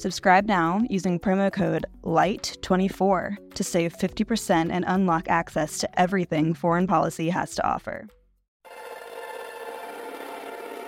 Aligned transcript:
Subscribe 0.00 0.46
now 0.46 0.80
using 0.88 1.20
promo 1.20 1.52
code 1.52 1.84
LIGHT24 2.04 3.52
to 3.52 3.62
save 3.62 3.94
50% 3.94 4.70
and 4.72 4.82
unlock 4.88 5.28
access 5.28 5.76
to 5.76 6.00
everything 6.00 6.54
foreign 6.54 6.86
policy 6.86 7.28
has 7.28 7.54
to 7.56 7.66
offer. 7.68 8.08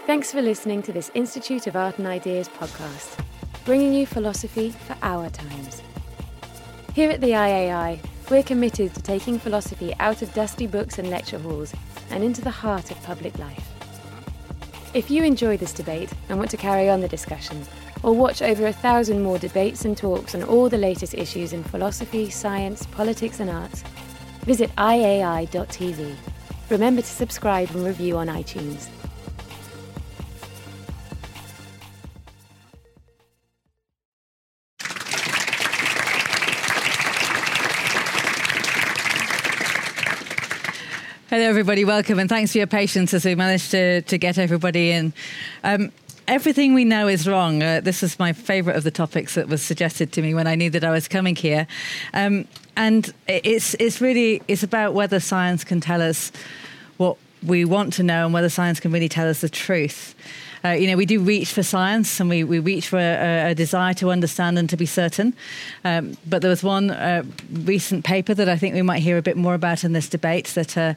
Thanks 0.06 0.32
for 0.32 0.40
listening 0.40 0.80
to 0.84 0.94
this 0.94 1.10
Institute 1.12 1.66
of 1.66 1.76
Art 1.76 1.98
and 1.98 2.06
Ideas 2.06 2.48
podcast, 2.48 3.22
bringing 3.66 3.92
you 3.92 4.06
philosophy 4.06 4.70
for 4.70 4.96
our 5.02 5.28
times. 5.28 5.82
Here 6.94 7.10
at 7.10 7.20
the 7.20 7.32
IAI, 7.32 7.98
we're 8.30 8.42
committed 8.42 8.94
to 8.94 9.02
taking 9.02 9.38
philosophy 9.38 9.92
out 10.00 10.22
of 10.22 10.32
dusty 10.32 10.66
books 10.66 10.98
and 10.98 11.10
lecture 11.10 11.38
halls 11.38 11.74
and 12.08 12.24
into 12.24 12.40
the 12.40 12.50
heart 12.50 12.90
of 12.90 13.02
public 13.02 13.38
life. 13.38 13.68
If 14.94 15.10
you 15.10 15.22
enjoy 15.22 15.58
this 15.58 15.74
debate 15.74 16.10
and 16.30 16.38
want 16.38 16.50
to 16.52 16.56
carry 16.56 16.88
on 16.88 17.02
the 17.02 17.08
discussion, 17.08 17.62
or 18.02 18.12
watch 18.12 18.42
over 18.42 18.66
a 18.66 18.72
thousand 18.72 19.22
more 19.22 19.38
debates 19.38 19.84
and 19.84 19.96
talks 19.96 20.34
on 20.34 20.42
all 20.42 20.68
the 20.68 20.78
latest 20.78 21.14
issues 21.14 21.52
in 21.52 21.62
philosophy, 21.64 22.30
science, 22.30 22.86
politics, 22.86 23.40
and 23.40 23.50
arts, 23.50 23.82
visit 24.44 24.70
iai.tv. 24.76 26.14
Remember 26.70 27.02
to 27.02 27.08
subscribe 27.08 27.70
and 27.70 27.84
review 27.84 28.16
on 28.16 28.28
iTunes. 28.28 28.88
Hello, 41.32 41.44
everybody. 41.44 41.86
Welcome, 41.86 42.18
and 42.18 42.28
thanks 42.28 42.52
for 42.52 42.58
your 42.58 42.66
patience 42.66 43.14
as 43.14 43.24
we 43.24 43.34
managed 43.34 43.70
to, 43.70 44.02
to 44.02 44.18
get 44.18 44.36
everybody 44.36 44.90
in. 44.90 45.14
Um, 45.64 45.90
everything 46.32 46.72
we 46.72 46.82
know 46.82 47.08
is 47.08 47.28
wrong. 47.28 47.62
Uh, 47.62 47.78
this 47.82 48.02
is 48.02 48.18
my 48.18 48.32
favourite 48.32 48.74
of 48.74 48.84
the 48.84 48.90
topics 48.90 49.34
that 49.34 49.48
was 49.48 49.62
suggested 49.62 50.12
to 50.12 50.22
me 50.22 50.32
when 50.32 50.46
I 50.46 50.54
knew 50.54 50.70
that 50.70 50.82
I 50.82 50.90
was 50.90 51.06
coming 51.06 51.36
here, 51.36 51.66
um, 52.14 52.48
and 52.74 53.12
it's 53.28 53.74
it's 53.74 54.00
really 54.00 54.40
it's 54.48 54.62
about 54.62 54.94
whether 54.94 55.20
science 55.20 55.62
can 55.62 55.80
tell 55.82 56.00
us 56.00 56.32
what 56.96 57.18
we 57.42 57.66
want 57.66 57.92
to 57.94 58.02
know 58.02 58.24
and 58.24 58.32
whether 58.32 58.48
science 58.48 58.80
can 58.80 58.92
really 58.92 59.10
tell 59.10 59.28
us 59.28 59.42
the 59.42 59.50
truth. 59.50 60.14
Uh, 60.64 60.70
you 60.70 60.86
know, 60.86 60.96
we 60.96 61.04
do 61.04 61.20
reach 61.20 61.52
for 61.52 61.64
science 61.64 62.20
and 62.20 62.30
we, 62.30 62.44
we 62.44 62.60
reach 62.60 62.86
for 62.86 62.96
a, 62.96 63.50
a 63.50 63.54
desire 63.54 63.92
to 63.92 64.12
understand 64.12 64.56
and 64.56 64.70
to 64.70 64.76
be 64.76 64.86
certain. 64.86 65.34
Um, 65.84 66.16
but 66.24 66.40
there 66.40 66.48
was 66.48 66.62
one 66.62 66.92
uh, 66.92 67.24
recent 67.50 68.04
paper 68.04 68.32
that 68.32 68.48
I 68.48 68.56
think 68.56 68.76
we 68.76 68.82
might 68.82 69.02
hear 69.02 69.18
a 69.18 69.22
bit 69.22 69.36
more 69.36 69.54
about 69.54 69.82
in 69.82 69.92
this 69.92 70.08
debate 70.08 70.46
that 70.54 70.78
uh, 70.78 70.94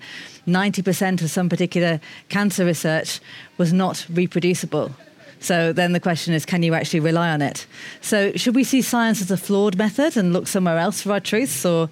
90% 0.48 1.24
of 1.24 1.32
some 1.32 1.50
particular 1.50 2.00
cancer 2.30 2.64
research 2.64 3.20
was 3.58 3.74
not 3.74 4.06
reproducible. 4.08 4.92
So 5.46 5.72
then 5.72 5.92
the 5.92 6.00
question 6.00 6.34
is, 6.34 6.44
can 6.44 6.64
you 6.64 6.74
actually 6.74 7.02
rely 7.02 7.30
on 7.30 7.44
it? 7.44 7.68
So 8.02 8.32
should 8.34 8.56
we 8.56 8.64
see 8.64 8.82
science 8.82 9.22
as 9.22 9.30
a 9.30 9.38
flawed 9.38 9.78
method 9.78 10.18
and 10.18 10.34
look 10.34 10.48
somewhere 10.48 10.80
else 10.80 11.02
for 11.04 11.12
our 11.12 11.20
truths, 11.20 11.64
or 11.64 11.88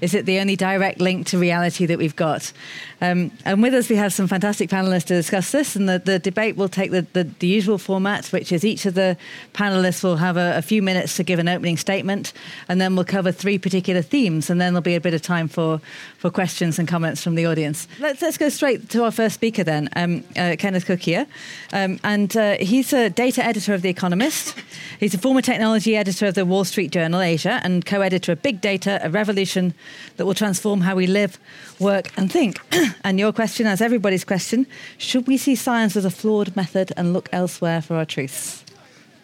is 0.00 0.14
it 0.14 0.26
the 0.26 0.38
only 0.40 0.56
direct 0.56 1.00
link 1.00 1.26
to 1.28 1.38
reality 1.38 1.86
that 1.86 1.98
we've 1.98 2.16
got? 2.16 2.52
Um, 3.00 3.30
and 3.44 3.62
with 3.62 3.74
us, 3.74 3.90
we 3.90 3.96
have 3.96 4.12
some 4.12 4.26
fantastic 4.26 4.70
panelists 4.70 5.04
to 5.04 5.14
discuss 5.14 5.52
this. 5.52 5.76
And 5.76 5.88
the, 5.88 5.98
the 5.98 6.18
debate 6.18 6.56
will 6.56 6.68
take 6.68 6.90
the, 6.90 7.02
the, 7.12 7.24
the, 7.24 7.46
usual 7.46 7.78
format, 7.78 8.26
which 8.28 8.52
is 8.52 8.64
each 8.64 8.86
of 8.86 8.94
the 8.94 9.16
panelists 9.52 10.02
will 10.02 10.16
have 10.16 10.36
a, 10.36 10.56
a, 10.56 10.62
few 10.62 10.82
minutes 10.82 11.16
to 11.16 11.22
give 11.22 11.38
an 11.38 11.48
opening 11.48 11.76
statement, 11.76 12.32
and 12.68 12.80
then 12.80 12.96
we'll 12.96 13.04
cover 13.04 13.30
three 13.30 13.58
particular 13.58 14.02
themes, 14.02 14.50
and 14.50 14.60
then 14.60 14.72
there'll 14.72 14.82
be 14.82 14.94
a 14.94 15.00
bit 15.00 15.14
of 15.14 15.22
time 15.22 15.46
for, 15.46 15.80
for 16.18 16.30
questions 16.30 16.78
and 16.78 16.88
comments 16.88 17.22
from 17.22 17.34
the 17.34 17.46
audience. 17.46 17.86
Let's, 18.00 18.20
let's 18.22 18.38
go 18.38 18.48
straight 18.48 18.88
to 18.90 19.04
our 19.04 19.10
first 19.10 19.34
speaker 19.34 19.62
then, 19.62 19.88
um, 19.94 20.24
uh, 20.36 20.56
Kenneth 20.58 20.86
Cukier. 20.86 21.26
Um, 21.72 22.00
and 22.02 22.36
uh, 22.36 22.56
he's 22.58 22.92
a 22.92 23.10
data 23.10 23.44
editor 23.44 23.74
of 23.74 23.82
The 23.82 23.90
Economist. 23.90 24.54
He's 24.98 25.14
a 25.14 25.18
former 25.18 25.42
technology 25.42 25.96
editor 25.96 26.26
of 26.26 26.34
the 26.34 26.46
Wall 26.46 26.64
Street 26.64 26.90
Journal 26.90 27.20
Asia 27.20 27.60
and 27.62 27.84
co 27.84 28.00
editor 28.00 28.32
of 28.32 28.42
Big 28.42 28.60
Data, 28.60 28.98
a 29.02 29.10
revolution 29.10 29.74
that 30.16 30.26
will 30.26 30.34
transform 30.34 30.80
how 30.80 30.94
we 30.94 31.06
live, 31.06 31.38
work, 31.78 32.10
and 32.16 32.30
think. 32.30 32.60
and 33.04 33.18
your 33.18 33.32
question, 33.32 33.66
as 33.66 33.80
everybody's 33.80 34.24
question, 34.24 34.66
should 34.98 35.26
we 35.26 35.36
see 35.36 35.54
science 35.54 35.96
as 35.96 36.04
a 36.04 36.10
flawed 36.10 36.54
method 36.56 36.92
and 36.96 37.12
look 37.12 37.28
elsewhere 37.32 37.82
for 37.82 37.96
our 37.96 38.04
truths? 38.04 38.64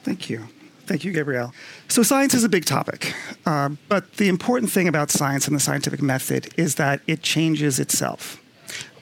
Thank 0.03 0.28
you. 0.28 0.49
Thank 0.87 1.05
you, 1.05 1.12
Gabrielle. 1.12 1.55
So, 1.89 2.03
science 2.03 2.34
is 2.34 2.45
a 2.45 2.49
big 2.49 2.65
topic. 2.65 3.15
Uh, 3.47 3.71
but 3.89 4.15
the 4.15 4.28
important 4.28 4.71
thing 4.71 4.89
about 4.89 5.11
science 5.11 5.47
and 5.47 5.55
the 5.55 5.61
scientific 5.61 6.03
method 6.03 6.53
is 6.56 6.75
that 6.75 7.01
it 7.06 7.22
changes 7.22 7.78
itself. 7.78 8.43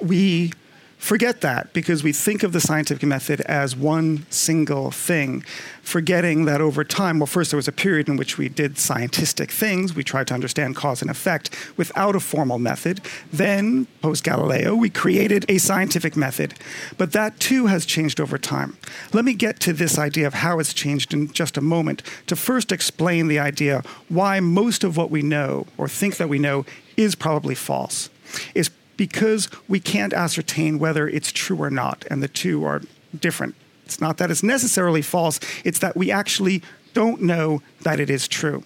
We 0.00 0.52
forget 1.00 1.40
that 1.40 1.72
because 1.72 2.04
we 2.04 2.12
think 2.12 2.42
of 2.42 2.52
the 2.52 2.60
scientific 2.60 3.02
method 3.02 3.40
as 3.40 3.74
one 3.74 4.26
single 4.30 4.90
thing, 4.90 5.42
forgetting 5.82 6.44
that 6.44 6.60
over 6.60 6.84
time, 6.84 7.18
well, 7.18 7.26
first 7.26 7.50
there 7.50 7.56
was 7.56 7.66
a 7.66 7.72
period 7.72 8.08
in 8.08 8.16
which 8.16 8.36
we 8.36 8.48
did 8.48 8.78
scientific 8.78 9.50
things. 9.50 9.94
We 9.94 10.04
tried 10.04 10.26
to 10.28 10.34
understand 10.34 10.76
cause 10.76 11.00
and 11.00 11.10
effect 11.10 11.56
without 11.76 12.14
a 12.14 12.20
formal 12.20 12.58
method. 12.58 13.00
Then, 13.32 13.86
post 14.02 14.22
Galileo, 14.22 14.76
we 14.76 14.90
created 14.90 15.46
a 15.48 15.58
scientific 15.58 16.16
method. 16.16 16.54
But 16.98 17.12
that 17.12 17.40
too 17.40 17.66
has 17.66 17.86
changed 17.86 18.20
over 18.20 18.36
time. 18.36 18.76
Let 19.12 19.24
me 19.24 19.32
get 19.32 19.58
to 19.60 19.72
this 19.72 19.98
idea 19.98 20.26
of 20.26 20.34
how 20.34 20.58
it's 20.58 20.74
changed 20.74 21.14
in 21.14 21.32
just 21.32 21.56
a 21.56 21.62
moment 21.62 22.02
to 22.26 22.36
first 22.36 22.70
explain 22.70 23.26
the 23.26 23.38
idea 23.38 23.82
why 24.08 24.38
most 24.38 24.84
of 24.84 24.96
what 24.98 25.10
we 25.10 25.22
know 25.22 25.66
or 25.78 25.88
think 25.88 26.18
that 26.18 26.28
we 26.28 26.38
know 26.38 26.66
is 26.96 27.14
probably 27.14 27.54
false. 27.54 28.10
Is 28.54 28.70
because 29.00 29.48
we 29.66 29.80
can't 29.80 30.12
ascertain 30.12 30.78
whether 30.78 31.08
it's 31.08 31.32
true 31.32 31.56
or 31.56 31.70
not, 31.70 32.04
and 32.10 32.22
the 32.22 32.28
two 32.28 32.64
are 32.64 32.82
different. 33.18 33.54
It's 33.86 33.98
not 33.98 34.18
that 34.18 34.30
it's 34.30 34.42
necessarily 34.42 35.00
false, 35.00 35.40
it's 35.64 35.78
that 35.78 35.96
we 35.96 36.10
actually 36.10 36.62
don't 36.92 37.22
know 37.22 37.62
that 37.80 37.98
it 37.98 38.10
is 38.10 38.28
true. 38.28 38.62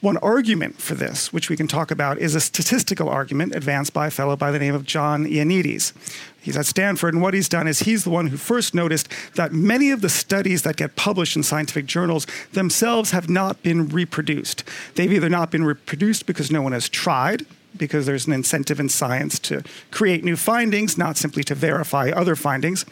One 0.00 0.16
argument 0.16 0.82
for 0.82 0.96
this, 0.96 1.32
which 1.32 1.48
we 1.48 1.56
can 1.56 1.68
talk 1.68 1.92
about, 1.92 2.18
is 2.18 2.34
a 2.34 2.40
statistical 2.40 3.08
argument 3.08 3.54
advanced 3.54 3.92
by 3.92 4.08
a 4.08 4.10
fellow 4.10 4.34
by 4.34 4.50
the 4.50 4.58
name 4.58 4.74
of 4.74 4.84
John 4.84 5.26
Ioannidis. 5.26 5.92
He's 6.40 6.56
at 6.56 6.66
Stanford, 6.66 7.14
and 7.14 7.22
what 7.22 7.32
he's 7.32 7.48
done 7.48 7.68
is 7.68 7.80
he's 7.80 8.02
the 8.02 8.10
one 8.10 8.26
who 8.26 8.36
first 8.36 8.74
noticed 8.74 9.06
that 9.36 9.52
many 9.52 9.92
of 9.92 10.00
the 10.00 10.08
studies 10.08 10.62
that 10.62 10.74
get 10.74 10.96
published 10.96 11.36
in 11.36 11.44
scientific 11.44 11.86
journals 11.86 12.26
themselves 12.52 13.12
have 13.12 13.30
not 13.30 13.62
been 13.62 13.88
reproduced. 13.90 14.64
They've 14.96 15.12
either 15.12 15.28
not 15.28 15.52
been 15.52 15.62
reproduced 15.62 16.26
because 16.26 16.50
no 16.50 16.62
one 16.62 16.72
has 16.72 16.88
tried, 16.88 17.46
because 17.82 18.06
there's 18.06 18.28
an 18.28 18.32
incentive 18.32 18.78
in 18.78 18.88
science 18.88 19.40
to 19.40 19.60
create 19.90 20.22
new 20.22 20.36
findings, 20.36 20.96
not 20.96 21.16
simply 21.16 21.42
to 21.42 21.52
verify 21.52 22.10
other 22.10 22.36
findings, 22.36 22.84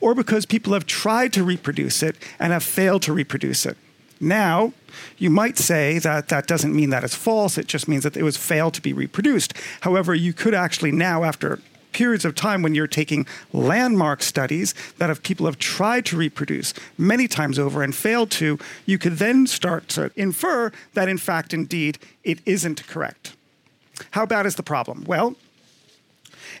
or 0.00 0.14
because 0.14 0.46
people 0.46 0.72
have 0.72 0.86
tried 0.86 1.32
to 1.32 1.42
reproduce 1.42 2.00
it 2.00 2.14
and 2.38 2.52
have 2.52 2.62
failed 2.62 3.02
to 3.02 3.12
reproduce 3.12 3.66
it. 3.66 3.76
Now, 4.20 4.72
you 5.18 5.30
might 5.30 5.58
say 5.58 5.98
that 5.98 6.28
that 6.28 6.46
doesn't 6.46 6.76
mean 6.76 6.90
that 6.90 7.02
it's 7.02 7.16
false, 7.16 7.58
it 7.58 7.66
just 7.66 7.88
means 7.88 8.04
that 8.04 8.16
it 8.16 8.22
was 8.22 8.36
failed 8.36 8.74
to 8.74 8.80
be 8.80 8.92
reproduced. 8.92 9.52
However, 9.80 10.14
you 10.14 10.32
could 10.32 10.54
actually 10.54 10.92
now, 10.92 11.24
after 11.24 11.58
periods 11.92 12.24
of 12.24 12.36
time 12.36 12.62
when 12.62 12.74
you're 12.74 12.86
taking 12.86 13.26
landmark 13.52 14.22
studies 14.22 14.74
that 14.98 15.08
have 15.08 15.24
people 15.24 15.46
have 15.46 15.58
tried 15.58 16.06
to 16.06 16.16
reproduce 16.16 16.72
many 16.96 17.26
times 17.26 17.58
over 17.58 17.82
and 17.82 17.96
failed 17.96 18.30
to, 18.30 18.58
you 18.84 18.96
could 18.96 19.14
then 19.14 19.44
start 19.46 19.88
to 19.88 20.12
infer 20.14 20.70
that 20.94 21.08
in 21.08 21.18
fact, 21.18 21.52
indeed, 21.52 21.98
it 22.22 22.38
isn't 22.46 22.86
correct. 22.86 23.35
How 24.12 24.26
bad 24.26 24.46
is 24.46 24.56
the 24.56 24.62
problem? 24.62 25.04
Well, 25.06 25.36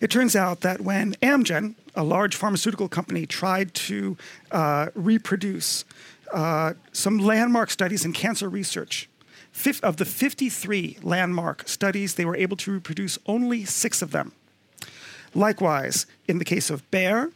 it 0.00 0.10
turns 0.10 0.36
out 0.36 0.60
that 0.60 0.80
when 0.80 1.14
Amgen, 1.14 1.74
a 1.94 2.04
large 2.04 2.36
pharmaceutical 2.36 2.88
company, 2.88 3.26
tried 3.26 3.74
to 3.74 4.16
uh, 4.50 4.88
reproduce 4.94 5.84
uh, 6.32 6.74
some 6.92 7.18
landmark 7.18 7.70
studies 7.70 8.04
in 8.04 8.12
cancer 8.12 8.48
research, 8.48 9.08
of 9.82 9.96
the 9.96 10.04
53 10.04 10.98
landmark 11.02 11.66
studies, 11.66 12.14
they 12.14 12.24
were 12.24 12.36
able 12.36 12.56
to 12.58 12.72
reproduce 12.72 13.18
only 13.26 13.64
six 13.64 14.02
of 14.02 14.10
them. 14.10 14.32
Likewise, 15.34 16.06
in 16.28 16.38
the 16.38 16.44
case 16.44 16.68
of 16.68 16.88
Bayer, 16.90 17.30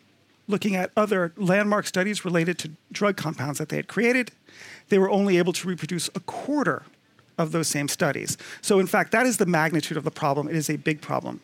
looking 0.46 0.76
at 0.76 0.90
other 0.96 1.32
landmark 1.36 1.86
studies 1.86 2.24
related 2.24 2.58
to 2.58 2.72
drug 2.92 3.16
compounds 3.16 3.58
that 3.58 3.70
they 3.70 3.76
had 3.76 3.88
created, 3.88 4.32
they 4.90 4.98
were 4.98 5.10
only 5.10 5.38
able 5.38 5.52
to 5.54 5.66
reproduce 5.66 6.08
a 6.14 6.20
quarter 6.20 6.82
of 7.40 7.52
those 7.52 7.68
same 7.68 7.88
studies. 7.88 8.36
So, 8.60 8.78
in 8.78 8.86
fact, 8.86 9.12
that 9.12 9.26
is 9.26 9.38
the 9.38 9.46
magnitude 9.46 9.96
of 9.96 10.04
the 10.04 10.10
problem. 10.10 10.48
It 10.48 10.56
is 10.56 10.70
a 10.70 10.76
big 10.76 11.00
problem. 11.00 11.40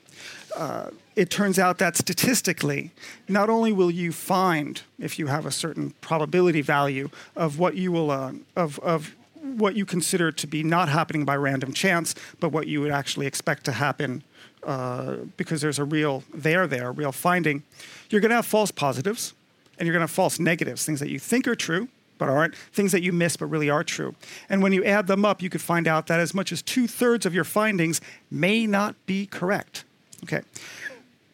Uh, 0.57 0.91
it 1.17 1.31
turns 1.31 1.59
out 1.59 1.79
that 1.79 1.97
statistically, 1.97 2.91
not 3.29 3.49
only 3.49 3.73
will 3.73 3.91
you 3.91 4.13
find, 4.13 4.83
if 4.99 5.19
you 5.19 5.27
have 5.27 5.47
a 5.47 5.51
certain 5.51 5.95
probability 6.01 6.61
value 6.61 7.09
of 7.35 7.59
what 7.59 7.75
you 7.75 7.91
will, 7.93 8.11
uh, 8.11 8.33
of, 8.55 8.79
of 8.81 9.15
what 9.43 9.77
you 9.77 9.87
consider 9.87 10.31
to 10.33 10.47
be 10.47 10.63
not 10.63 10.89
happening 10.89 11.25
by 11.25 11.37
random 11.37 11.73
chance, 11.73 12.15
but 12.41 12.51
what 12.51 12.67
you 12.67 12.81
would 12.81 12.91
actually 12.91 13.27
expect 13.27 13.65
to 13.65 13.73
happen 13.73 14.23
uh, 14.65 15.17
because 15.37 15.61
there's 15.61 15.79
a 15.79 15.85
real 15.85 16.25
there 16.35 16.67
there, 16.67 16.89
a 16.89 16.91
real 16.91 17.13
finding, 17.13 17.63
you're 18.11 18.21
going 18.21 18.31
to 18.31 18.37
have 18.37 18.47
false 18.47 18.71
positives 18.71 19.33
and 19.79 19.87
you're 19.87 19.93
going 19.93 20.01
to 20.01 20.11
have 20.11 20.11
false 20.11 20.39
negatives, 20.39 20.85
things 20.85 21.01
that 21.01 21.09
you 21.09 21.19
think 21.19 21.47
are 21.47 21.55
true 21.55 21.89
but 22.19 22.29
aren't, 22.29 22.55
things 22.55 22.93
that 22.93 23.03
you 23.03 23.13
miss 23.13 23.37
but 23.37 23.47
really 23.47 23.71
are 23.71 23.85
true. 23.85 24.15
And 24.49 24.63
when 24.63 24.73
you 24.73 24.85
add 24.85 25.07
them 25.07 25.25
up, 25.25 25.43
you 25.43 25.51
could 25.51 25.61
find 25.61 25.87
out 25.87 26.07
that 26.07 26.21
as 26.21 26.35
much 26.35 26.53
as 26.53 26.63
two 26.63 26.87
thirds 26.87 27.27
of 27.27 27.35
your 27.35 27.45
findings 27.45 28.01
may 28.31 28.67
not 28.67 28.95
be 29.07 29.27
correct. 29.27 29.85
Okay. 30.25 30.43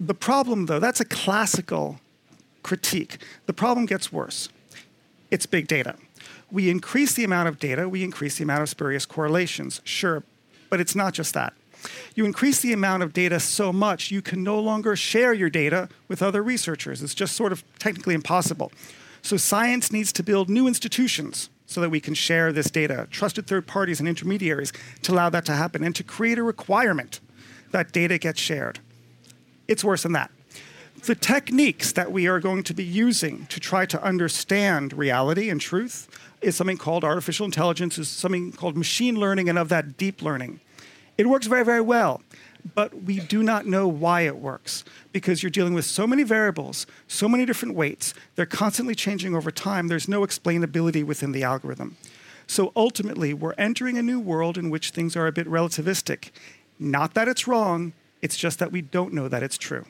The 0.00 0.14
problem, 0.14 0.66
though, 0.66 0.80
that's 0.80 1.00
a 1.00 1.04
classical 1.04 2.00
critique. 2.62 3.18
The 3.46 3.52
problem 3.52 3.86
gets 3.86 4.12
worse. 4.12 4.48
It's 5.30 5.46
big 5.46 5.68
data. 5.68 5.96
We 6.50 6.68
increase 6.68 7.14
the 7.14 7.24
amount 7.24 7.48
of 7.48 7.58
data, 7.58 7.88
we 7.88 8.04
increase 8.04 8.36
the 8.36 8.44
amount 8.44 8.62
of 8.62 8.68
spurious 8.68 9.06
correlations, 9.06 9.80
sure, 9.84 10.22
but 10.68 10.80
it's 10.80 10.94
not 10.94 11.14
just 11.14 11.32
that. 11.34 11.54
You 12.14 12.24
increase 12.24 12.60
the 12.60 12.72
amount 12.72 13.02
of 13.02 13.12
data 13.12 13.40
so 13.40 13.72
much, 13.72 14.10
you 14.10 14.20
can 14.20 14.42
no 14.42 14.60
longer 14.60 14.94
share 14.94 15.32
your 15.32 15.48
data 15.48 15.88
with 16.08 16.22
other 16.22 16.42
researchers. 16.42 17.02
It's 17.02 17.14
just 17.14 17.34
sort 17.34 17.52
of 17.52 17.64
technically 17.78 18.14
impossible. 18.14 18.70
So 19.22 19.36
science 19.36 19.92
needs 19.92 20.12
to 20.14 20.22
build 20.22 20.50
new 20.50 20.66
institutions 20.66 21.48
so 21.66 21.80
that 21.80 21.90
we 21.90 22.00
can 22.00 22.12
share 22.12 22.52
this 22.52 22.70
data, 22.70 23.08
trusted 23.10 23.46
third 23.46 23.66
parties 23.66 24.00
and 24.00 24.08
intermediaries 24.08 24.72
to 25.02 25.12
allow 25.12 25.30
that 25.30 25.46
to 25.46 25.52
happen, 25.52 25.82
and 25.82 25.96
to 25.96 26.04
create 26.04 26.38
a 26.38 26.42
requirement 26.42 27.20
that 27.70 27.92
data 27.92 28.18
gets 28.18 28.40
shared. 28.40 28.80
It's 29.68 29.82
worse 29.82 30.02
than 30.02 30.12
that. 30.12 30.30
The 31.04 31.14
techniques 31.14 31.92
that 31.92 32.12
we 32.12 32.26
are 32.26 32.40
going 32.40 32.62
to 32.64 32.74
be 32.74 32.84
using 32.84 33.46
to 33.46 33.58
try 33.58 33.86
to 33.86 34.02
understand 34.02 34.92
reality 34.92 35.48
and 35.48 35.60
truth 35.60 36.08
is 36.42 36.54
something 36.56 36.76
called 36.76 37.04
artificial 37.04 37.46
intelligence, 37.46 37.98
is 37.98 38.08
something 38.08 38.52
called 38.52 38.76
machine 38.76 39.18
learning, 39.18 39.48
and 39.48 39.58
of 39.58 39.68
that, 39.70 39.96
deep 39.96 40.20
learning. 40.20 40.60
It 41.16 41.28
works 41.28 41.46
very, 41.46 41.64
very 41.64 41.80
well 41.80 42.22
but 42.74 43.02
we 43.02 43.18
do 43.18 43.42
not 43.42 43.66
know 43.66 43.88
why 43.88 44.22
it 44.22 44.36
works 44.36 44.84
because 45.12 45.42
you're 45.42 45.50
dealing 45.50 45.74
with 45.74 45.84
so 45.84 46.06
many 46.06 46.22
variables, 46.22 46.86
so 47.08 47.28
many 47.28 47.44
different 47.44 47.74
weights. 47.74 48.14
They're 48.36 48.46
constantly 48.46 48.94
changing 48.94 49.34
over 49.34 49.50
time. 49.50 49.88
There's 49.88 50.08
no 50.08 50.22
explainability 50.22 51.04
within 51.04 51.32
the 51.32 51.42
algorithm. 51.42 51.96
So 52.46 52.72
ultimately, 52.76 53.34
we're 53.34 53.54
entering 53.58 53.98
a 53.98 54.02
new 54.02 54.20
world 54.20 54.58
in 54.58 54.70
which 54.70 54.90
things 54.90 55.16
are 55.16 55.26
a 55.26 55.32
bit 55.32 55.46
relativistic. 55.46 56.30
Not 56.78 57.14
that 57.14 57.28
it's 57.28 57.46
wrong, 57.46 57.92
it's 58.20 58.36
just 58.36 58.58
that 58.58 58.72
we 58.72 58.82
don't 58.82 59.12
know 59.12 59.28
that 59.28 59.42
it's 59.42 59.58
true. 59.58 59.84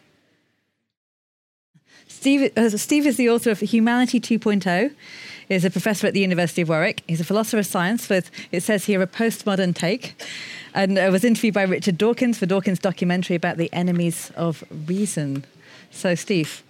Steve, 2.08 2.52
uh, 2.56 2.68
Steve 2.70 3.06
is 3.06 3.16
the 3.16 3.28
author 3.28 3.50
of 3.50 3.60
Humanity 3.60 4.20
2.0. 4.20 4.94
He's 5.48 5.64
a 5.64 5.70
professor 5.70 6.06
at 6.06 6.14
the 6.14 6.20
University 6.20 6.62
of 6.62 6.68
Warwick. 6.68 7.02
He's 7.06 7.20
a 7.20 7.24
philosopher 7.24 7.58
of 7.58 7.66
science 7.66 8.08
with, 8.08 8.30
it 8.50 8.62
says 8.62 8.84
here, 8.84 9.02
a 9.02 9.06
postmodern 9.06 9.74
take 9.74 10.14
and 10.74 10.98
I 10.98 11.10
was 11.10 11.24
interviewed 11.24 11.54
by 11.54 11.62
Richard 11.62 11.98
Dawkins 11.98 12.38
for 12.38 12.46
Dawkins' 12.46 12.78
documentary 12.78 13.36
about 13.36 13.56
the 13.56 13.72
enemies 13.72 14.32
of 14.36 14.64
reason. 14.86 15.44
So, 15.90 16.14
Steve. 16.14 16.62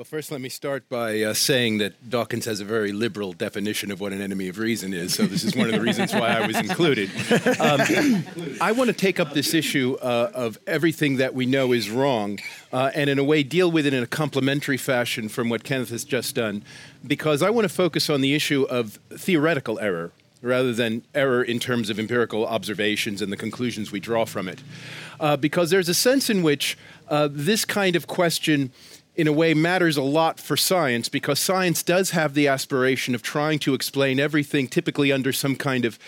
Well, 0.00 0.06
first, 0.06 0.32
let 0.32 0.40
me 0.40 0.48
start 0.48 0.88
by 0.88 1.20
uh, 1.20 1.34
saying 1.34 1.76
that 1.76 2.08
Dawkins 2.08 2.46
has 2.46 2.60
a 2.60 2.64
very 2.64 2.90
liberal 2.90 3.34
definition 3.34 3.90
of 3.90 4.00
what 4.00 4.14
an 4.14 4.22
enemy 4.22 4.48
of 4.48 4.56
reason 4.56 4.94
is. 4.94 5.12
So, 5.12 5.26
this 5.26 5.44
is 5.44 5.54
one 5.54 5.66
of 5.66 5.74
the 5.74 5.80
reasons 5.82 6.14
why 6.14 6.28
I 6.28 6.46
was 6.46 6.56
included. 6.56 7.10
Um, 7.60 8.24
I 8.62 8.72
want 8.72 8.88
to 8.88 8.94
take 8.94 9.20
up 9.20 9.34
this 9.34 9.52
issue 9.52 9.98
uh, 10.00 10.30
of 10.32 10.58
everything 10.66 11.18
that 11.18 11.34
we 11.34 11.44
know 11.44 11.72
is 11.72 11.90
wrong 11.90 12.38
uh, 12.72 12.90
and, 12.94 13.10
in 13.10 13.18
a 13.18 13.24
way, 13.24 13.42
deal 13.42 13.70
with 13.70 13.84
it 13.84 13.92
in 13.92 14.02
a 14.02 14.06
complementary 14.06 14.78
fashion 14.78 15.28
from 15.28 15.50
what 15.50 15.64
Kenneth 15.64 15.90
has 15.90 16.04
just 16.04 16.34
done, 16.34 16.62
because 17.06 17.42
I 17.42 17.50
want 17.50 17.66
to 17.66 17.74
focus 17.74 18.08
on 18.08 18.22
the 18.22 18.34
issue 18.34 18.62
of 18.70 18.98
theoretical 19.10 19.78
error 19.80 20.12
rather 20.42 20.72
than 20.72 21.02
error 21.14 21.42
in 21.42 21.58
terms 21.58 21.90
of 21.90 21.98
empirical 21.98 22.46
observations 22.46 23.20
and 23.20 23.30
the 23.30 23.36
conclusions 23.36 23.92
we 23.92 24.00
draw 24.00 24.24
from 24.24 24.48
it. 24.48 24.62
Uh, 25.18 25.36
because 25.36 25.70
there's 25.70 25.88
a 25.88 25.94
sense 25.94 26.30
in 26.30 26.42
which 26.42 26.78
uh, 27.08 27.28
this 27.30 27.64
kind 27.64 27.94
of 27.94 28.06
question, 28.06 28.72
in 29.16 29.26
a 29.26 29.32
way, 29.32 29.54
matters 29.54 29.96
a 29.96 30.02
lot 30.02 30.38
for 30.38 30.56
science 30.56 31.08
because 31.08 31.38
science 31.38 31.82
does 31.82 32.10
have 32.10 32.34
the 32.34 32.48
aspiration 32.48 33.14
of 33.14 33.22
trying 33.22 33.58
to 33.60 33.74
explain 33.74 34.20
everything, 34.20 34.68
typically 34.68 35.12
under 35.12 35.32
some 35.32 35.56
kind 35.56 35.84
of 35.84 35.98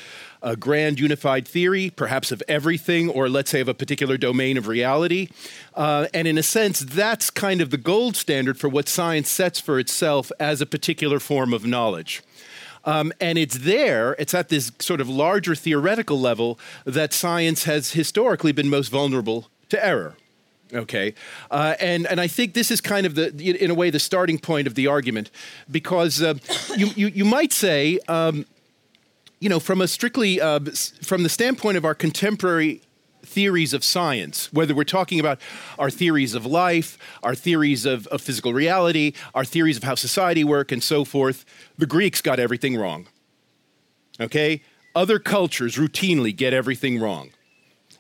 a 0.43 0.56
grand 0.56 0.99
unified 0.99 1.46
theory, 1.46 1.90
perhaps 1.90 2.32
of 2.32 2.43
everything, 2.49 3.08
or 3.08 3.28
let's 3.28 3.50
say 3.50 3.60
of 3.60 3.69
a 3.69 3.75
particular 3.75 4.16
domain 4.16 4.56
of 4.56 4.66
reality. 4.66 5.28
Uh, 5.75 6.06
and 6.12 6.26
in 6.26 6.37
a 6.37 6.43
sense, 6.43 6.81
that's 6.81 7.31
kind 7.31 7.60
of 7.60 7.70
the 7.70 7.76
gold 7.76 8.16
standard 8.16 8.58
for 8.58 8.69
what 8.69 8.88
science 8.88 9.31
sets 9.31 9.60
for 9.60 9.78
itself 9.78 10.32
as 10.40 10.60
a 10.60 10.66
particular 10.66 11.20
form 11.20 11.52
of 11.52 11.64
knowledge. 11.64 12.22
Um, 12.84 13.12
and 13.20 13.38
it's 13.38 13.58
there, 13.58 14.16
it's 14.19 14.34
at 14.34 14.48
this 14.48 14.72
sort 14.81 15.00
of 15.00 15.08
larger 15.08 15.55
theoretical 15.55 16.20
level 16.20 16.58
that 16.84 17.12
science 17.12 17.64
has 17.64 17.93
historically 17.93 18.50
been 18.50 18.69
most 18.69 18.88
vulnerable 18.88 19.48
to 19.69 19.84
error. 19.84 20.16
Okay, 20.74 21.14
uh, 21.50 21.74
and 21.80 22.06
and 22.06 22.19
I 22.19 22.26
think 22.26 22.54
this 22.54 22.70
is 22.70 22.80
kind 22.80 23.04
of 23.04 23.14
the, 23.14 23.28
in 23.62 23.70
a 23.70 23.74
way, 23.74 23.90
the 23.90 23.98
starting 23.98 24.38
point 24.38 24.66
of 24.66 24.74
the 24.74 24.86
argument, 24.86 25.30
because 25.70 26.22
uh, 26.22 26.34
you, 26.76 26.86
you, 26.96 27.08
you 27.08 27.24
might 27.26 27.52
say, 27.52 27.98
um, 28.08 28.46
you 29.38 29.50
know, 29.50 29.60
from 29.60 29.82
a 29.82 29.88
strictly 29.88 30.40
uh, 30.40 30.60
from 31.02 31.24
the 31.24 31.28
standpoint 31.28 31.76
of 31.76 31.84
our 31.84 31.94
contemporary 31.94 32.80
theories 33.22 33.72
of 33.74 33.84
science, 33.84 34.52
whether 34.52 34.74
we're 34.74 34.84
talking 34.84 35.20
about 35.20 35.40
our 35.78 35.90
theories 35.90 36.34
of 36.34 36.46
life, 36.46 36.98
our 37.22 37.34
theories 37.34 37.84
of, 37.84 38.06
of 38.08 38.20
physical 38.20 38.52
reality, 38.52 39.12
our 39.34 39.44
theories 39.44 39.76
of 39.76 39.82
how 39.82 39.94
society 39.94 40.44
work, 40.44 40.72
and 40.72 40.82
so 40.82 41.04
forth, 41.04 41.44
the 41.78 41.86
Greeks 41.86 42.20
got 42.20 42.38
everything 42.38 42.76
wrong. 42.76 43.06
Okay? 44.20 44.62
Other 44.94 45.19
cultures 45.19 45.76
routinely 45.76 46.34
get 46.34 46.52
everything 46.52 46.98
wrong. 46.98 47.30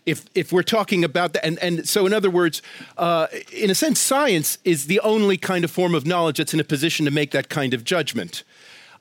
If, 0.04 0.24
if 0.34 0.52
we're 0.52 0.64
talking 0.64 1.04
about 1.04 1.32
that, 1.34 1.44
and, 1.44 1.58
and 1.60 1.88
so 1.88 2.06
in 2.06 2.12
other 2.12 2.30
words, 2.30 2.60
uh, 2.98 3.28
in 3.52 3.70
a 3.70 3.74
sense, 3.74 4.00
science 4.00 4.58
is 4.64 4.86
the 4.86 4.98
only 5.00 5.36
kind 5.36 5.64
of 5.64 5.70
form 5.70 5.94
of 5.94 6.04
knowledge 6.04 6.38
that's 6.38 6.52
in 6.52 6.58
a 6.60 6.64
position 6.64 7.04
to 7.04 7.12
make 7.12 7.30
that 7.30 7.48
kind 7.48 7.72
of 7.72 7.84
judgment. 7.84 8.42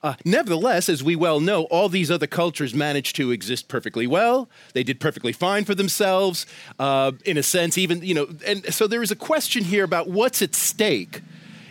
Uh, 0.03 0.15
nevertheless, 0.25 0.89
as 0.89 1.03
we 1.03 1.15
well 1.15 1.39
know, 1.39 1.63
all 1.65 1.87
these 1.87 2.09
other 2.09 2.27
cultures 2.27 2.73
managed 2.73 3.15
to 3.15 3.31
exist 3.31 3.67
perfectly 3.67 4.07
well. 4.07 4.49
They 4.73 4.83
did 4.83 4.99
perfectly 4.99 5.31
fine 5.31 5.63
for 5.63 5.75
themselves, 5.75 6.45
uh, 6.79 7.11
in 7.23 7.37
a 7.37 7.43
sense, 7.43 7.77
even, 7.77 8.01
you 8.01 8.15
know, 8.15 8.27
and 8.45 8.73
so 8.73 8.87
there 8.87 9.03
is 9.03 9.11
a 9.11 9.15
question 9.15 9.63
here 9.63 9.83
about 9.83 10.07
what's 10.07 10.41
at 10.41 10.55
stake 10.55 11.21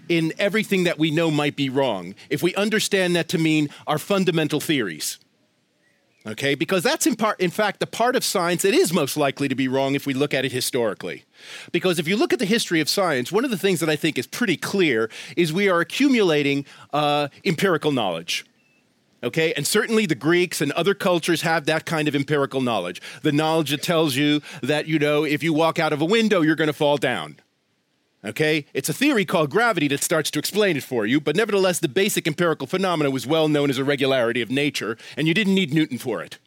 in 0.08 0.32
everything 0.38 0.84
that 0.84 0.98
we 0.98 1.10
know 1.10 1.30
might 1.30 1.56
be 1.56 1.68
wrong, 1.68 2.14
if 2.28 2.42
we 2.42 2.54
understand 2.56 3.14
that 3.16 3.28
to 3.28 3.38
mean 3.38 3.68
our 3.86 3.98
fundamental 3.98 4.60
theories. 4.60 5.18
Okay, 6.26 6.54
because 6.54 6.82
that's 6.82 7.06
in 7.06 7.16
part, 7.16 7.40
in 7.40 7.50
fact, 7.50 7.80
the 7.80 7.86
part 7.86 8.14
of 8.14 8.24
science 8.24 8.60
that 8.62 8.74
is 8.74 8.92
most 8.92 9.16
likely 9.16 9.48
to 9.48 9.54
be 9.54 9.68
wrong 9.68 9.94
if 9.94 10.06
we 10.06 10.12
look 10.12 10.34
at 10.34 10.44
it 10.44 10.52
historically. 10.52 11.24
Because 11.72 11.98
if 11.98 12.06
you 12.06 12.14
look 12.14 12.34
at 12.34 12.38
the 12.38 12.44
history 12.44 12.80
of 12.80 12.90
science, 12.90 13.32
one 13.32 13.44
of 13.44 13.50
the 13.50 13.56
things 13.56 13.80
that 13.80 13.88
I 13.88 13.96
think 13.96 14.18
is 14.18 14.26
pretty 14.26 14.58
clear 14.58 15.08
is 15.34 15.50
we 15.50 15.70
are 15.70 15.80
accumulating 15.80 16.66
uh, 16.92 17.28
empirical 17.44 17.90
knowledge. 17.90 18.44
Okay, 19.22 19.52
and 19.54 19.66
certainly 19.66 20.04
the 20.06 20.14
Greeks 20.14 20.60
and 20.60 20.72
other 20.72 20.94
cultures 20.94 21.42
have 21.42 21.64
that 21.66 21.86
kind 21.86 22.06
of 22.06 22.14
empirical 22.14 22.60
knowledge. 22.60 23.00
The 23.22 23.32
knowledge 23.32 23.70
that 23.70 23.82
tells 23.82 24.16
you 24.16 24.40
that, 24.62 24.86
you 24.88 24.98
know, 24.98 25.24
if 25.24 25.42
you 25.42 25.52
walk 25.54 25.78
out 25.78 25.92
of 25.92 26.02
a 26.02 26.06
window, 26.06 26.42
you're 26.42 26.54
going 26.54 26.68
to 26.68 26.74
fall 26.74 26.96
down. 26.96 27.36
Okay? 28.24 28.66
It's 28.74 28.88
a 28.88 28.92
theory 28.94 29.24
called 29.24 29.50
gravity 29.50 29.88
that 29.88 30.02
starts 30.02 30.30
to 30.32 30.38
explain 30.38 30.76
it 30.76 30.82
for 30.82 31.06
you, 31.06 31.20
but 31.20 31.36
nevertheless, 31.36 31.78
the 31.78 31.88
basic 31.88 32.26
empirical 32.26 32.66
phenomena 32.66 33.10
was 33.10 33.26
well 33.26 33.48
known 33.48 33.70
as 33.70 33.78
a 33.78 33.84
regularity 33.84 34.42
of 34.42 34.50
nature, 34.50 34.98
and 35.16 35.26
you 35.26 35.34
didn't 35.34 35.54
need 35.54 35.72
Newton 35.72 35.98
for 35.98 36.22
it. 36.22 36.38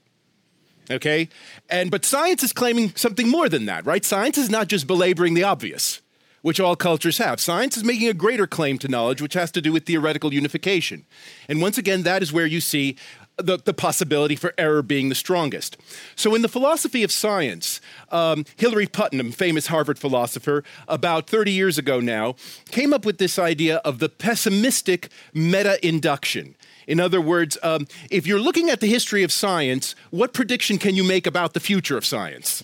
Okay? 0.91 1.29
And 1.69 1.89
but 1.89 2.05
science 2.05 2.43
is 2.43 2.53
claiming 2.53 2.93
something 2.95 3.27
more 3.27 3.49
than 3.49 3.65
that, 3.65 3.85
right? 3.85 4.03
Science 4.03 4.37
is 4.37 4.49
not 4.49 4.67
just 4.67 4.85
belaboring 4.85 5.33
the 5.33 5.43
obvious, 5.43 6.01
which 6.41 6.59
all 6.59 6.75
cultures 6.75 7.17
have. 7.17 7.39
Science 7.39 7.77
is 7.77 7.83
making 7.83 8.09
a 8.09 8.13
greater 8.13 8.45
claim 8.45 8.77
to 8.79 8.87
knowledge, 8.87 9.21
which 9.21 9.33
has 9.33 9.51
to 9.51 9.61
do 9.61 9.71
with 9.71 9.85
theoretical 9.85 10.33
unification. 10.33 11.05
And 11.47 11.61
once 11.61 11.77
again, 11.77 12.03
that 12.03 12.21
is 12.21 12.33
where 12.33 12.45
you 12.45 12.61
see 12.61 12.97
the, 13.37 13.57
the 13.57 13.73
possibility 13.73 14.35
for 14.35 14.53
error 14.57 14.81
being 14.81 15.09
the 15.09 15.15
strongest. 15.15 15.77
So, 16.15 16.35
in 16.35 16.41
the 16.41 16.49
philosophy 16.49 17.03
of 17.03 17.11
science, 17.11 17.81
um, 18.09 18.45
Hilary 18.55 18.87
Putnam, 18.87 19.31
famous 19.31 19.67
Harvard 19.67 19.99
philosopher, 19.99 20.63
about 20.87 21.27
30 21.27 21.51
years 21.51 21.77
ago 21.77 21.99
now, 21.99 22.35
came 22.71 22.93
up 22.93 23.05
with 23.05 23.17
this 23.17 23.39
idea 23.39 23.77
of 23.77 23.99
the 23.99 24.09
pessimistic 24.09 25.09
meta 25.33 25.85
induction. 25.85 26.55
In 26.87 26.99
other 26.99 27.21
words, 27.21 27.57
um, 27.63 27.87
if 28.11 28.27
you're 28.27 28.39
looking 28.39 28.69
at 28.69 28.81
the 28.81 28.87
history 28.87 29.23
of 29.23 29.31
science, 29.31 29.95
what 30.09 30.33
prediction 30.33 30.77
can 30.77 30.95
you 30.95 31.03
make 31.03 31.25
about 31.25 31.53
the 31.53 31.59
future 31.59 31.97
of 31.97 32.05
science? 32.05 32.63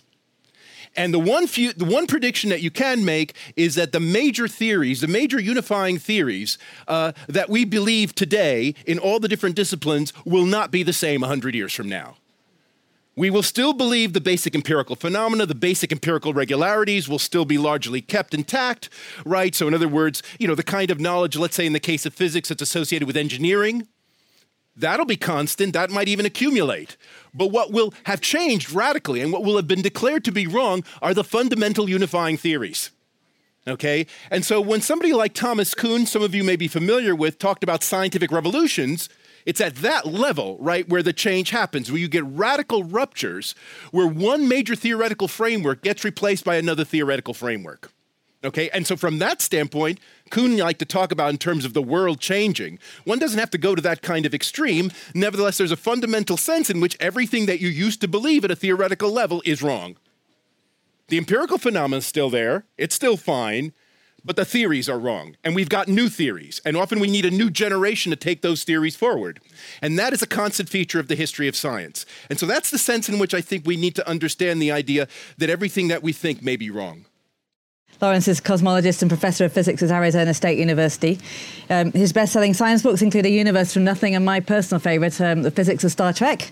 And 0.96 1.14
the 1.14 1.20
one 1.20 1.48
few, 1.48 1.74
the 1.74 1.86
one 1.86 2.08
prediction 2.08 2.50
that 2.50 2.62
you 2.62 2.72
can 2.72 3.06
make 3.06 3.36
is 3.56 3.76
that 3.76 3.92
the 3.92 4.00
major 4.00 4.48
theories, 4.48 5.02
the 5.02 5.08
major 5.08 5.40
unifying 5.40 5.98
theories 5.98 6.58
uh, 6.88 7.14
that 7.28 7.50
we 7.50 7.66
believe 7.66 8.16
today 8.16 8.76
in 8.86 9.00
all 9.00 9.20
the 9.20 9.28
different 9.28 9.56
disciplines, 9.56 10.12
will 10.26 10.46
not 10.46 10.72
be 10.72 10.84
the 10.84 10.94
same 10.94 11.22
100 11.22 11.56
years 11.56 11.74
from 11.74 11.88
now. 11.88 12.16
We 13.16 13.30
will 13.30 13.44
still 13.44 13.74
believe 13.74 14.14
the 14.14 14.22
basic 14.22 14.56
empirical 14.56 14.96
phenomena, 14.96 15.46
the 15.46 15.54
basic 15.54 15.92
empirical 15.92 16.34
regularities 16.34 17.10
will 17.10 17.20
still 17.20 17.44
be 17.44 17.58
largely 17.58 18.02
kept 18.02 18.34
intact, 18.34 18.90
right? 19.26 19.54
So, 19.54 19.68
in 19.68 19.74
other 19.74 19.90
words, 19.90 20.24
you 20.40 20.48
know, 20.48 20.56
the 20.56 20.64
kind 20.64 20.90
of 20.90 21.02
knowledge, 21.02 21.36
let's 21.36 21.56
say 21.56 21.66
in 21.66 21.74
the 21.74 21.82
case 21.82 22.06
of 22.06 22.14
physics, 22.14 22.48
that's 22.48 22.62
associated 22.62 23.08
with 23.08 23.18
engineering, 23.18 23.90
that'll 24.80 25.06
be 25.06 25.16
constant, 25.16 25.74
that 25.74 25.90
might 25.90 26.08
even 26.08 26.26
accumulate. 26.26 26.98
But 27.34 27.48
what 27.52 27.72
will 27.72 27.94
have 28.04 28.22
changed 28.22 28.72
radically 28.72 29.22
and 29.22 29.32
what 29.32 29.44
will 29.44 29.56
have 29.56 29.68
been 29.68 29.82
declared 29.82 30.24
to 30.26 30.32
be 30.32 30.48
wrong 30.48 30.84
are 31.02 31.14
the 31.14 31.24
fundamental 31.24 31.90
unifying 31.90 32.38
theories. 32.38 32.92
Okay? 33.68 34.08
And 34.32 34.44
so 34.44 34.60
when 34.62 34.82
somebody 34.82 35.14
like 35.14 35.34
Thomas 35.34 35.74
Kuhn, 35.74 36.06
some 36.06 36.24
of 36.24 36.34
you 36.34 36.44
may 36.44 36.56
be 36.56 36.68
familiar 36.68 37.16
with, 37.16 37.38
talked 37.40 37.64
about 37.64 37.84
scientific 37.84 38.32
revolutions, 38.32 39.10
it's 39.46 39.62
at 39.62 39.76
that 39.78 40.06
level, 40.06 40.58
right, 40.60 40.88
where 40.90 41.04
the 41.04 41.14
change 41.14 41.52
happens, 41.52 41.92
where 41.92 42.00
you 42.00 42.08
get 42.08 42.26
radical 42.26 42.84
ruptures, 42.84 43.56
where 43.92 44.08
one 44.08 44.48
major 44.48 44.76
theoretical 44.76 45.28
framework 45.28 45.82
gets 45.82 46.04
replaced 46.04 46.46
by 46.46 46.56
another 46.56 46.84
theoretical 46.84 47.34
framework. 47.34 47.92
Okay, 48.42 48.70
and 48.70 48.88
so 48.88 48.96
from 48.96 49.20
that 49.20 49.42
standpoint, 49.42 50.00
Kuhn 50.30 50.58
liked 50.58 50.80
to 50.80 50.86
talk 50.86 51.12
about 51.12 51.32
in 51.32 51.38
terms 51.38 51.66
of 51.66 51.74
the 51.74 51.82
world 51.82 52.22
changing. 52.22 52.80
One 53.04 53.20
doesn't 53.20 53.40
have 53.40 53.52
to 53.52 53.58
go 53.58 53.76
to 53.76 53.82
that 53.82 54.02
kind 54.02 54.26
of 54.26 54.34
extreme. 54.34 54.92
Nevertheless, 55.14 55.58
there's 55.58 55.74
a 55.74 55.78
fundamental 55.78 56.38
sense 56.38 56.70
in 56.70 56.80
which 56.80 56.96
everything 57.02 57.48
that 57.48 57.60
you 57.60 57.68
used 57.68 58.00
to 58.00 58.08
believe 58.08 58.46
at 58.46 58.52
a 58.52 58.56
theoretical 58.56 59.12
level 59.12 59.42
is 59.44 59.62
wrong. 59.62 59.98
The 61.10 61.18
empirical 61.18 61.58
phenomenon 61.58 61.98
is 61.98 62.06
still 62.06 62.30
there, 62.30 62.66
it's 62.78 62.96
still 62.96 63.18
fine, 63.18 63.74
but 64.24 64.36
the 64.36 64.46
theories 64.46 64.88
are 64.88 65.00
wrong. 65.00 65.36
And 65.44 65.54
we've 65.54 65.70
got 65.70 65.88
new 65.88 66.08
theories. 66.08 66.62
And 66.64 66.78
often 66.78 67.00
we 67.00 67.10
need 67.10 67.26
a 67.26 67.32
new 67.32 67.50
generation 67.50 68.10
to 68.12 68.16
take 68.16 68.42
those 68.42 68.64
theories 68.64 68.96
forward. 68.96 69.40
And 69.82 69.98
that 70.00 70.14
is 70.14 70.22
a 70.22 70.28
constant 70.28 70.70
feature 70.70 71.00
of 71.00 71.08
the 71.08 71.16
history 71.16 71.48
of 71.48 71.56
science. 71.56 72.06
And 72.30 72.40
so 72.40 72.46
that's 72.46 72.70
the 72.70 72.78
sense 72.78 73.10
in 73.10 73.20
which 73.20 73.34
I 73.34 73.42
think 73.42 73.66
we 73.66 73.76
need 73.76 73.96
to 73.96 74.08
understand 74.08 74.62
the 74.62 74.72
idea 74.72 75.08
that 75.38 75.50
everything 75.50 75.88
that 75.90 76.04
we 76.04 76.14
think 76.14 76.42
may 76.42 76.56
be 76.56 76.70
wrong. 76.70 77.06
Lawrence 78.02 78.28
is 78.30 78.40
cosmologist 78.40 79.02
and 79.02 79.10
professor 79.10 79.46
of 79.46 79.52
physics 79.52 79.84
at 79.84 79.92
Arizona 79.92 80.34
State 80.34 80.58
University. 80.58 81.20
Um, 81.70 81.92
his 81.92 82.14
best 82.14 82.32
selling 82.32 82.54
science 82.54 82.82
books 82.82 83.02
include 83.02 83.26
A 83.26 83.30
Universe 83.30 83.74
from 83.74 83.84
Nothing 83.84 84.16
and 84.16 84.24
my 84.24 84.40
personal 84.40 84.80
favourite, 84.80 85.20
um, 85.20 85.42
The 85.42 85.52
Physics 85.52 85.84
of 85.84 85.92
Star 85.92 86.14
Trek. 86.14 86.52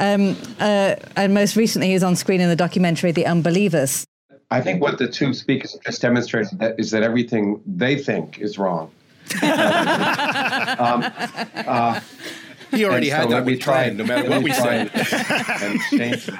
Um, 0.00 0.36
uh, 0.58 0.96
and 1.14 1.32
most 1.32 1.54
recently, 1.54 1.90
he's 1.90 2.02
on 2.02 2.16
screen 2.16 2.40
in 2.40 2.48
the 2.48 2.56
documentary 2.56 3.12
The 3.12 3.26
Unbelievers. 3.26 4.04
I 4.50 4.60
think 4.60 4.82
what 4.82 4.98
the 4.98 5.08
two 5.08 5.32
speakers 5.32 5.76
just 5.84 6.02
demonstrated 6.02 6.58
is 6.78 6.90
that 6.90 7.02
everything 7.02 7.60
they 7.66 7.96
think 7.96 8.38
is 8.38 8.58
wrong. 8.58 8.90
um, 9.42 11.04
uh, 11.66 12.00
he 12.70 12.84
already 12.84 13.08
had 13.08 13.24
so 13.24 13.30
that 13.30 13.44
we 13.44 13.56
tried, 13.56 13.96
no 13.96 14.04
matter 14.04 14.28
what 14.28 14.42
we 14.42 14.52
say. 14.52 14.90
and 15.62 15.80
change 15.90 16.30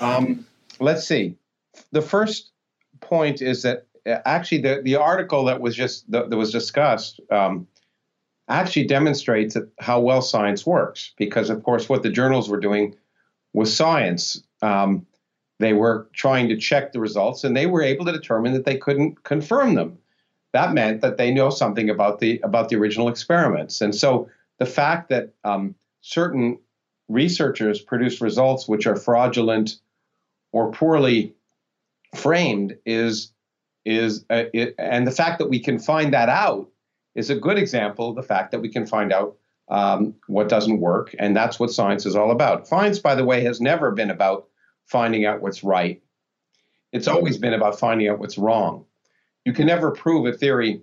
Um, 0.00 0.46
let's 0.78 1.06
see. 1.06 1.36
The 1.92 2.02
first 2.02 2.50
point 3.10 3.42
is 3.42 3.62
that 3.62 3.86
uh, 4.06 4.18
actually 4.24 4.62
the, 4.62 4.80
the 4.82 4.96
article 4.96 5.44
that 5.44 5.60
was 5.60 5.76
just 5.76 6.10
that, 6.10 6.30
was 6.30 6.50
discussed 6.50 7.20
um, 7.30 7.66
actually 8.48 8.86
demonstrates 8.86 9.56
how 9.78 10.00
well 10.00 10.22
science 10.22 10.64
works 10.64 11.12
because 11.18 11.50
of 11.50 11.62
course 11.62 11.88
what 11.88 12.02
the 12.02 12.10
journals 12.10 12.48
were 12.48 12.60
doing 12.60 12.94
was 13.52 13.76
science. 13.76 14.42
Um, 14.62 15.06
they 15.58 15.74
were 15.74 16.08
trying 16.14 16.48
to 16.48 16.56
check 16.56 16.92
the 16.92 17.00
results 17.00 17.44
and 17.44 17.54
they 17.54 17.66
were 17.66 17.82
able 17.82 18.06
to 18.06 18.12
determine 18.12 18.54
that 18.54 18.64
they 18.64 18.78
couldn't 18.78 19.24
confirm 19.24 19.74
them. 19.74 19.98
That 20.52 20.72
meant 20.72 21.02
that 21.02 21.18
they 21.18 21.30
know 21.30 21.50
something 21.50 21.90
about 21.90 22.20
the 22.20 22.40
about 22.42 22.70
the 22.70 22.76
original 22.76 23.08
experiments. 23.08 23.80
And 23.80 23.94
so 23.94 24.28
the 24.58 24.66
fact 24.66 25.10
that 25.10 25.34
um, 25.44 25.74
certain 26.00 26.58
researchers 27.08 27.80
produce 27.80 28.20
results 28.20 28.68
which 28.68 28.86
are 28.86 28.96
fraudulent 28.96 29.76
or 30.52 30.72
poorly 30.72 31.34
framed 32.14 32.76
is 32.84 33.32
is 33.84 34.24
uh, 34.30 34.44
it, 34.52 34.74
and 34.78 35.06
the 35.06 35.12
fact 35.12 35.38
that 35.38 35.48
we 35.48 35.58
can 35.58 35.78
find 35.78 36.12
that 36.12 36.28
out 36.28 36.68
is 37.14 37.30
a 37.30 37.34
good 37.34 37.58
example 37.58 38.10
of 38.10 38.16
the 38.16 38.22
fact 38.22 38.52
that 38.52 38.60
we 38.60 38.68
can 38.68 38.86
find 38.86 39.12
out 39.12 39.36
um, 39.68 40.14
what 40.26 40.48
doesn't 40.48 40.80
work, 40.80 41.14
and 41.18 41.34
that's 41.34 41.58
what 41.58 41.70
science 41.70 42.04
is 42.04 42.16
all 42.16 42.30
about. 42.30 42.66
Science, 42.66 42.98
by 42.98 43.14
the 43.14 43.24
way, 43.24 43.42
has 43.44 43.60
never 43.60 43.90
been 43.90 44.10
about 44.10 44.48
finding 44.86 45.24
out 45.24 45.40
what's 45.40 45.62
right. 45.62 46.02
It's 46.92 47.08
always 47.08 47.38
been 47.38 47.54
about 47.54 47.78
finding 47.78 48.08
out 48.08 48.18
what's 48.18 48.36
wrong. 48.36 48.84
You 49.44 49.52
can 49.52 49.66
never 49.66 49.92
prove 49.92 50.26
a 50.26 50.36
theory 50.36 50.82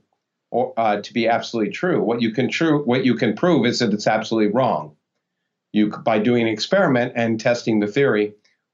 or, 0.51 0.73
uh, 0.77 1.01
to 1.01 1.13
be 1.13 1.27
absolutely 1.27 1.73
true. 1.73 2.01
What 2.01 2.21
you 2.21 2.31
can 2.31 2.49
true, 2.49 2.83
what 2.83 3.05
you 3.05 3.15
can 3.15 3.35
prove 3.35 3.65
is 3.65 3.79
that 3.79 3.93
it's 3.93 4.07
absolutely 4.07 4.53
wrong. 4.53 4.95
You 5.73 5.89
by 5.89 6.19
doing 6.19 6.43
an 6.43 6.47
experiment 6.47 7.13
and 7.15 7.39
testing 7.39 7.81
the 7.81 7.87
theory, 7.87 8.33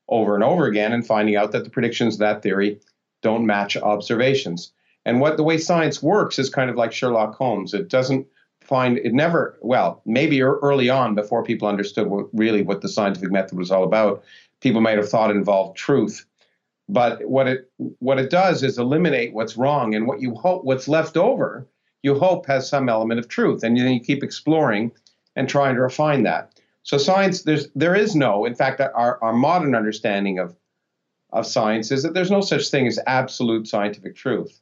over 0.09 0.35
and 0.35 0.43
over 0.43 0.65
again 0.65 0.93
and 0.93 1.05
finding 1.05 1.35
out 1.35 1.51
that 1.51 1.63
the 1.63 1.69
predictions 1.69 2.15
of 2.15 2.19
that 2.19 2.41
theory 2.41 2.79
don't 3.21 3.45
match 3.45 3.77
observations. 3.77 4.73
And 5.05 5.19
what 5.19 5.37
the 5.37 5.43
way 5.43 5.57
science 5.57 6.01
works 6.01 6.39
is 6.39 6.49
kind 6.49 6.69
of 6.69 6.75
like 6.75 6.91
Sherlock 6.91 7.35
Holmes. 7.35 7.73
It 7.73 7.89
doesn't 7.89 8.27
find 8.61 8.97
it 8.97 9.13
never 9.13 9.57
well 9.61 10.01
maybe 10.05 10.41
early 10.41 10.89
on 10.89 11.15
before 11.15 11.43
people 11.43 11.67
understood 11.67 12.07
what, 12.07 12.27
really 12.31 12.61
what 12.61 12.81
the 12.81 12.87
scientific 12.87 13.31
method 13.31 13.57
was 13.57 13.71
all 13.71 13.83
about. 13.83 14.23
People 14.61 14.81
might 14.81 14.97
have 14.97 15.09
thought 15.09 15.31
involved 15.31 15.77
truth, 15.77 16.25
but 16.87 17.25
what 17.27 17.47
it 17.47 17.69
what 17.99 18.19
it 18.19 18.29
does 18.29 18.63
is 18.63 18.77
eliminate 18.77 19.33
what's 19.33 19.57
wrong 19.57 19.93
and 19.93 20.07
what 20.07 20.21
you 20.21 20.33
hope 20.35 20.63
what's 20.63 20.87
left 20.87 21.17
over 21.17 21.67
you 22.03 22.19
hope 22.19 22.45
has 22.45 22.69
some 22.69 22.89
element 22.89 23.19
of 23.19 23.29
truth, 23.29 23.63
and 23.63 23.75
then 23.77 23.91
you 23.93 23.99
keep 23.99 24.23
exploring 24.23 24.91
and 25.35 25.49
trying 25.49 25.75
to 25.75 25.81
refine 25.81 26.23
that. 26.23 26.52
So 26.83 26.97
science, 26.97 27.43
there's 27.43 27.69
there 27.75 27.95
is 27.95 28.15
no, 28.15 28.45
in 28.45 28.55
fact, 28.55 28.81
our, 28.81 29.21
our 29.23 29.33
modern 29.33 29.73
understanding 29.73 30.39
of 30.39 30.55
of 31.31 31.47
science 31.47 31.91
is 31.91 32.03
that 32.03 32.13
there's 32.13 32.29
no 32.29 32.41
such 32.41 32.69
thing 32.69 32.85
as 32.87 32.99
absolute 33.07 33.67
scientific 33.67 34.15
truth. 34.15 34.61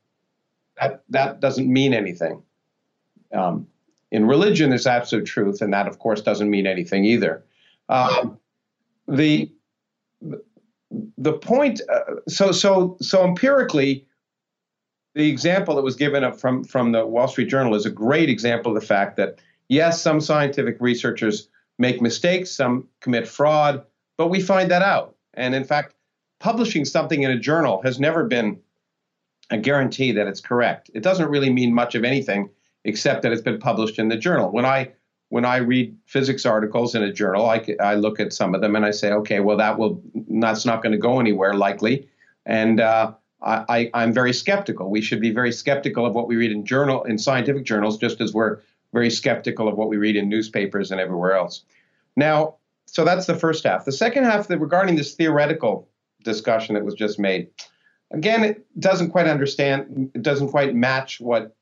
That 0.79 1.03
that 1.09 1.39
doesn't 1.39 1.71
mean 1.71 1.93
anything. 1.93 2.43
Um, 3.33 3.67
in 4.11 4.27
religion, 4.27 4.69
there's 4.69 4.87
absolute 4.87 5.25
truth, 5.25 5.61
and 5.61 5.73
that, 5.73 5.87
of 5.87 5.99
course, 5.99 6.21
doesn't 6.21 6.49
mean 6.49 6.67
anything 6.67 7.05
either. 7.05 7.43
Um, 7.89 8.37
the 9.07 9.51
the 11.17 11.33
point, 11.33 11.81
uh, 11.91 12.15
so 12.27 12.51
so 12.51 12.97
so 13.01 13.25
empirically, 13.25 14.05
the 15.15 15.27
example 15.27 15.75
that 15.75 15.81
was 15.81 15.95
given 15.95 16.31
from 16.33 16.63
from 16.63 16.91
the 16.91 17.05
Wall 17.05 17.27
Street 17.27 17.49
Journal 17.49 17.73
is 17.73 17.85
a 17.85 17.91
great 17.91 18.29
example 18.29 18.75
of 18.75 18.79
the 18.79 18.85
fact 18.85 19.17
that 19.17 19.39
yes, 19.69 20.01
some 20.01 20.21
scientific 20.21 20.77
researchers 20.79 21.47
make 21.81 22.01
mistakes, 22.01 22.51
some 22.51 22.87
commit 23.01 23.27
fraud, 23.27 23.83
but 24.17 24.27
we 24.27 24.39
find 24.39 24.71
that 24.71 24.83
out. 24.83 25.15
And 25.33 25.55
in 25.55 25.63
fact, 25.63 25.95
publishing 26.39 26.85
something 26.85 27.23
in 27.23 27.31
a 27.31 27.39
journal 27.39 27.81
has 27.83 27.99
never 27.99 28.23
been 28.23 28.59
a 29.49 29.57
guarantee 29.57 30.11
that 30.13 30.27
it's 30.27 30.39
correct. 30.39 30.91
It 30.93 31.03
doesn't 31.03 31.29
really 31.29 31.51
mean 31.51 31.73
much 31.73 31.95
of 31.95 32.03
anything 32.03 32.49
except 32.85 33.23
that 33.23 33.31
it's 33.31 33.41
been 33.41 33.59
published 33.59 33.99
in 33.99 34.07
the 34.09 34.15
journal. 34.17 34.51
When 34.51 34.65
I 34.65 34.91
when 35.29 35.45
I 35.45 35.57
read 35.57 35.95
physics 36.05 36.45
articles 36.45 36.93
in 36.93 37.03
a 37.03 37.11
journal, 37.11 37.49
I, 37.49 37.65
I 37.79 37.95
look 37.95 38.19
at 38.19 38.33
some 38.33 38.53
of 38.53 38.59
them 38.59 38.75
and 38.75 38.85
I 38.85 38.91
say, 38.91 39.13
okay, 39.13 39.39
well 39.39 39.57
that 39.57 39.77
will 39.77 40.01
that's 40.29 40.65
not 40.65 40.83
going 40.83 40.91
to 40.91 40.97
go 40.97 41.19
anywhere 41.19 41.53
likely, 41.53 42.07
and 42.45 42.79
uh, 42.79 43.13
I, 43.41 43.89
I 43.93 44.03
am 44.03 44.13
very 44.13 44.33
skeptical. 44.33 44.89
We 44.89 45.01
should 45.01 45.21
be 45.21 45.31
very 45.31 45.51
skeptical 45.51 46.05
of 46.05 46.13
what 46.13 46.27
we 46.27 46.35
read 46.35 46.51
in 46.51 46.65
journal 46.65 47.03
in 47.03 47.17
scientific 47.17 47.63
journals, 47.65 47.97
just 47.97 48.21
as 48.21 48.33
we're 48.33 48.59
very 48.93 49.09
skeptical 49.09 49.67
of 49.67 49.77
what 49.77 49.89
we 49.89 49.97
read 49.97 50.15
in 50.15 50.29
newspapers 50.29 50.91
and 50.91 50.99
everywhere 50.99 51.33
else. 51.33 51.63
Now, 52.15 52.55
so 52.85 53.05
that's 53.05 53.25
the 53.25 53.37
first 53.37 53.63
half. 53.63 53.85
The 53.85 53.91
second 53.91 54.25
half, 54.25 54.49
regarding 54.49 54.95
this 54.95 55.15
theoretical 55.15 55.87
discussion 56.23 56.75
that 56.75 56.83
was 56.83 56.93
just 56.93 57.19
made, 57.19 57.49
again, 58.11 58.43
it 58.43 58.65
doesn't 58.79 59.11
quite 59.11 59.27
understand, 59.27 60.11
it 60.13 60.21
doesn't 60.21 60.49
quite 60.49 60.75
match 60.75 61.19
what 61.19 61.55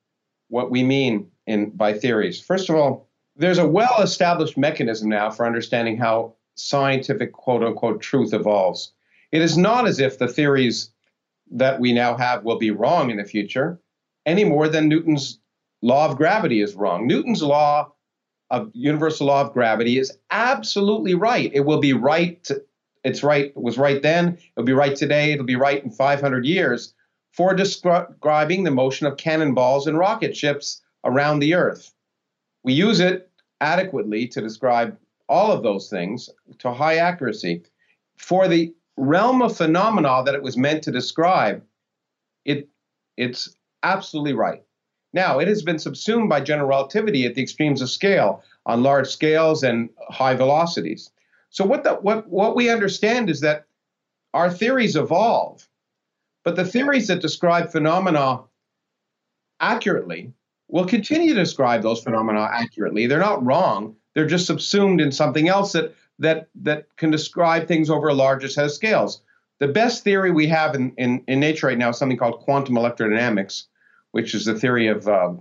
what 0.49 0.71
we 0.71 0.83
mean 0.83 1.29
in 1.45 1.69
by 1.69 1.93
theories. 1.93 2.41
First 2.41 2.69
of 2.69 2.75
all, 2.75 3.07
there's 3.35 3.59
a 3.59 3.67
well-established 3.67 4.57
mechanism 4.57 5.07
now 5.07 5.29
for 5.29 5.45
understanding 5.45 5.95
how 5.95 6.33
scientific 6.55 7.31
quote 7.31 7.63
unquote 7.63 8.01
truth 8.01 8.33
evolves. 8.33 8.91
It 9.31 9.41
is 9.41 9.57
not 9.57 9.87
as 9.87 9.99
if 9.99 10.17
the 10.17 10.27
theories 10.27 10.89
that 11.51 11.79
we 11.79 11.93
now 11.93 12.17
have 12.17 12.43
will 12.43 12.57
be 12.57 12.71
wrong 12.71 13.11
in 13.11 13.17
the 13.17 13.23
future 13.23 13.79
any 14.25 14.43
more 14.43 14.67
than 14.67 14.89
Newton's 14.89 15.39
law 15.81 16.09
of 16.09 16.17
gravity 16.17 16.61
is 16.61 16.75
wrong. 16.75 17.07
Newton's 17.07 17.41
law 17.41 17.91
of 18.49 18.71
universal 18.73 19.27
law 19.27 19.41
of 19.41 19.53
gravity 19.53 19.97
is 19.97 20.17
absolutely 20.31 21.13
right. 21.13 21.51
It 21.53 21.61
will 21.61 21.79
be 21.79 21.93
right. 21.93 22.43
To, 22.45 22.61
it's 23.03 23.23
right. 23.23 23.45
It 23.45 23.57
was 23.57 23.77
right 23.77 24.01
then. 24.01 24.37
It'll 24.55 24.65
be 24.65 24.73
right 24.73 24.95
today. 24.95 25.31
It'll 25.31 25.45
be 25.45 25.55
right 25.55 25.83
in 25.83 25.91
500 25.91 26.45
years 26.45 26.93
for 27.31 27.53
describing 27.53 28.63
the 28.63 28.71
motion 28.71 29.07
of 29.07 29.17
cannonballs 29.17 29.87
and 29.87 29.97
rocket 29.97 30.35
ships 30.35 30.81
around 31.03 31.39
the 31.39 31.53
Earth. 31.53 31.93
We 32.63 32.73
use 32.73 32.99
it 32.99 33.29
adequately 33.61 34.27
to 34.29 34.41
describe 34.41 34.97
all 35.27 35.51
of 35.51 35.63
those 35.63 35.89
things 35.89 36.29
to 36.59 36.73
high 36.73 36.97
accuracy. 36.97 37.63
For 38.17 38.47
the 38.47 38.73
realm 38.97 39.41
of 39.41 39.55
phenomena 39.55 40.23
that 40.25 40.35
it 40.35 40.43
was 40.43 40.57
meant 40.57 40.83
to 40.83 40.91
describe, 40.91 41.63
it 42.45 42.67
it's 43.15 43.55
absolutely 43.83 44.33
right. 44.33 44.63
Now, 45.13 45.39
it 45.39 45.47
has 45.47 45.63
been 45.63 45.79
subsumed 45.79 46.29
by 46.29 46.41
general 46.41 46.69
relativity 46.69 47.25
at 47.25 47.35
the 47.35 47.41
extremes 47.41 47.81
of 47.81 47.89
scale, 47.89 48.43
on 48.65 48.83
large 48.83 49.07
scales 49.07 49.63
and 49.63 49.89
high 50.09 50.35
velocities. 50.35 51.09
So 51.49 51.65
what 51.65 51.83
the, 51.83 51.95
what 51.95 52.27
what 52.27 52.55
we 52.55 52.69
understand 52.69 53.29
is 53.29 53.41
that 53.41 53.65
our 54.33 54.51
theories 54.51 54.95
evolve, 54.95 55.67
but 56.43 56.55
the 56.55 56.65
theories 56.65 57.07
that 57.07 57.21
describe 57.21 57.71
phenomena 57.71 58.41
accurately 59.59 60.31
will 60.67 60.85
continue 60.85 61.33
to 61.33 61.39
describe 61.39 61.81
those 61.81 62.03
phenomena 62.03 62.47
accurately. 62.51 63.07
They're 63.07 63.19
not 63.19 63.43
wrong. 63.43 63.95
They're 64.13 64.27
just 64.27 64.45
subsumed 64.45 65.01
in 65.01 65.11
something 65.11 65.47
else 65.47 65.71
that 65.71 65.95
that 66.19 66.49
that 66.61 66.95
can 66.97 67.09
describe 67.09 67.67
things 67.67 67.89
over 67.89 68.09
a 68.09 68.13
larger 68.13 68.47
set 68.47 68.65
of 68.65 68.71
scales. 68.71 69.21
The 69.59 69.67
best 69.67 70.03
theory 70.03 70.31
we 70.31 70.47
have 70.47 70.75
in, 70.75 70.93
in, 70.97 71.23
in 71.27 71.39
nature 71.39 71.67
right 71.67 71.77
now 71.77 71.89
is 71.89 71.97
something 71.97 72.17
called 72.17 72.39
quantum 72.39 72.75
electrodynamics, 72.75 73.65
which 74.11 74.33
is 74.33 74.45
the 74.45 74.55
theory 74.55 74.87
of 74.87 75.07
uh, 75.07 75.33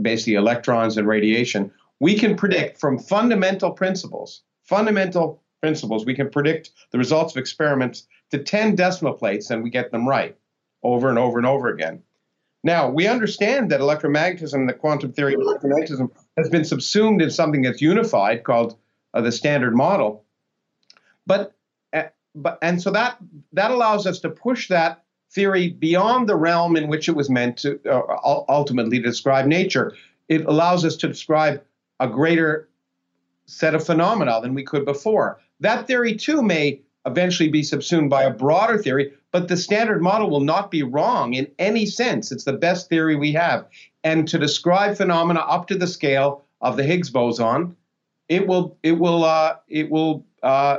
basically 0.00 0.34
electrons 0.34 0.96
and 0.96 1.08
radiation. 1.08 1.70
We 2.00 2.18
can 2.18 2.36
predict 2.36 2.78
from 2.78 2.98
fundamental 2.98 3.70
principles, 3.70 4.42
fundamental 4.62 5.42
principles, 5.60 6.04
we 6.04 6.14
can 6.14 6.28
predict 6.28 6.70
the 6.90 6.98
results 6.98 7.32
of 7.32 7.38
experiments 7.38 8.06
to 8.30 8.38
10 8.38 8.74
decimal 8.74 9.14
places 9.14 9.50
and 9.50 9.62
we 9.62 9.70
get 9.70 9.90
them 9.90 10.06
right 10.08 10.36
over 10.82 11.08
and 11.08 11.18
over 11.18 11.38
and 11.38 11.46
over 11.46 11.68
again. 11.68 12.02
Now, 12.62 12.88
we 12.88 13.06
understand 13.06 13.70
that 13.70 13.80
electromagnetism, 13.80 14.66
the 14.66 14.72
quantum 14.72 15.12
theory 15.12 15.34
of 15.34 15.40
electromagnetism, 15.40 16.10
has 16.38 16.48
been 16.48 16.64
subsumed 16.64 17.20
in 17.20 17.30
something 17.30 17.62
that's 17.62 17.82
unified 17.82 18.42
called 18.42 18.76
uh, 19.12 19.20
the 19.20 19.32
standard 19.32 19.74
model. 19.76 20.24
But, 21.26 21.54
uh, 21.92 22.04
but 22.34 22.58
and 22.62 22.80
so 22.80 22.90
that 22.90 23.18
that 23.52 23.70
allows 23.70 24.06
us 24.06 24.18
to 24.20 24.30
push 24.30 24.68
that 24.68 25.03
theory 25.34 25.70
beyond 25.70 26.28
the 26.28 26.36
realm 26.36 26.76
in 26.76 26.88
which 26.88 27.08
it 27.08 27.16
was 27.16 27.28
meant 27.28 27.58
to 27.58 27.80
uh, 27.90 28.44
ultimately 28.48 29.00
describe 29.00 29.46
nature. 29.46 29.92
It 30.28 30.44
allows 30.46 30.84
us 30.84 30.96
to 30.96 31.08
describe 31.08 31.62
a 32.00 32.08
greater 32.08 32.68
set 33.46 33.74
of 33.74 33.84
phenomena 33.84 34.40
than 34.40 34.54
we 34.54 34.62
could 34.62 34.84
before. 34.84 35.40
That 35.60 35.86
theory 35.86 36.14
too 36.14 36.42
may 36.42 36.80
eventually 37.04 37.50
be 37.50 37.62
subsumed 37.62 38.08
by 38.08 38.22
a 38.22 38.30
broader 38.30 38.78
theory, 38.78 39.12
but 39.32 39.48
the 39.48 39.56
standard 39.56 40.00
model 40.00 40.30
will 40.30 40.40
not 40.40 40.70
be 40.70 40.82
wrong 40.82 41.34
in 41.34 41.50
any 41.58 41.84
sense. 41.84 42.32
It's 42.32 42.44
the 42.44 42.54
best 42.54 42.88
theory 42.88 43.16
we 43.16 43.32
have. 43.32 43.66
And 44.02 44.26
to 44.28 44.38
describe 44.38 44.96
phenomena 44.96 45.40
up 45.40 45.66
to 45.68 45.76
the 45.76 45.86
scale 45.86 46.44
of 46.60 46.76
the 46.76 46.84
Higgs 46.84 47.10
boson, 47.10 47.76
it 48.28 48.46
will 48.46 48.78
it 48.82 48.92
will 48.92 49.24
uh, 49.24 49.56
it 49.68 49.90
will 49.90 50.24
uh, 50.42 50.78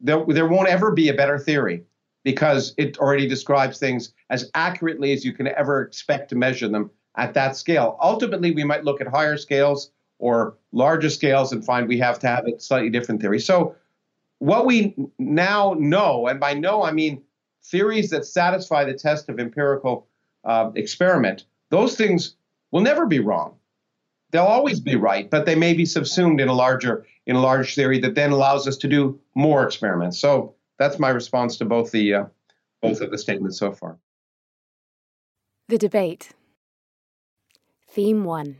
there, 0.00 0.24
there 0.26 0.48
won't 0.48 0.68
ever 0.68 0.90
be 0.90 1.08
a 1.08 1.14
better 1.14 1.38
theory 1.38 1.84
because 2.22 2.74
it 2.76 2.98
already 2.98 3.26
describes 3.26 3.78
things 3.78 4.12
as 4.28 4.50
accurately 4.54 5.12
as 5.12 5.24
you 5.24 5.32
can 5.32 5.48
ever 5.48 5.82
expect 5.82 6.28
to 6.30 6.36
measure 6.36 6.68
them 6.68 6.90
at 7.16 7.34
that 7.34 7.56
scale. 7.56 7.98
Ultimately, 8.00 8.52
we 8.52 8.64
might 8.64 8.84
look 8.84 9.00
at 9.00 9.06
higher 9.06 9.36
scales 9.36 9.90
or 10.18 10.56
larger 10.72 11.10
scales 11.10 11.52
and 11.52 11.64
find 11.64 11.88
we 11.88 11.98
have 11.98 12.18
to 12.18 12.26
have 12.26 12.46
a 12.46 12.58
slightly 12.60 12.90
different 12.90 13.20
theory. 13.20 13.40
So 13.40 13.74
what 14.38 14.66
we 14.66 14.94
now 15.18 15.74
know, 15.78 16.26
and 16.26 16.38
by 16.38 16.54
know 16.54 16.82
I 16.82 16.92
mean 16.92 17.22
theories 17.64 18.10
that 18.10 18.24
satisfy 18.24 18.84
the 18.84 18.94
test 18.94 19.28
of 19.28 19.38
empirical 19.38 20.06
uh, 20.44 20.70
experiment, 20.74 21.44
those 21.70 21.96
things 21.96 22.36
will 22.70 22.80
never 22.80 23.06
be 23.06 23.18
wrong. 23.18 23.56
They'll 24.30 24.44
always 24.44 24.78
be 24.78 24.94
right, 24.94 25.28
but 25.28 25.44
they 25.44 25.56
may 25.56 25.74
be 25.74 25.84
subsumed 25.84 26.40
in 26.40 26.48
a 26.48 26.52
larger 26.52 27.06
in 27.26 27.36
a 27.36 27.40
large 27.40 27.74
theory 27.74 27.98
that 28.00 28.14
then 28.14 28.32
allows 28.32 28.66
us 28.66 28.76
to 28.78 28.88
do 28.88 29.20
more 29.34 29.64
experiments. 29.64 30.18
So 30.18 30.54
that's 30.80 30.98
my 30.98 31.10
response 31.10 31.58
to 31.58 31.64
both 31.66 31.92
the 31.92 32.14
uh, 32.14 32.24
both 32.80 33.02
of 33.02 33.10
the 33.10 33.18
statements 33.18 33.58
so 33.58 33.70
far. 33.70 33.98
The 35.68 35.78
debate. 35.78 36.30
Theme 37.88 38.24
one. 38.24 38.56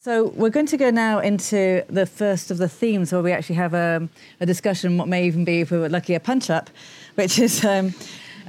So 0.00 0.28
we're 0.28 0.50
going 0.50 0.66
to 0.66 0.76
go 0.76 0.90
now 0.90 1.18
into 1.18 1.82
the 1.88 2.06
first 2.06 2.52
of 2.52 2.58
the 2.58 2.68
themes 2.68 3.12
where 3.12 3.22
we 3.22 3.32
actually 3.32 3.56
have 3.56 3.74
a, 3.74 4.08
a 4.40 4.46
discussion, 4.46 4.98
what 4.98 5.08
may 5.08 5.26
even 5.26 5.44
be, 5.44 5.62
if 5.62 5.72
we 5.72 5.78
were 5.78 5.88
lucky, 5.88 6.14
a 6.14 6.20
punch-up, 6.20 6.70
which 7.16 7.40
is 7.40 7.64
um, 7.64 7.92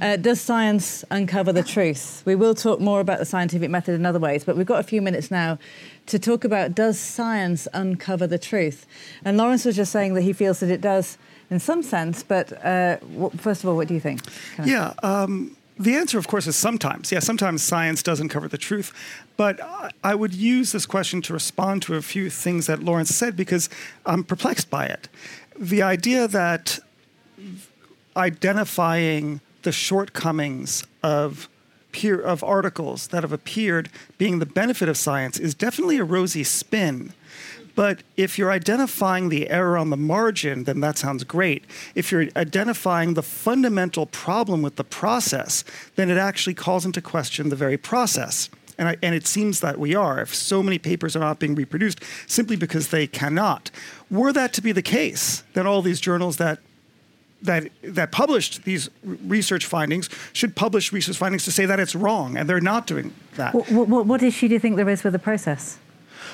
uh, 0.00 0.14
does 0.16 0.40
science 0.40 1.04
uncover 1.10 1.52
the 1.52 1.64
truth? 1.64 2.22
We 2.24 2.36
will 2.36 2.54
talk 2.54 2.78
more 2.78 3.00
about 3.00 3.18
the 3.18 3.24
scientific 3.24 3.70
method 3.70 3.96
in 3.96 4.06
other 4.06 4.20
ways, 4.20 4.44
but 4.44 4.56
we've 4.56 4.66
got 4.66 4.78
a 4.78 4.84
few 4.84 5.02
minutes 5.02 5.32
now 5.32 5.58
to 6.06 6.18
talk 6.20 6.44
about 6.44 6.76
does 6.76 7.00
science 7.00 7.66
uncover 7.74 8.28
the 8.28 8.38
truth? 8.38 8.86
And 9.24 9.36
Lawrence 9.36 9.64
was 9.64 9.74
just 9.74 9.90
saying 9.90 10.14
that 10.14 10.22
he 10.22 10.32
feels 10.32 10.60
that 10.60 10.70
it 10.70 10.80
does 10.80 11.18
in 11.50 11.60
some 11.60 11.82
sense, 11.82 12.22
but 12.22 12.52
uh, 12.64 12.96
first 13.36 13.62
of 13.62 13.70
all, 13.70 13.76
what 13.76 13.88
do 13.88 13.94
you 13.94 14.00
think? 14.00 14.20
Yeah. 14.64 14.92
Um, 15.02 15.56
the 15.78 15.94
answer, 15.94 16.18
of 16.18 16.26
course, 16.26 16.46
is 16.46 16.56
sometimes. 16.56 17.12
Yeah, 17.12 17.20
sometimes 17.20 17.62
science 17.62 18.02
doesn't 18.02 18.30
cover 18.30 18.48
the 18.48 18.58
truth. 18.58 18.92
But 19.36 19.60
I 20.02 20.14
would 20.14 20.34
use 20.34 20.72
this 20.72 20.86
question 20.86 21.22
to 21.22 21.32
respond 21.32 21.82
to 21.82 21.94
a 21.94 22.02
few 22.02 22.30
things 22.30 22.66
that 22.66 22.82
Lawrence 22.82 23.14
said 23.14 23.36
because 23.36 23.70
I'm 24.04 24.24
perplexed 24.24 24.70
by 24.70 24.86
it. 24.86 25.08
The 25.56 25.82
idea 25.82 26.26
that 26.26 26.80
identifying 28.16 29.40
the 29.62 29.72
shortcomings 29.72 30.84
of 31.02 31.48
peer, 31.92 32.20
of 32.20 32.42
articles 32.42 33.08
that 33.08 33.22
have 33.22 33.32
appeared 33.32 33.88
being 34.18 34.40
the 34.40 34.46
benefit 34.46 34.88
of 34.88 34.96
science 34.96 35.38
is 35.38 35.54
definitely 35.54 35.98
a 35.98 36.04
rosy 36.04 36.44
spin. 36.44 37.12
But 37.78 38.02
if 38.16 38.38
you're 38.38 38.50
identifying 38.50 39.28
the 39.28 39.48
error 39.48 39.78
on 39.78 39.90
the 39.90 39.96
margin, 39.96 40.64
then 40.64 40.80
that 40.80 40.98
sounds 40.98 41.22
great. 41.22 41.64
If 41.94 42.10
you're 42.10 42.26
identifying 42.34 43.14
the 43.14 43.22
fundamental 43.22 44.06
problem 44.06 44.62
with 44.62 44.74
the 44.74 44.82
process, 44.82 45.62
then 45.94 46.10
it 46.10 46.18
actually 46.18 46.54
calls 46.54 46.84
into 46.84 47.00
question 47.00 47.50
the 47.50 47.54
very 47.54 47.76
process. 47.76 48.50
And, 48.78 48.88
I, 48.88 48.96
and, 49.00 49.14
it 49.14 49.28
seems 49.28 49.60
that 49.60 49.78
we 49.78 49.94
are. 49.94 50.20
If 50.20 50.34
so 50.34 50.60
many 50.60 50.80
papers 50.80 51.14
are 51.14 51.20
not 51.20 51.38
being 51.38 51.54
reproduced 51.54 52.00
simply 52.26 52.56
because 52.56 52.88
they 52.88 53.06
cannot, 53.06 53.70
were 54.10 54.32
that 54.32 54.52
to 54.54 54.60
be 54.60 54.72
the 54.72 54.82
case, 54.82 55.44
then 55.52 55.68
all 55.68 55.80
these 55.80 56.00
journals 56.00 56.38
that 56.38 56.58
that 57.42 57.68
that 57.84 58.10
published 58.10 58.64
these 58.64 58.90
research 59.04 59.66
findings 59.66 60.10
should 60.32 60.56
publish 60.56 60.92
research 60.92 61.16
findings 61.16 61.44
to 61.44 61.52
say 61.52 61.64
that 61.64 61.78
it's 61.78 61.94
wrong, 61.94 62.36
and 62.36 62.48
they're 62.48 62.60
not 62.60 62.88
doing 62.88 63.14
that. 63.36 63.54
What, 63.54 63.70
what, 63.70 64.06
what 64.06 64.22
issue 64.24 64.48
do 64.48 64.54
you 64.54 64.58
think 64.58 64.74
there 64.74 64.88
is 64.88 65.04
with 65.04 65.12
the 65.12 65.20
process? 65.20 65.78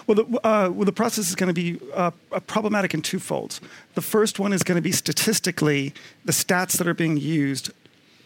Well, 0.06 0.16
the, 0.16 0.24
uh, 0.46 0.70
well, 0.70 0.84
the 0.84 0.92
process 0.92 1.28
is 1.28 1.34
going 1.34 1.54
to 1.54 1.54
be 1.54 1.80
uh, 1.94 2.10
problematic 2.46 2.94
in 2.94 3.02
two 3.02 3.18
folds. 3.18 3.60
The 3.94 4.02
first 4.02 4.38
one 4.38 4.52
is 4.52 4.62
going 4.62 4.76
to 4.76 4.82
be 4.82 4.92
statistically, 4.92 5.94
the 6.24 6.32
stats 6.32 6.76
that 6.78 6.86
are 6.86 6.94
being 6.94 7.16
used 7.16 7.70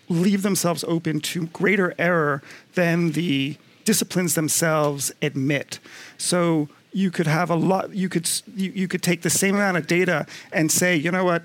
leave 0.09 0.43
themselves 0.43 0.85
open 0.89 1.21
to 1.21 1.47
greater 1.49 1.95
error 1.99 2.43
than 2.75 3.13
the 3.13 3.57
disciplines 3.85 4.35
themselves 4.35 5.13
admit. 5.23 5.79
So 6.17 6.69
you 6.93 7.11
could 7.11 7.27
have 7.27 7.51
a 7.51 7.55
lot. 7.55 7.95
You 7.95 8.09
could 8.09 8.29
you, 8.55 8.71
you 8.75 8.89
could 8.89 9.03
take 9.03 9.23
the 9.23 9.31
same 9.31 9.55
amount 9.55 9.77
of 9.77 9.87
data 9.87 10.27
and 10.53 10.73
say, 10.73 10.97
you 10.97 11.11
know 11.11 11.25
what, 11.25 11.43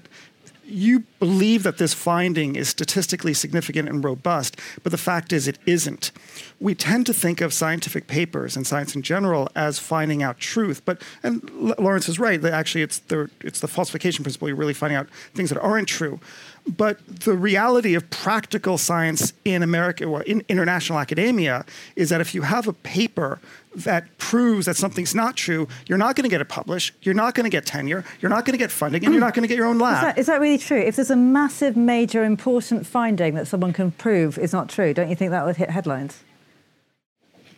you 0.65 1.03
believe 1.19 1.63
that 1.63 1.77
this 1.77 1.93
finding 1.93 2.55
is 2.55 2.69
statistically 2.69 3.33
significant 3.33 3.89
and 3.89 4.03
robust, 4.03 4.59
but 4.81 4.91
the 4.91 4.97
fact 4.97 5.33
is 5.33 5.47
it 5.47 5.59
isn't. 5.65 6.11
We 6.59 6.75
tend 6.75 7.05
to 7.07 7.13
think 7.13 7.41
of 7.41 7.53
scientific 7.53 8.07
papers 8.07 8.55
and 8.55 8.65
science 8.65 8.95
in 8.95 9.01
general 9.01 9.49
as 9.55 9.79
finding 9.79 10.23
out 10.23 10.39
truth, 10.39 10.83
but 10.85 11.01
and 11.21 11.49
Lawrence 11.51 12.07
is 12.07 12.19
right 12.19 12.41
that 12.41 12.53
actually 12.53 12.81
it's 12.81 12.99
the 12.99 13.29
it's 13.41 13.59
the 13.59 13.67
falsification 13.67 14.23
principle. 14.23 14.47
You're 14.47 14.57
really 14.57 14.73
finding 14.73 14.97
out 14.97 15.09
things 15.33 15.49
that 15.49 15.59
aren't 15.59 15.87
true. 15.87 16.19
But 16.65 17.05
the 17.07 17.33
reality 17.33 17.93
of 17.93 18.09
practical 18.09 18.77
science 18.77 19.33
in 19.43 19.63
America 19.63 20.05
or 20.05 20.23
in 20.23 20.43
international 20.47 20.97
academia 20.97 21.65
is 21.95 22.09
that 22.09 22.21
if 22.21 22.33
you 22.33 22.43
have 22.43 22.67
a 22.67 22.73
paper 22.73 23.39
that 23.75 24.17
proves 24.17 24.65
that 24.65 24.75
something's 24.75 25.15
not 25.15 25.35
true, 25.35 25.67
you're 25.87 25.97
not 25.97 26.15
going 26.15 26.23
to 26.23 26.29
get 26.29 26.41
it 26.41 26.49
published, 26.49 26.93
you're 27.01 27.15
not 27.15 27.35
going 27.35 27.45
to 27.45 27.49
get 27.49 27.65
tenure, 27.65 28.03
you're 28.21 28.29
not 28.29 28.45
going 28.45 28.53
to 28.53 28.57
get 28.57 28.71
funding, 28.71 29.03
and 29.03 29.13
you're 29.13 29.21
not 29.21 29.33
going 29.33 29.43
to 29.43 29.47
get 29.47 29.57
your 29.57 29.67
own 29.67 29.79
lab. 29.79 29.95
Is 29.95 30.01
that, 30.01 30.17
is 30.19 30.25
that 30.27 30.39
really 30.41 30.57
true? 30.57 30.79
If 30.79 30.95
there's 30.95 31.11
a 31.11 31.15
massive, 31.15 31.75
major, 31.75 32.23
important 32.23 32.85
finding 32.85 33.35
that 33.35 33.47
someone 33.47 33.73
can 33.73 33.91
prove 33.91 34.37
is 34.37 34.53
not 34.53 34.69
true, 34.69 34.93
don't 34.93 35.09
you 35.09 35.15
think 35.15 35.31
that 35.31 35.45
would 35.45 35.57
hit 35.57 35.69
headlines? 35.69 36.23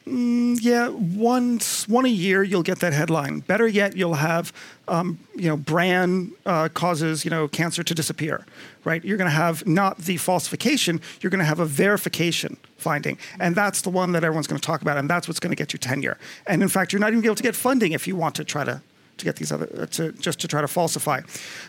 Mm, 0.07 0.59
yeah, 0.61 0.89
once 0.89 1.87
one 1.87 2.05
a 2.05 2.09
year 2.09 2.43
you'll 2.43 2.61
get 2.61 2.79
that 2.79 2.93
headline. 2.93 3.39
Better 3.39 3.67
yet, 3.67 3.97
you'll 3.97 4.13
have 4.13 4.53
um, 4.87 5.17
you 5.35 5.49
know 5.49 5.57
brand 5.57 6.31
uh, 6.45 6.69
causes 6.69 7.25
you 7.25 7.31
know 7.31 7.47
cancer 7.47 7.81
to 7.81 7.95
disappear, 7.95 8.45
right? 8.83 9.03
You're 9.03 9.17
going 9.17 9.29
to 9.29 9.35
have 9.35 9.65
not 9.65 9.97
the 9.97 10.17
falsification, 10.17 11.01
you're 11.21 11.31
going 11.31 11.39
to 11.39 11.45
have 11.45 11.59
a 11.59 11.65
verification 11.65 12.57
finding, 12.77 13.17
and 13.39 13.55
that's 13.55 13.81
the 13.81 13.89
one 13.89 14.11
that 14.11 14.23
everyone's 14.23 14.45
going 14.45 14.61
to 14.61 14.65
talk 14.65 14.83
about, 14.83 14.97
and 14.97 15.09
that's 15.09 15.27
what's 15.27 15.39
going 15.39 15.49
to 15.49 15.55
get 15.55 15.73
you 15.73 15.79
tenure. 15.79 16.19
And 16.45 16.61
in 16.61 16.69
fact, 16.69 16.93
you're 16.93 16.99
not 16.99 17.11
even 17.11 17.25
able 17.25 17.33
to 17.33 17.43
get 17.43 17.55
funding 17.55 17.93
if 17.93 18.07
you 18.07 18.15
want 18.15 18.35
to 18.35 18.43
try 18.43 18.63
to 18.63 18.81
to 19.17 19.25
get 19.25 19.37
these 19.37 19.51
other 19.51 19.67
uh, 19.75 19.85
to 19.87 20.11
just 20.11 20.39
to 20.41 20.47
try 20.47 20.61
to 20.61 20.67
falsify. 20.67 21.21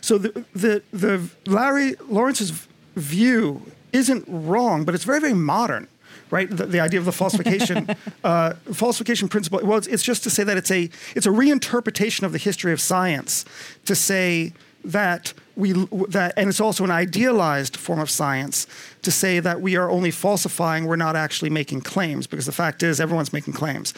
So 0.03 0.19
the 0.19 0.45
the 0.55 0.83
the 0.93 1.27
Larry 1.47 1.95
Lawrence's 2.07 2.51
view 2.97 3.63
isn't 3.95 4.27
wrong, 4.29 4.85
but 4.85 4.95
it's 4.95 5.05
very 5.05 5.21
very 5.21 5.33
modern 5.33 5.89
right? 6.31 6.49
The, 6.49 6.67
the 6.67 6.81
idea 6.81 6.99
of 6.99 7.07
the 7.07 7.13
falsification 7.13 7.89
uh, 8.25 8.55
falsification 8.73 9.29
principle. 9.29 9.61
Well, 9.63 9.79
it's, 9.79 9.87
it's, 9.87 10.03
just 10.03 10.23
to 10.25 10.31
say 10.31 10.45
that 10.45 10.57
it's 10.57 10.71
a 10.71 10.89
it's 11.15 11.27
a 11.27 11.31
reinterpretation 11.31 12.23
of 12.23 12.33
the 12.33 12.39
history 12.39 12.73
of 12.73 12.81
science 12.81 13.45
to 13.85 13.95
say 13.95 14.53
that 14.85 15.33
we 15.57 15.73
that 16.09 16.33
and 16.37 16.49
it's 16.49 16.61
also 16.61 16.85
an 16.85 16.91
idealized 16.91 17.77
form 17.77 17.99
of 17.99 18.09
science 18.09 18.67
to 19.03 19.11
say 19.11 19.41
that 19.41 19.61
we 19.61 19.77
are 19.77 19.91
only 19.91 20.13
falsifying 20.13 20.85
we're 20.85 20.97
not 20.97 21.17
actually 21.17 21.51
making 21.51 21.81
claims 21.81 22.27
because 22.27 22.47
the 22.47 22.53
fact 22.53 22.83
is 22.83 23.01
everyone's 23.01 23.33
making 23.33 23.53
claims 23.53 23.93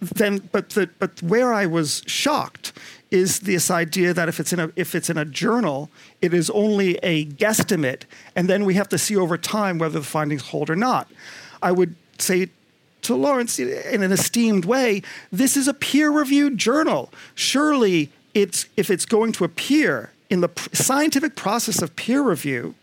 then 0.00 0.38
but 0.50 0.70
the, 0.70 0.88
but 0.98 1.22
where 1.22 1.52
i 1.52 1.64
was 1.64 2.02
shocked 2.06 2.72
is 3.12 3.40
this 3.40 3.70
idea 3.70 4.12
that 4.12 4.28
if 4.28 4.40
it's 4.40 4.52
in 4.52 4.58
a 4.58 4.72
if 4.74 4.94
it's 4.94 5.08
in 5.08 5.16
a 5.18 5.24
journal 5.24 5.88
it 6.20 6.34
is 6.34 6.50
only 6.50 6.96
a 7.02 7.26
guesstimate 7.26 8.02
and 8.34 8.48
then 8.48 8.64
we 8.64 8.74
have 8.74 8.88
to 8.88 8.98
see 8.98 9.14
over 9.14 9.38
time 9.38 9.78
whether 9.78 10.00
the 10.00 10.04
findings 10.04 10.48
hold 10.48 10.68
or 10.68 10.76
not 10.76 11.08
i 11.62 11.70
would 11.70 11.94
say 12.18 12.48
to 13.02 13.16
Lawrence 13.16 13.58
in 13.58 14.02
an 14.02 14.12
esteemed 14.12 14.64
way, 14.64 15.02
this 15.30 15.56
is 15.56 15.68
a 15.68 15.74
peer 15.74 16.10
reviewed 16.10 16.56
journal. 16.56 17.12
Surely 17.34 18.10
it's 18.32 18.66
if 18.76 18.90
it's 18.90 19.04
going 19.04 19.32
to 19.32 19.44
appear 19.44 20.10
in 20.30 20.40
the 20.40 20.48
pr- 20.48 20.68
scientific 20.72 21.36
process 21.36 21.82
of 21.82 21.94
peer 21.96 22.22
review, 22.22 22.74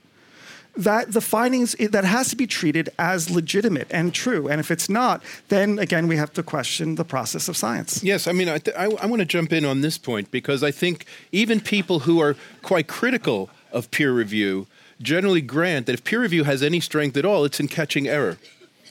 that 0.80 1.12
the 1.12 1.22
findings 1.22 1.76
that 1.76 2.06
has 2.06 2.30
to 2.30 2.36
be 2.36 2.48
treated 2.48 2.89
as 2.98 3.30
legitimate 3.30 3.88
and 3.92 4.13
true. 4.13 4.48
And 4.48 4.60
if 4.60 4.72
it's 4.72 4.89
not, 4.89 5.22
then 5.50 5.78
again 5.78 6.08
we 6.08 6.15
have 6.15 6.34
to 6.34 6.44
question 6.44 6.96
the 6.96 7.06
process 7.06 7.50
of 7.50 7.58
science. 7.58 8.04
Yes, 8.04 8.28
I 8.28 8.32
mean 8.32 8.50
I, 8.50 8.58
th- 8.58 8.76
I, 8.78 8.86
I 8.86 9.06
want 9.06 9.20
to 9.20 9.26
jump 9.26 9.52
in 9.52 9.65
on 9.65 9.82
this 9.82 9.98
point 9.98 10.32
because 10.32 10.63
I 10.63 10.72
think 10.72 11.06
even 11.32 11.60
people 11.60 12.00
who 12.00 12.22
are 12.22 12.36
quite 12.62 12.88
critical 12.88 13.50
of 13.72 13.92
peer 13.92 14.13
review 14.13 14.68
generally 15.02 15.42
grant 15.42 15.86
that 15.86 15.94
if 15.94 16.04
peer 16.04 16.22
review 16.22 16.46
has 16.46 16.63
any 16.63 16.80
strength 16.80 17.15
at 17.18 17.26
all, 17.26 17.46
it's 17.46 17.60
in 17.60 17.68
catching 17.68 18.08
error 18.08 18.38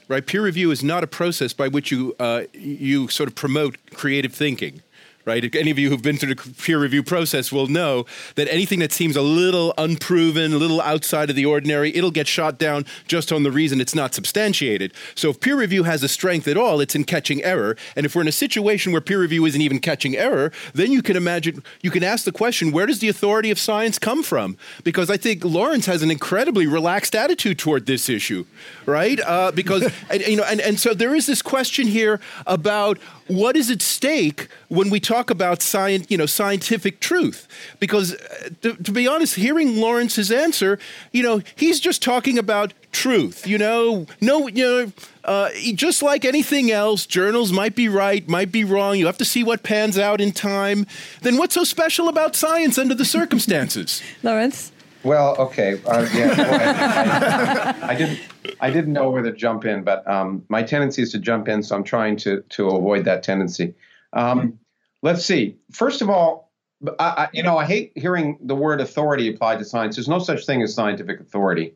right? 0.09 0.27
Peer 0.27 0.43
review 0.43 0.71
is 0.71 0.83
not 0.83 1.05
a 1.05 1.07
process 1.07 1.53
by 1.53 1.69
which 1.69 1.91
you 1.91 2.17
uh, 2.19 2.45
you 2.55 3.09
sort 3.09 3.29
of 3.29 3.35
promote 3.35 3.77
creative 3.95 4.33
thinking 4.33 4.83
right? 5.29 5.55
Any 5.55 5.71
of 5.71 5.79
you 5.79 5.91
who've 5.91 6.01
been 6.01 6.17
through 6.17 6.35
the 6.35 6.55
peer 6.55 6.81
review 6.81 7.03
process 7.03 7.53
will 7.53 7.67
know 7.67 8.07
that 8.37 8.49
anything 8.49 8.79
that 8.79 8.93
seems 8.93 9.15
a 9.15 9.21
little 9.21 9.75
unproven, 9.77 10.55
a 10.55 10.57
little 10.57 10.81
outside 10.81 11.29
of 11.29 11.37
the 11.37 11.45
ordinary, 11.45 11.95
it'll 11.95 12.11
get 12.11 12.27
shot 12.27 12.59
down 12.59 12.87
just 13.07 13.31
on 13.31 13.43
the 13.43 13.53
reason 13.53 13.79
it's 13.79 13.95
not 13.95 14.15
substantiated. 14.15 14.95
So 15.15 15.29
if 15.29 15.39
peer 15.39 15.55
review 15.55 15.83
has 15.83 16.03
a 16.03 16.09
strength 16.09 16.49
at 16.49 16.57
all, 16.57 16.81
it's 16.81 16.95
in 16.95 17.05
catching 17.05 17.45
error. 17.45 17.77
And 17.95 18.07
if 18.07 18.15
we're 18.15 18.23
in 18.23 18.29
a 18.29 18.33
situation 18.33 18.91
where 18.91 19.03
peer 19.03 19.21
review 19.21 19.45
isn't 19.45 19.61
even 19.61 19.81
catching 19.81 20.17
error, 20.17 20.51
then 20.73 20.93
you 20.93 21.03
can 21.03 21.15
imagine, 21.15 21.63
you 21.83 21.91
can 21.91 22.03
ask 22.03 22.25
the 22.25 22.33
question, 22.33 22.73
where 22.73 22.87
does 22.87 23.01
the 23.01 23.11
authority 23.11 23.51
of 23.51 23.59
science 23.59 23.99
come 23.99 24.23
from? 24.23 24.57
Because 24.83 25.11
I 25.11 25.19
think 25.19 25.45
Lawrence 25.45 25.85
has 25.85 26.03
an 26.03 26.11
incredibly 26.11 26.67
relaxed 26.67 27.15
attitude 27.15 27.59
toward 27.59 27.85
this 27.85 28.09
issue, 28.09 28.47
right? 28.87 29.21
Uh, 29.21 29.53
because, 29.53 29.93
and, 30.11 30.23
you 30.23 30.37
know, 30.37 30.45
and, 30.45 30.63
and 30.63 30.81
so 30.81 30.95
there 30.95 31.15
is 31.15 31.27
this 31.27 31.43
question 31.43 31.87
here 31.87 32.19
about 32.47 32.99
what 33.27 33.57
is 33.57 33.71
at 33.71 33.83
stake 33.83 34.49
when 34.69 34.89
we 34.89 34.99
talk 35.19 35.31
about 35.31 35.63
science, 35.63 36.07
you 36.09 36.17
know, 36.17 36.27
scientific 36.27 37.01
truth? 37.01 37.49
Because 37.81 38.15
uh, 38.15 38.51
to, 38.63 38.75
to, 38.75 38.93
be 38.93 39.07
honest, 39.09 39.35
hearing 39.35 39.81
Lawrence's 39.81 40.31
answer, 40.31 40.79
you 41.13 41.23
know, 41.23 41.43
he's 41.57 41.81
just 41.81 42.03
talking 42.03 42.39
about 42.39 42.73
truth. 42.93 43.47
You 43.47 43.59
know, 43.59 44.07
no, 44.21 44.47
you 44.49 44.65
know, 44.65 44.93
uh, 45.25 45.51
just 45.75 46.03
like 46.03 46.25
anything 46.25 46.71
else, 46.71 47.07
journals 47.07 47.53
might 47.53 47.75
be 47.75 47.89
right, 47.89 48.29
might 48.29 48.53
be 48.53 48.65
wrong. 48.65 48.97
You 48.97 49.07
have 49.07 49.19
to 49.19 49.25
see 49.25 49.43
what 49.43 49.63
pans 49.63 49.99
out 49.99 50.21
in 50.21 50.33
time. 50.33 50.87
Then 51.23 51.37
what's 51.37 51.55
so 51.55 51.65
special 51.65 52.09
about 52.09 52.37
science 52.37 52.79
under 52.79 52.95
the 52.95 53.05
circumstances? 53.05 54.03
Lawrence. 54.23 54.73
Well, 55.05 55.37
okay, 55.39 55.81
uh, 55.87 56.09
yeah, 56.13 57.75
I, 57.81 57.87
I, 57.87 57.93
I 57.93 57.95
didn't. 57.95 58.21
I 58.61 58.71
didn't 58.71 58.93
know 58.93 59.11
where 59.11 59.23
to 59.23 59.33
jump 59.33 59.65
in, 59.65 59.85
but 59.85 60.05
um, 60.09 60.43
my 60.49 60.63
tendency 60.63 61.03
is 61.03 61.13
to 61.13 61.19
jump 61.19 61.47
in, 61.49 61.63
so 61.63 61.77
I'm 61.77 61.85
trying 61.85 62.17
to 62.19 62.43
to 62.57 62.69
avoid 62.71 63.05
that 63.05 63.23
tendency. 63.23 63.75
Um, 64.13 64.59
let's 65.03 65.25
see. 65.25 65.57
First 65.73 66.03
of 66.03 66.11
all, 66.11 66.53
I, 66.99 67.05
I, 67.05 67.29
you 67.33 67.43
know, 67.43 67.59
I 67.59 67.65
hate 67.65 67.93
hearing 67.97 68.39
the 68.43 68.55
word 68.55 68.81
authority 68.81 69.29
applied 69.29 69.59
to 69.59 69.65
science. 69.65 69.97
There's 69.97 70.09
no 70.09 70.19
such 70.19 70.47
thing 70.47 70.63
as 70.63 70.75
scientific 70.75 71.21
authority. 71.21 71.75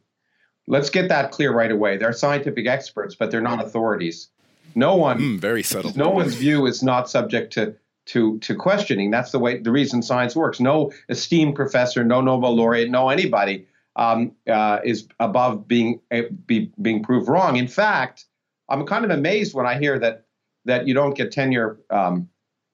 Let's 0.69 0.91
get 0.91 1.09
that 1.09 1.33
clear 1.33 1.53
right 1.53 1.71
away. 1.71 1.97
They're 1.97 2.13
scientific 2.13 2.67
experts, 2.67 3.17
but 3.17 3.31
they're 3.31 3.41
not 3.41 3.65
authorities. 3.65 4.29
No 4.75 4.95
one, 4.95 5.19
mm, 5.19 5.39
very 5.41 5.63
subtle. 5.63 5.93
No 5.97 6.11
one's 6.11 6.35
view 6.35 6.67
is 6.67 6.83
not 6.83 7.11
subject 7.11 7.53
to 7.55 7.75
to 8.07 8.39
to 8.41 8.55
questioning. 8.55 9.11
That's 9.11 9.33
the 9.33 9.39
way 9.39 9.59
the 9.59 9.71
reason 9.71 10.03
science 10.03 10.35
works. 10.35 10.61
No 10.61 10.93
esteemed 11.09 11.57
professor, 11.57 12.05
no 12.05 12.21
Nobel 12.21 12.55
laureate, 12.55 12.91
no 12.91 13.11
anybody 13.11 13.67
um, 13.97 14.33
uh, 14.49 14.79
is 14.85 15.09
above 15.21 15.69
being 15.69 16.01
uh, 16.11 16.23
be, 16.47 16.73
being 16.81 17.03
proved 17.03 17.29
wrong. 17.29 17.57
In 17.57 17.69
fact, 17.69 18.25
I'm 18.69 18.87
kind 18.87 19.05
of 19.05 19.11
amazed 19.11 19.55
when 19.55 19.67
I 19.67 19.79
hear 19.79 19.99
that 19.99 20.27
that 20.65 20.87
you 20.87 20.95
don't 20.95 21.17
get 21.17 21.33
tenure 21.33 21.81
um, 21.91 22.29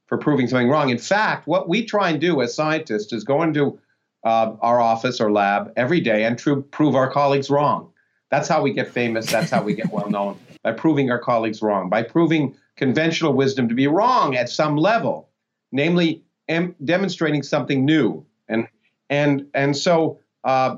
for 0.08 0.18
proving 0.18 0.48
something 0.48 0.68
wrong. 0.68 0.88
In 0.88 0.98
fact, 0.98 1.46
what 1.46 1.68
we 1.68 1.84
try 1.84 2.10
and 2.10 2.20
do 2.20 2.40
as 2.42 2.54
scientists 2.54 3.12
is 3.12 3.24
go 3.24 3.42
into 3.42 3.78
uh, 4.24 4.56
our 4.60 4.80
office 4.80 5.20
or 5.20 5.30
lab 5.30 5.72
every 5.76 6.00
day 6.00 6.24
and 6.24 6.38
tr- 6.38 6.54
prove 6.56 6.96
our 6.96 7.10
colleagues 7.10 7.50
wrong. 7.50 7.90
That's 8.30 8.48
how 8.48 8.62
we 8.62 8.72
get 8.72 8.88
famous. 8.88 9.30
That's 9.30 9.50
how 9.50 9.62
we 9.62 9.74
get 9.74 9.92
well 9.92 10.10
known 10.10 10.38
by 10.62 10.72
proving 10.72 11.10
our 11.10 11.18
colleagues 11.18 11.62
wrong, 11.62 11.88
by 11.88 12.02
proving 12.02 12.56
conventional 12.76 13.32
wisdom 13.34 13.68
to 13.68 13.74
be 13.74 13.86
wrong 13.86 14.34
at 14.34 14.48
some 14.48 14.76
level, 14.76 15.28
namely 15.72 16.22
em- 16.48 16.74
demonstrating 16.84 17.42
something 17.42 17.84
new. 17.84 18.24
And 18.48 18.66
and 19.10 19.46
and 19.54 19.76
so 19.76 20.20
uh, 20.44 20.76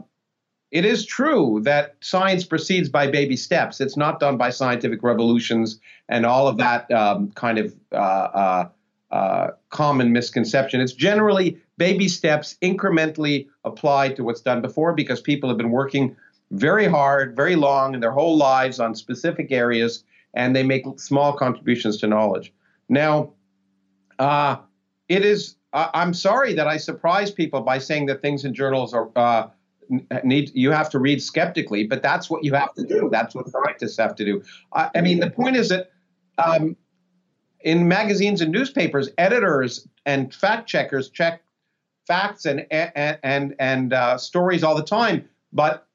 it 0.71 0.85
is 0.85 1.05
true 1.05 1.61
that 1.64 1.97
science 2.01 2.45
proceeds 2.45 2.88
by 2.88 3.09
baby 3.09 3.37
steps. 3.37 3.81
It's 3.81 3.97
not 3.97 4.21
done 4.21 4.37
by 4.37 4.51
scientific 4.51 5.03
revolutions 5.03 5.81
and 6.09 6.27
all 6.27 6.47
of 6.47 6.57
that 6.59 6.90
um, 6.93 7.31
kind 7.33 7.59
of 7.59 7.75
uh, 7.93 8.66
uh, 9.11 9.49
common 9.70 10.12
misconception. 10.12 10.81
It's 10.81 10.92
generally 10.92 11.59
baby 11.79 12.09
steps 12.09 12.57
incrementally 12.62 13.49
applied 13.64 14.16
to 14.16 14.25
what's 14.25 14.40
done 14.40 14.61
before 14.61 14.92
because 14.92 15.20
people 15.20 15.49
have 15.49 15.59
been 15.59 15.70
working 15.70 16.16
very 16.53 16.87
hard, 16.87 17.37
very 17.37 17.57
long 17.57 17.94
in 17.94 18.01
their 18.01 18.12
whole 18.12 18.37
lives 18.37 18.81
on 18.81 18.94
specific 18.94 19.53
areas 19.53 20.05
and 20.35 20.55
they 20.55 20.62
make 20.62 20.85
small 20.96 21.33
contributions 21.33 21.96
to 21.99 22.07
knowledge. 22.07 22.53
Now, 22.88 23.33
uh, 24.18 24.57
it 25.09 25.25
is, 25.25 25.57
I'm 25.73 26.14
sorry 26.14 26.55
that 26.55 26.66
I 26.66 26.77
surprise 26.77 27.31
people 27.31 27.62
by 27.62 27.79
saying 27.79 28.07
that 28.07 28.23
things 28.23 28.44
in 28.44 28.55
journals 28.55 28.94
are 28.94 29.11
uh, 29.16 29.49
need 30.25 30.51
you 30.55 30.70
have 30.70 30.88
to 30.90 30.99
read 30.99 31.23
skeptically, 31.23 31.85
but 31.85 32.03
that's 32.03 32.31
what 32.31 32.44
you 32.44 32.55
have 32.55 32.73
to 32.75 32.85
do. 32.85 33.09
That's 33.11 33.35
what 33.35 33.49
scientists 33.49 33.96
have 33.96 34.14
to 34.16 34.25
do. 34.25 34.42
I, 34.73 34.90
I 34.94 35.01
mean, 35.01 35.20
the 35.20 35.31
point 35.31 35.57
is 35.57 35.68
that 35.70 35.90
um, 36.38 36.77
in 37.62 37.88
magazines 37.88 38.40
and 38.40 38.53
newspapers, 38.53 39.11
editors 39.18 39.87
and 40.07 40.35
fact 40.35 40.68
checkers 40.68 41.11
check 41.11 41.42
facts 42.07 42.46
and 42.46 42.66
and 42.70 43.18
and, 43.23 43.55
and 43.59 43.92
uh, 43.92 44.18
stories 44.18 44.64
all 44.64 44.75
the 44.75 44.83
time, 44.83 45.29
but 45.53 45.87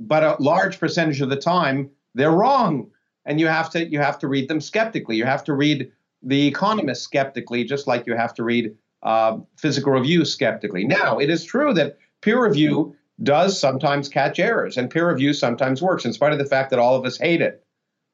but 0.00 0.22
a 0.22 0.36
large 0.42 0.78
percentage 0.78 1.20
of 1.20 1.30
the 1.30 1.36
time 1.36 1.90
they're 2.14 2.32
wrong, 2.32 2.90
and 3.24 3.38
you 3.40 3.46
have 3.46 3.70
to 3.70 3.86
you 3.86 4.00
have 4.00 4.18
to 4.18 4.28
read 4.28 4.48
them 4.48 4.60
skeptically. 4.60 5.16
You 5.16 5.24
have 5.24 5.44
to 5.44 5.54
read 5.54 5.90
the 6.22 6.46
Economist 6.46 7.02
skeptically, 7.02 7.64
just 7.64 7.86
like 7.86 8.06
you 8.06 8.16
have 8.16 8.34
to 8.34 8.42
read 8.42 8.74
uh, 9.02 9.38
Physical 9.56 9.92
Review 9.92 10.24
skeptically. 10.24 10.84
Now, 10.84 11.18
it 11.18 11.30
is 11.30 11.44
true 11.44 11.72
that 11.74 11.98
peer 12.22 12.42
review 12.42 12.96
does 13.22 13.58
sometimes 13.58 14.08
catch 14.08 14.38
errors, 14.38 14.76
and 14.76 14.90
peer 14.90 15.10
review 15.10 15.32
sometimes 15.32 15.80
works, 15.80 16.04
in 16.04 16.12
spite 16.12 16.32
of 16.32 16.38
the 16.38 16.44
fact 16.44 16.70
that 16.70 16.78
all 16.78 16.96
of 16.96 17.04
us 17.04 17.16
hate 17.16 17.40
it. 17.40 17.64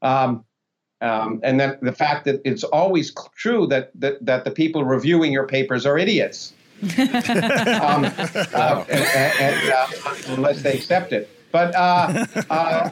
Um, 0.03 0.45
um, 1.03 1.41
and 1.43 1.59
then 1.59 1.77
the 1.83 1.93
fact 1.93 2.25
that 2.27 2.41
it's 2.45 2.63
always 2.65 3.13
true 3.35 3.67
that, 3.67 3.91
that, 4.01 4.25
that 4.25 4.45
the 4.45 4.51
people 4.51 4.85
reviewing 4.85 5.33
your 5.33 5.47
papers 5.47 5.85
are 5.85 5.99
idiots, 5.99 6.53
um, 6.83 8.05
uh, 8.55 8.85
and, 8.89 9.41
and, 9.41 9.71
uh, 9.71 9.87
unless 10.29 10.63
they 10.63 10.75
accept 10.75 11.13
it. 11.13 11.29
But 11.51 11.75
uh, 11.75 12.27
uh, 12.51 12.91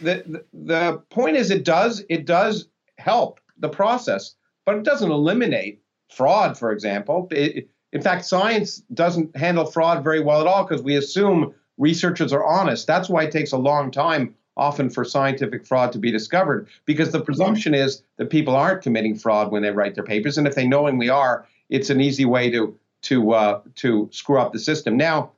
the, 0.00 0.44
the 0.52 1.02
point 1.10 1.36
is, 1.36 1.50
it 1.50 1.64
does 1.64 2.04
it 2.08 2.26
does 2.26 2.68
help 2.98 3.40
the 3.58 3.68
process, 3.68 4.34
but 4.66 4.76
it 4.76 4.84
doesn't 4.84 5.10
eliminate 5.10 5.82
fraud. 6.14 6.58
For 6.58 6.72
example, 6.72 7.28
it, 7.30 7.68
in 7.92 8.02
fact, 8.02 8.24
science 8.24 8.82
doesn't 8.92 9.36
handle 9.36 9.66
fraud 9.66 10.02
very 10.02 10.20
well 10.20 10.40
at 10.40 10.46
all 10.46 10.64
because 10.64 10.82
we 10.82 10.96
assume 10.96 11.54
researchers 11.78 12.32
are 12.32 12.44
honest. 12.44 12.86
That's 12.86 13.08
why 13.08 13.24
it 13.24 13.32
takes 13.32 13.52
a 13.52 13.58
long 13.58 13.90
time 13.90 14.34
often 14.56 14.90
for 14.90 15.04
scientific 15.04 15.66
fraud 15.66 15.92
to 15.92 15.98
be 15.98 16.10
discovered 16.10 16.68
because 16.84 17.10
the 17.10 17.20
presumption 17.20 17.74
is 17.74 18.02
that 18.18 18.30
people 18.30 18.54
aren't 18.54 18.82
committing 18.82 19.16
fraud 19.16 19.50
when 19.50 19.62
they 19.62 19.70
write 19.70 19.94
their 19.94 20.04
papers 20.04 20.36
and 20.36 20.46
if 20.46 20.54
they 20.54 20.66
knowingly 20.66 21.08
are 21.08 21.46
it's 21.70 21.90
an 21.90 22.00
easy 22.00 22.24
way 22.24 22.50
to 22.50 22.78
to 23.02 23.32
uh, 23.32 23.60
to 23.74 24.08
screw 24.12 24.38
up 24.38 24.52
the 24.52 24.58
system. 24.58 24.96
Now 24.96 25.32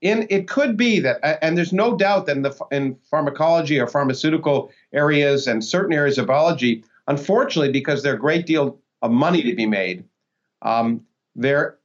in 0.00 0.26
it 0.30 0.48
could 0.48 0.76
be 0.76 1.00
that 1.00 1.18
and 1.42 1.56
there's 1.56 1.72
no 1.72 1.96
doubt 1.96 2.26
that 2.26 2.36
in 2.36 2.42
the 2.42 2.56
in 2.70 2.96
pharmacology 3.10 3.78
or 3.78 3.86
pharmaceutical 3.86 4.70
areas 4.92 5.46
and 5.46 5.64
certain 5.64 5.92
areas 5.92 6.16
of 6.18 6.26
biology 6.26 6.84
unfortunately 7.08 7.72
because 7.72 8.02
there's 8.02 8.14
a 8.14 8.18
great 8.18 8.46
deal 8.46 8.78
of 9.02 9.10
money 9.10 9.42
to 9.42 9.54
be 9.54 9.66
made 9.66 10.04
um, 10.62 11.02
there 11.34 11.78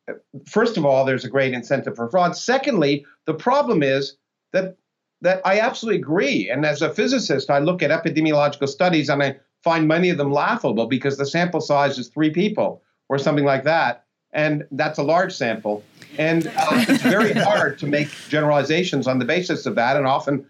first 0.48 0.78
of 0.78 0.86
all 0.86 1.04
there's 1.04 1.26
a 1.26 1.30
great 1.30 1.54
incentive 1.54 1.96
for 1.96 2.10
fraud. 2.10 2.38
Secondly 2.38 3.06
the 3.26 3.34
problem 3.34 3.84
is 3.84 4.16
that 4.54 4.78
that 5.22 5.42
I 5.46 5.60
absolutely 5.60 6.02
agree 6.02 6.50
and 6.50 6.66
as 6.66 6.82
a 6.82 6.94
physicist 6.94 7.50
I 7.50 7.60
look 7.60 7.82
at 7.82 7.92
epidemiological 7.92 8.68
studies 8.68 9.10
and 9.10 9.24
I 9.24 9.38
find 9.64 9.88
many 9.88 10.10
of 10.10 10.18
them 10.18 10.32
laughable 10.32 10.86
because 10.88 11.18
the 11.18 11.26
sample 11.26 11.62
size 11.62 11.98
is 11.98 12.10
3 12.10 12.30
people 12.32 12.84
or 13.10 13.18
something 13.18 13.46
like 13.46 13.64
that 13.64 14.06
and 14.36 14.68
that's 14.72 15.00
a 15.00 15.04
large 15.04 15.34
sample. 15.34 15.84
And 16.20 16.48
uh, 16.48 16.86
it's 16.88 17.02
very 17.02 17.34
hard 17.34 17.80
to 17.80 17.88
make 17.88 18.10
generalizations 18.30 19.08
on 19.08 19.18
the 19.18 19.26
basis 19.26 19.66
of 19.66 19.74
that, 19.76 19.98
and 19.98 20.06
often 20.06 20.46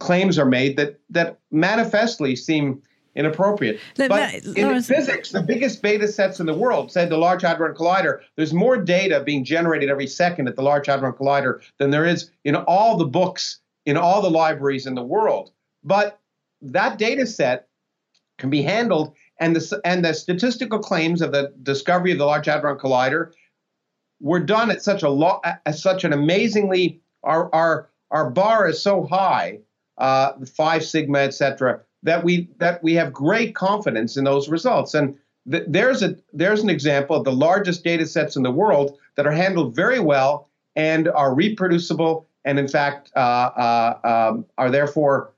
claims 0.00 0.38
are 0.38 0.44
made 0.44 0.76
that 0.76 1.00
that 1.08 1.38
manifestly 1.50 2.36
seem 2.36 2.82
inappropriate. 3.14 3.80
Let, 3.96 4.10
but 4.10 4.34
in 4.56 4.82
physics, 4.82 5.30
the 5.30 5.40
biggest 5.40 5.80
data 5.80 6.08
sets 6.08 6.40
in 6.40 6.46
the 6.46 6.54
world, 6.54 6.90
said 6.90 7.08
the 7.08 7.16
Large 7.16 7.42
Hadron 7.42 7.74
Collider, 7.74 8.20
there's 8.34 8.52
more 8.52 8.76
data 8.76 9.22
being 9.24 9.44
generated 9.44 9.88
every 9.88 10.08
second 10.08 10.48
at 10.48 10.56
the 10.56 10.62
Large 10.62 10.88
Hadron 10.88 11.12
Collider 11.12 11.62
than 11.78 11.90
there 11.90 12.04
is 12.04 12.30
in 12.42 12.56
all 12.56 12.96
the 12.96 13.06
books 13.06 13.60
in 13.86 13.96
all 13.96 14.22
the 14.22 14.30
libraries 14.30 14.86
in 14.86 14.94
the 14.94 15.02
world. 15.02 15.52
But 15.82 16.18
that 16.62 16.98
data 16.98 17.26
set 17.26 17.68
can 18.38 18.50
be 18.50 18.62
handled, 18.62 19.14
and 19.38 19.54
the 19.54 19.80
and 19.84 20.04
the 20.04 20.14
statistical 20.14 20.78
claims 20.78 21.22
of 21.22 21.32
the 21.32 21.52
discovery 21.62 22.12
of 22.12 22.18
the 22.18 22.24
Large 22.24 22.46
Hadron 22.46 22.78
Collider 22.78 23.32
were 24.20 24.40
done 24.40 24.70
at 24.70 24.82
such 24.82 25.02
a 25.02 25.10
lo- 25.10 25.40
at 25.44 25.74
such 25.74 26.04
an 26.04 26.12
amazingly 26.12 27.00
our 27.22 27.54
our 27.54 27.90
our 28.10 28.30
bar 28.30 28.68
is 28.68 28.82
so 28.82 29.04
high, 29.04 29.58
uh, 29.98 30.32
five 30.46 30.84
sigma, 30.84 31.18
etc 31.18 31.80
that 32.04 32.22
we 32.22 32.48
that 32.58 32.82
we 32.82 32.94
have 32.94 33.12
great 33.12 33.54
confidence 33.54 34.16
in 34.16 34.24
those 34.24 34.48
results. 34.48 34.94
And 34.94 35.16
th- 35.50 35.64
there's 35.66 36.02
a 36.02 36.16
there's 36.32 36.62
an 36.62 36.70
example 36.70 37.16
of 37.16 37.24
the 37.24 37.32
largest 37.32 37.82
data 37.82 38.06
sets 38.06 38.36
in 38.36 38.42
the 38.42 38.52
world 38.52 38.98
that 39.16 39.26
are 39.26 39.32
handled 39.32 39.74
very 39.74 39.98
well 39.98 40.48
and 40.76 41.08
are 41.08 41.34
reproducible 41.34 42.28
and 42.44 42.58
in 42.58 42.68
fact 42.68 43.10
uh, 43.16 43.18
uh, 43.18 43.98
um, 44.32 44.46
are 44.58 44.70
therefore 44.70 45.34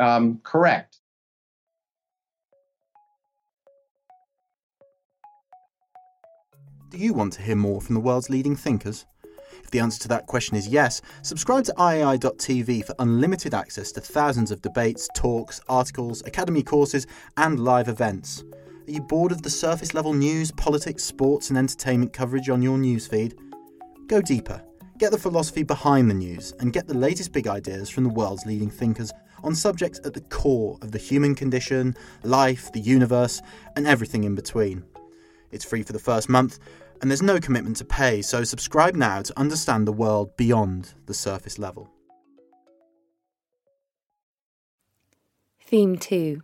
um, 0.00 0.40
correct. 0.42 0.98
Do 6.90 6.98
you 6.98 7.12
want 7.12 7.32
to 7.32 7.42
hear 7.42 7.56
more 7.56 7.80
from 7.80 7.94
the 7.94 8.00
world's 8.00 8.30
leading 8.30 8.54
thinkers? 8.54 9.04
If 9.64 9.70
the 9.70 9.80
answer 9.80 10.00
to 10.02 10.08
that 10.08 10.26
question 10.26 10.56
is 10.56 10.68
yes, 10.68 11.00
subscribe 11.22 11.64
to 11.64 11.72
iai.tv 11.72 12.84
for 12.84 12.94
unlimited 13.00 13.52
access 13.52 13.90
to 13.92 14.00
thousands 14.00 14.52
of 14.52 14.62
debates, 14.62 15.08
talks, 15.14 15.60
articles, 15.68 16.22
academy 16.24 16.62
courses, 16.62 17.06
and 17.36 17.58
live 17.58 17.88
events. 17.88 18.44
Are 18.86 18.90
you 18.90 19.00
bored 19.00 19.32
of 19.32 19.42
the 19.42 19.50
surface 19.50 19.94
level 19.94 20.12
news, 20.12 20.52
politics, 20.52 21.02
sports, 21.02 21.48
and 21.48 21.58
entertainment 21.58 22.12
coverage 22.12 22.48
on 22.48 22.62
your 22.62 22.76
newsfeed? 22.76 23.32
Go 24.06 24.20
deeper. 24.20 24.62
Get 24.96 25.10
the 25.10 25.18
philosophy 25.18 25.64
behind 25.64 26.08
the 26.08 26.14
news 26.14 26.52
and 26.60 26.72
get 26.72 26.86
the 26.86 26.94
latest 26.94 27.32
big 27.32 27.48
ideas 27.48 27.90
from 27.90 28.04
the 28.04 28.10
world's 28.10 28.46
leading 28.46 28.70
thinkers 28.70 29.12
on 29.42 29.54
subjects 29.54 30.00
at 30.04 30.14
the 30.14 30.20
core 30.20 30.78
of 30.82 30.92
the 30.92 30.98
human 30.98 31.34
condition, 31.34 31.96
life, 32.22 32.70
the 32.72 32.80
universe, 32.80 33.42
and 33.74 33.88
everything 33.88 34.22
in 34.22 34.36
between. 34.36 34.84
It's 35.50 35.64
free 35.64 35.82
for 35.82 35.92
the 35.92 35.98
first 35.98 36.28
month, 36.28 36.60
and 37.00 37.10
there's 37.10 37.22
no 37.22 37.40
commitment 37.40 37.76
to 37.78 37.84
pay, 37.84 38.22
so 38.22 38.44
subscribe 38.44 38.94
now 38.94 39.20
to 39.22 39.38
understand 39.38 39.86
the 39.86 39.92
world 39.92 40.36
beyond 40.36 40.94
the 41.06 41.14
surface 41.14 41.58
level. 41.58 41.90
Theme 45.60 45.98
2 45.98 46.40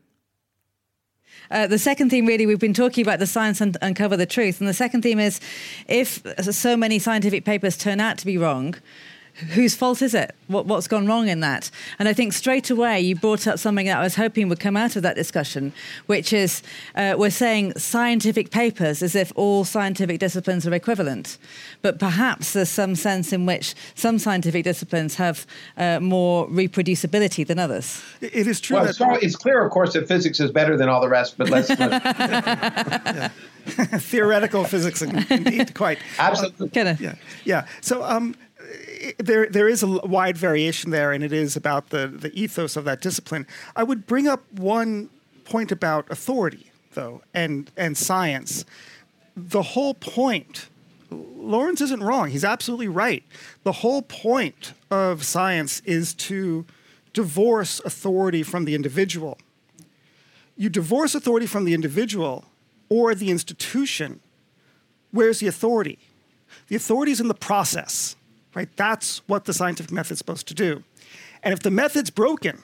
uh, 1.51 1.67
the 1.67 1.79
second 1.79 2.11
theme, 2.11 2.27
really, 2.27 2.47
we've 2.47 2.61
been 2.61 2.75
talking 2.75 3.03
about 3.03 3.19
the 3.19 3.27
science 3.27 3.61
and 3.61 3.77
uncover 3.83 4.17
the 4.17 4.27
truth. 4.27 4.61
And 4.61 4.69
the 4.69 4.75
second 4.75 5.03
theme 5.03 5.19
is 5.19 5.41
if 5.89 6.23
so 6.55 6.77
many 6.77 6.99
scientific 6.99 7.45
papers 7.45 7.77
turn 7.77 8.01
out 8.01 8.19
to 8.19 8.27
be 8.27 8.39
wrong, 8.39 8.77
whose 9.55 9.75
fault 9.75 10.03
is 10.03 10.15
it? 10.15 10.35
What, 10.49 10.67
what's 10.67 10.89
gone 10.89 11.07
wrong 11.07 11.29
in 11.29 11.41
that? 11.41 11.71
And 11.99 12.09
I 12.09 12.13
think 12.13 12.33
straight 12.33 12.71
away 12.71 13.01
you 13.01 13.15
brought 13.17 13.47
up 13.47 13.59
something 13.59 13.87
that 13.87 13.99
I 13.99 14.03
was 14.03 14.17
hoping 14.17 14.49
would 14.49 14.61
come 14.61 14.77
out 14.77 14.97
of 14.97 15.03
that 15.03 15.17
discussion, 15.17 15.73
which 16.07 16.33
is 16.33 16.63
uh, 16.95 17.15
we're 17.19 17.31
saying 17.31 17.75
scientific 17.79 18.51
papers 18.51 19.03
as 19.03 19.15
if 19.15 19.33
all 19.37 19.65
scientific 19.65 20.19
disciplines 20.19 20.67
are 20.67 20.75
equivalent. 20.75 21.39
But 21.83 21.99
perhaps 21.99 22.53
there's 22.53 22.69
some 22.69 22.95
sense 22.97 23.33
in 23.33 23.47
which 23.47 23.75
some 23.95 24.19
scientific 24.19 24.65
disciplines 24.65 25.15
have 25.17 25.47
uh, 25.77 26.01
more 26.01 26.49
reproducibility 26.49 27.47
than 27.47 27.59
others. 27.59 28.03
It 28.21 28.47
is 28.47 28.61
true. 28.61 28.77
Well, 28.77 28.87
that- 28.87 28.95
so 28.95 29.15
it's 29.15 29.37
clear, 29.37 29.65
of 29.65 29.71
course, 29.71 29.93
that 29.95 30.09
physics 30.09 30.41
is 30.41 30.51
better 30.51 30.77
than 30.77 30.89
all 30.89 31.01
the 31.01 31.09
rest, 31.09 31.39
but 31.39 31.49
let's. 31.49 31.71
Theoretical 33.67 34.65
physics, 34.65 35.03
indeed, 35.03 35.75
quite. 35.75 35.99
Absolutely. 36.19 36.71
Yeah, 36.75 37.15
yeah. 37.45 37.67
So, 37.81 38.03
um, 38.03 38.35
there 39.19 39.47
there 39.47 39.69
is 39.69 39.83
a 39.83 39.87
wide 39.87 40.37
variation 40.37 40.91
there, 40.91 41.13
and 41.13 41.23
it 41.25 41.33
is 41.33 41.57
about 41.57 41.91
the 41.91 42.07
the 42.07 42.33
ethos 42.39 42.77
of 42.77 42.85
that 42.85 43.01
discipline. 43.01 43.47
I 43.77 43.83
would 43.83 44.07
bring 44.07 44.29
up 44.29 44.45
one 44.53 45.11
point 45.45 45.73
about 45.73 46.11
authority, 46.11 46.71
though, 46.95 47.23
and 47.35 47.71
and 47.77 47.97
science. 47.97 48.65
The 49.37 49.63
whole 49.63 49.95
point. 49.95 50.69
Lawrence 51.13 51.81
isn't 51.81 52.05
wrong. 52.05 52.31
He's 52.31 52.45
absolutely 52.45 52.87
right. 52.87 53.25
The 53.65 53.73
whole 53.73 54.03
point 54.03 54.75
of 54.93 55.25
science 55.25 55.81
is 55.85 56.15
to 56.15 56.67
divorce 57.13 57.81
authority 57.85 58.45
from 58.45 58.65
the 58.65 58.77
individual. 58.77 59.37
You 60.57 60.69
divorce 60.69 61.17
authority 61.17 61.47
from 61.47 61.65
the 61.65 61.75
individual 61.75 62.45
or 62.89 63.17
the 63.17 63.31
institution. 63.31 64.21
Where's 65.11 65.41
the 65.41 65.49
authority? 65.49 65.99
The 66.69 66.77
authority 66.77 67.11
is 67.11 67.21
in 67.21 67.27
the 67.27 67.35
process 67.35 68.15
right? 68.55 68.69
That's 68.77 69.19
what 69.29 69.45
the 69.45 69.53
scientific 69.53 69.93
method 69.93 70.13
is 70.13 70.19
supposed 70.19 70.49
to 70.49 70.55
do. 70.55 70.83
And 71.43 71.53
if 71.53 71.61
the 71.61 71.71
method's 71.71 72.11
broken, 72.11 72.63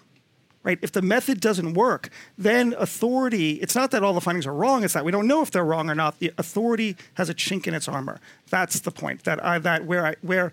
right, 0.62 0.78
if 0.82 0.92
the 0.92 1.02
method 1.02 1.40
doesn't 1.40 1.74
work, 1.74 2.10
then 2.36 2.74
authority, 2.78 3.52
it's 3.52 3.74
not 3.74 3.90
that 3.92 4.02
all 4.02 4.12
the 4.12 4.20
findings 4.20 4.46
are 4.46 4.54
wrong, 4.54 4.84
it's 4.84 4.94
that 4.94 5.04
we 5.04 5.12
don't 5.12 5.26
know 5.26 5.42
if 5.42 5.50
they're 5.50 5.64
wrong 5.64 5.88
or 5.88 5.94
not. 5.94 6.18
The 6.18 6.32
authority 6.38 6.96
has 7.14 7.28
a 7.30 7.34
chink 7.34 7.66
in 7.66 7.74
its 7.74 7.88
armor. 7.88 8.20
That's 8.50 8.80
the 8.80 8.90
point. 8.90 9.24
That 9.24 9.42
I, 9.44 9.58
that 9.60 9.86
where 9.86 10.06
I, 10.06 10.14
where 10.22 10.52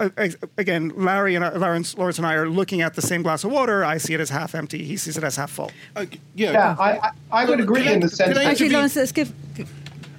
uh, 0.00 0.08
uh, 0.16 0.28
again, 0.58 0.92
Larry 0.96 1.34
and 1.34 1.44
I, 1.44 1.50
Lawrence, 1.50 1.96
Lawrence 1.96 2.18
and 2.18 2.26
I 2.26 2.34
are 2.34 2.48
looking 2.48 2.80
at 2.82 2.94
the 2.94 3.02
same 3.02 3.22
glass 3.22 3.44
of 3.44 3.52
water. 3.52 3.84
I 3.84 3.98
see 3.98 4.14
it 4.14 4.20
as 4.20 4.30
half 4.30 4.54
empty. 4.54 4.84
He 4.84 4.96
sees 4.96 5.16
it 5.16 5.24
as 5.24 5.36
half 5.36 5.50
full. 5.50 5.70
Uh, 5.94 6.06
yeah, 6.34 6.52
yeah 6.52 6.76
I, 6.78 6.90
I, 6.90 7.10
I 7.30 7.44
would 7.44 7.60
agree 7.60 7.86
in 7.86 8.00
the 8.00 8.08
sense. 8.08 8.36
actually, 8.36 8.70
Lawrence, 8.70 8.96
let's 8.96 9.12
give 9.12 9.32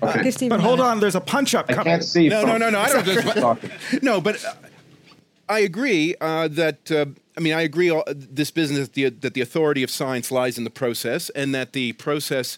Okay. 0.04 0.50
But 0.50 0.60
hold 0.60 0.80
on, 0.80 1.00
there's 1.00 1.16
a 1.16 1.22
punch 1.22 1.54
up 1.54 1.68
coming. 1.68 1.82
I 1.82 1.84
can't 1.84 2.04
see. 2.04 2.28
No, 2.28 2.44
no, 2.44 2.58
no, 2.58 2.70
no. 2.70 2.80
I 2.80 2.92
don't. 2.92 3.06
Just, 3.06 4.04
no, 4.04 4.20
but 4.20 4.44
uh, 4.44 4.54
I 5.48 5.60
agree 5.60 6.16
uh, 6.20 6.48
that. 6.50 6.92
Uh, 6.92 7.06
I 7.38 7.40
mean, 7.40 7.54
I 7.54 7.62
agree. 7.62 7.90
All, 7.90 8.04
this 8.08 8.52
business 8.52 8.88
the, 8.90 9.10
that 9.10 9.34
the 9.34 9.42
authority 9.42 9.84
of 9.84 9.92
science 9.92 10.32
lies 10.32 10.58
in 10.58 10.64
the 10.64 10.70
process, 10.70 11.30
and 11.32 11.54
that 11.54 11.74
the 11.74 11.94
process 11.94 12.58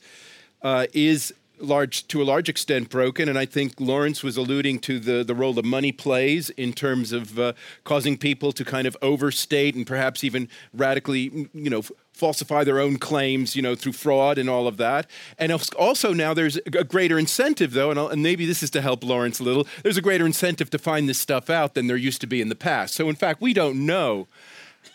uh, 0.62 0.88
is 0.94 1.34
large 1.60 2.08
to 2.08 2.22
a 2.22 2.26
large 2.26 2.50
extent 2.50 2.90
broken 2.90 3.30
and 3.30 3.38
i 3.38 3.46
think 3.46 3.80
lawrence 3.80 4.22
was 4.24 4.36
alluding 4.36 4.80
to 4.80 5.00
the, 5.00 5.24
the 5.24 5.36
role 5.36 5.54
that 5.54 5.64
money 5.64 5.92
plays 5.92 6.50
in 6.52 6.74
terms 6.74 7.12
of 7.12 7.40
uh, 7.40 7.54
causing 7.84 8.18
people 8.18 8.52
to 8.52 8.66
kind 8.66 8.86
of 8.86 8.98
overstate 9.02 9.76
and 9.76 9.88
perhaps 9.88 10.24
even 10.24 10.50
radically 10.74 11.48
you 11.54 11.70
know 11.70 11.82
falsify 12.14 12.64
their 12.64 12.80
own 12.80 12.98
claims, 12.98 13.56
you 13.56 13.62
know, 13.62 13.76
through 13.76 13.92
fraud 13.92 14.38
and 14.38 14.50
all 14.50 14.68
of 14.68 14.78
that. 14.78 15.10
And 15.38 15.52
also 15.52 16.14
now 16.14 16.34
there's 16.34 16.58
a 16.58 16.84
greater 16.84 17.18
incentive, 17.18 17.74
though, 17.74 17.90
and, 17.92 18.00
and, 18.00 18.24
maybe 18.24 18.46
this 18.46 18.64
is 18.64 18.70
to 18.72 18.82
help 18.82 19.04
Lawrence 19.04 19.40
a 19.40 19.44
little. 19.44 19.68
There's 19.82 19.98
a 19.98 20.02
greater 20.02 20.26
incentive 20.26 20.70
to 20.70 20.78
find 20.78 21.10
this 21.10 21.18
stuff 21.18 21.50
out 21.50 21.74
than 21.74 21.88
there 21.88 21.98
used 21.98 22.22
to 22.22 22.28
be 22.28 22.40
in 22.40 22.50
the 22.50 22.56
past. 22.56 22.94
So 22.94 23.10
in 23.10 23.16
fact, 23.16 23.42
we 23.42 23.54
don't 23.54 23.86
know 23.86 24.28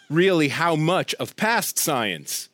really 0.09 0.49
how 0.49 0.77
much 0.77 1.15
of 1.17 1.37
past 1.37 1.79
science 1.79 2.49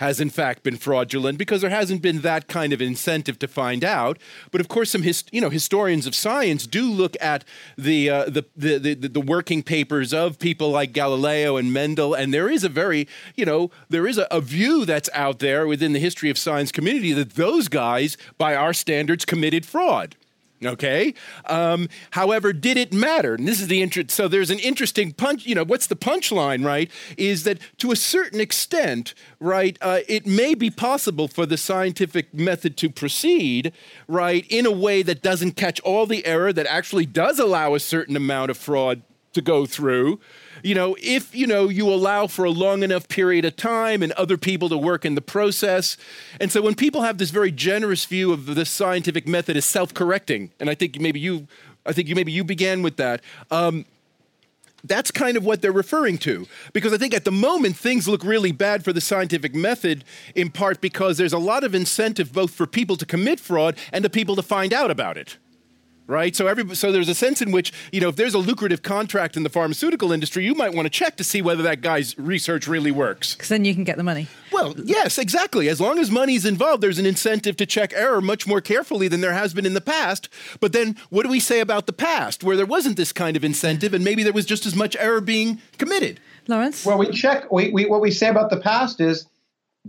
has 0.00 0.18
in 0.18 0.30
fact 0.30 0.62
been 0.62 0.78
fraudulent 0.78 1.36
because 1.36 1.60
there 1.60 1.70
hasn't 1.70 2.00
been 2.00 2.22
that 2.22 2.48
kind 2.48 2.72
of 2.72 2.80
incentive 2.80 3.38
to 3.38 3.46
find 3.46 3.84
out. 3.84 4.18
But 4.50 4.62
of 4.62 4.68
course, 4.68 4.90
some 4.90 5.02
his, 5.02 5.24
you 5.30 5.42
know 5.42 5.50
historians 5.50 6.06
of 6.06 6.14
science 6.14 6.66
do 6.66 6.90
look 6.90 7.16
at 7.20 7.44
the, 7.76 8.08
uh, 8.08 8.24
the, 8.24 8.46
the, 8.56 8.78
the 8.78 8.94
the 8.94 9.20
working 9.20 9.62
papers 9.62 10.14
of 10.14 10.38
people 10.38 10.70
like 10.70 10.94
Galileo 10.94 11.58
and 11.58 11.70
Mendel, 11.72 12.14
and 12.14 12.32
there 12.32 12.48
is 12.48 12.64
a 12.64 12.70
very 12.70 13.06
you 13.36 13.44
know 13.44 13.70
there 13.90 14.06
is 14.06 14.16
a, 14.16 14.26
a 14.30 14.40
view 14.40 14.86
that's 14.86 15.10
out 15.12 15.38
there 15.38 15.66
within 15.66 15.92
the 15.92 16.00
history 16.00 16.30
of 16.30 16.38
science 16.38 16.72
community 16.72 17.12
that 17.12 17.34
those 17.34 17.68
guys, 17.68 18.16
by 18.38 18.54
our 18.54 18.72
standards, 18.72 19.26
committed 19.26 19.66
fraud. 19.66 20.16
Okay. 20.64 21.14
Um, 21.46 21.88
however, 22.10 22.52
did 22.52 22.76
it 22.76 22.92
matter? 22.92 23.34
And 23.34 23.48
this 23.48 23.60
is 23.60 23.68
the 23.68 23.80
interest. 23.80 24.10
So 24.10 24.28
there's 24.28 24.50
an 24.50 24.58
interesting 24.58 25.12
punch. 25.12 25.46
You 25.46 25.54
know, 25.54 25.64
what's 25.64 25.86
the 25.86 25.96
punchline? 25.96 26.64
Right? 26.64 26.90
Is 27.16 27.44
that 27.44 27.58
to 27.78 27.92
a 27.92 27.96
certain 27.96 28.40
extent, 28.40 29.14
right? 29.38 29.78
Uh, 29.80 30.00
it 30.06 30.26
may 30.26 30.54
be 30.54 30.70
possible 30.70 31.28
for 31.28 31.46
the 31.46 31.56
scientific 31.56 32.34
method 32.34 32.76
to 32.78 32.90
proceed, 32.90 33.72
right, 34.06 34.44
in 34.50 34.66
a 34.66 34.70
way 34.70 35.02
that 35.02 35.22
doesn't 35.22 35.52
catch 35.52 35.80
all 35.80 36.04
the 36.06 36.26
error 36.26 36.52
that 36.52 36.66
actually 36.66 37.06
does 37.06 37.38
allow 37.38 37.74
a 37.74 37.80
certain 37.80 38.16
amount 38.16 38.50
of 38.50 38.58
fraud 38.58 39.02
to 39.32 39.40
go 39.40 39.66
through 39.66 40.20
you 40.62 40.74
know, 40.74 40.96
if, 41.00 41.34
you 41.34 41.46
know, 41.46 41.68
you 41.68 41.88
allow 41.88 42.26
for 42.26 42.44
a 42.44 42.50
long 42.50 42.82
enough 42.82 43.08
period 43.08 43.44
of 43.44 43.56
time 43.56 44.02
and 44.02 44.12
other 44.12 44.36
people 44.36 44.68
to 44.68 44.78
work 44.78 45.04
in 45.04 45.14
the 45.14 45.20
process. 45.20 45.96
And 46.40 46.50
so 46.52 46.62
when 46.62 46.74
people 46.74 47.02
have 47.02 47.18
this 47.18 47.30
very 47.30 47.52
generous 47.52 48.04
view 48.04 48.32
of 48.32 48.46
the 48.46 48.64
scientific 48.64 49.26
method 49.26 49.56
as 49.56 49.64
self-correcting, 49.64 50.50
and 50.60 50.68
I 50.68 50.74
think 50.74 51.00
maybe 51.00 51.20
you, 51.20 51.46
I 51.86 51.92
think 51.92 52.08
you, 52.08 52.14
maybe 52.14 52.32
you 52.32 52.44
began 52.44 52.82
with 52.82 52.96
that, 52.96 53.22
um, 53.50 53.84
that's 54.82 55.10
kind 55.10 55.36
of 55.36 55.44
what 55.44 55.60
they're 55.60 55.72
referring 55.72 56.16
to. 56.18 56.46
Because 56.72 56.94
I 56.94 56.96
think 56.96 57.12
at 57.12 57.26
the 57.26 57.32
moment 57.32 57.76
things 57.76 58.08
look 58.08 58.24
really 58.24 58.52
bad 58.52 58.82
for 58.82 58.94
the 58.94 59.00
scientific 59.00 59.54
method, 59.54 60.04
in 60.34 60.50
part 60.50 60.80
because 60.80 61.18
there's 61.18 61.34
a 61.34 61.38
lot 61.38 61.64
of 61.64 61.74
incentive 61.74 62.32
both 62.32 62.52
for 62.52 62.66
people 62.66 62.96
to 62.96 63.04
commit 63.04 63.40
fraud 63.40 63.76
and 63.92 64.04
to 64.04 64.10
people 64.10 64.36
to 64.36 64.42
find 64.42 64.72
out 64.72 64.90
about 64.90 65.18
it. 65.18 65.36
Right? 66.10 66.34
So 66.34 66.46
every 66.46 66.74
so 66.74 66.92
there's 66.92 67.08
a 67.08 67.14
sense 67.14 67.40
in 67.40 67.52
which 67.52 67.72
you 67.92 68.00
know 68.00 68.08
if 68.08 68.16
there's 68.16 68.34
a 68.34 68.38
lucrative 68.38 68.82
contract 68.82 69.36
in 69.36 69.44
the 69.44 69.48
pharmaceutical 69.48 70.12
industry, 70.12 70.44
you 70.44 70.54
might 70.54 70.74
want 70.74 70.86
to 70.86 70.90
check 70.90 71.16
to 71.16 71.24
see 71.24 71.40
whether 71.40 71.62
that 71.62 71.80
guy's 71.80 72.18
research 72.18 72.66
really 72.66 72.90
works. 72.90 73.34
Because 73.34 73.48
then 73.48 73.64
you 73.64 73.74
can 73.74 73.84
get 73.84 73.96
the 73.96 74.02
money. 74.02 74.26
Well, 74.52 74.74
yes, 74.84 75.16
exactly. 75.16 75.68
As 75.68 75.80
long 75.80 75.98
as 75.98 76.10
money's 76.10 76.44
involved, 76.44 76.82
there's 76.82 76.98
an 76.98 77.06
incentive 77.06 77.56
to 77.56 77.66
check 77.66 77.92
error 77.94 78.20
much 78.20 78.46
more 78.46 78.60
carefully 78.60 79.08
than 79.08 79.20
there 79.20 79.32
has 79.32 79.54
been 79.54 79.64
in 79.64 79.74
the 79.74 79.80
past. 79.80 80.28
But 80.58 80.72
then, 80.72 80.96
what 81.08 81.22
do 81.22 81.28
we 81.30 81.40
say 81.40 81.60
about 81.60 81.86
the 81.86 81.92
past, 81.92 82.42
where 82.42 82.56
there 82.56 82.66
wasn't 82.66 82.96
this 82.96 83.12
kind 83.12 83.36
of 83.36 83.44
incentive, 83.44 83.94
and 83.94 84.04
maybe 84.04 84.22
there 84.22 84.32
was 84.32 84.46
just 84.46 84.66
as 84.66 84.74
much 84.74 84.96
error 84.98 85.20
being 85.20 85.60
committed? 85.78 86.20
Lawrence. 86.48 86.84
Well, 86.84 86.98
we 86.98 87.10
check. 87.10 87.50
We, 87.52 87.70
we 87.70 87.86
what 87.86 88.00
we 88.00 88.10
say 88.10 88.28
about 88.28 88.50
the 88.50 88.58
past 88.58 89.00
is, 89.00 89.26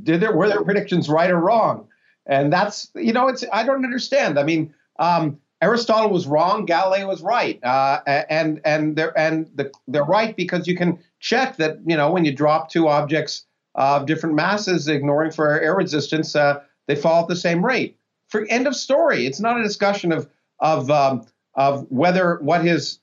did 0.02 0.22
there 0.22 0.36
were 0.36 0.48
their 0.48 0.64
predictions 0.64 1.10
right 1.10 1.32
or 1.32 1.40
wrong? 1.40 1.88
And 2.28 2.54
that's 2.54 2.92
you 2.94 3.14
know, 3.14 3.28
it's 3.28 3.44
I 3.52 3.64
don't 3.64 3.84
understand. 3.84 4.38
I 4.38 4.44
mean. 4.44 4.74
Um, 5.00 5.40
Aristotle 5.62 6.10
was 6.10 6.26
wrong. 6.26 6.66
Galileo 6.66 7.08
was 7.08 7.22
right, 7.22 7.64
uh, 7.64 8.02
and 8.08 8.60
and 8.66 8.96
they're 8.96 9.18
and 9.18 9.50
the, 9.56 9.72
they're 9.88 10.04
right 10.04 10.36
because 10.36 10.68
you 10.68 10.76
can 10.76 11.00
check 11.20 11.58
that 11.58 11.78
you 11.86 11.96
know 11.96 12.12
when 12.12 12.26
you 12.26 12.34
drop 12.34 12.70
two 12.70 12.88
objects 12.88 13.46
of 13.76 14.06
different 14.06 14.36
masses, 14.36 14.88
ignoring 14.88 15.32
for 15.32 15.60
air 15.62 15.76
resistance, 15.76 16.36
uh, 16.36 16.62
they 16.88 16.96
fall 16.96 17.22
at 17.22 17.28
the 17.28 17.36
same 17.36 17.64
rate. 17.64 17.98
For 18.28 18.46
end 18.50 18.68
of 18.68 18.76
story. 18.76 19.26
It's 19.26 19.40
not 19.40 19.60
a 19.60 19.64
discussion 19.64 20.12
of 20.12 20.28
of 20.60 20.90
um, 20.90 21.28
of 21.56 21.86
whether 21.90 22.38
what 22.42 22.64
his 22.64 23.00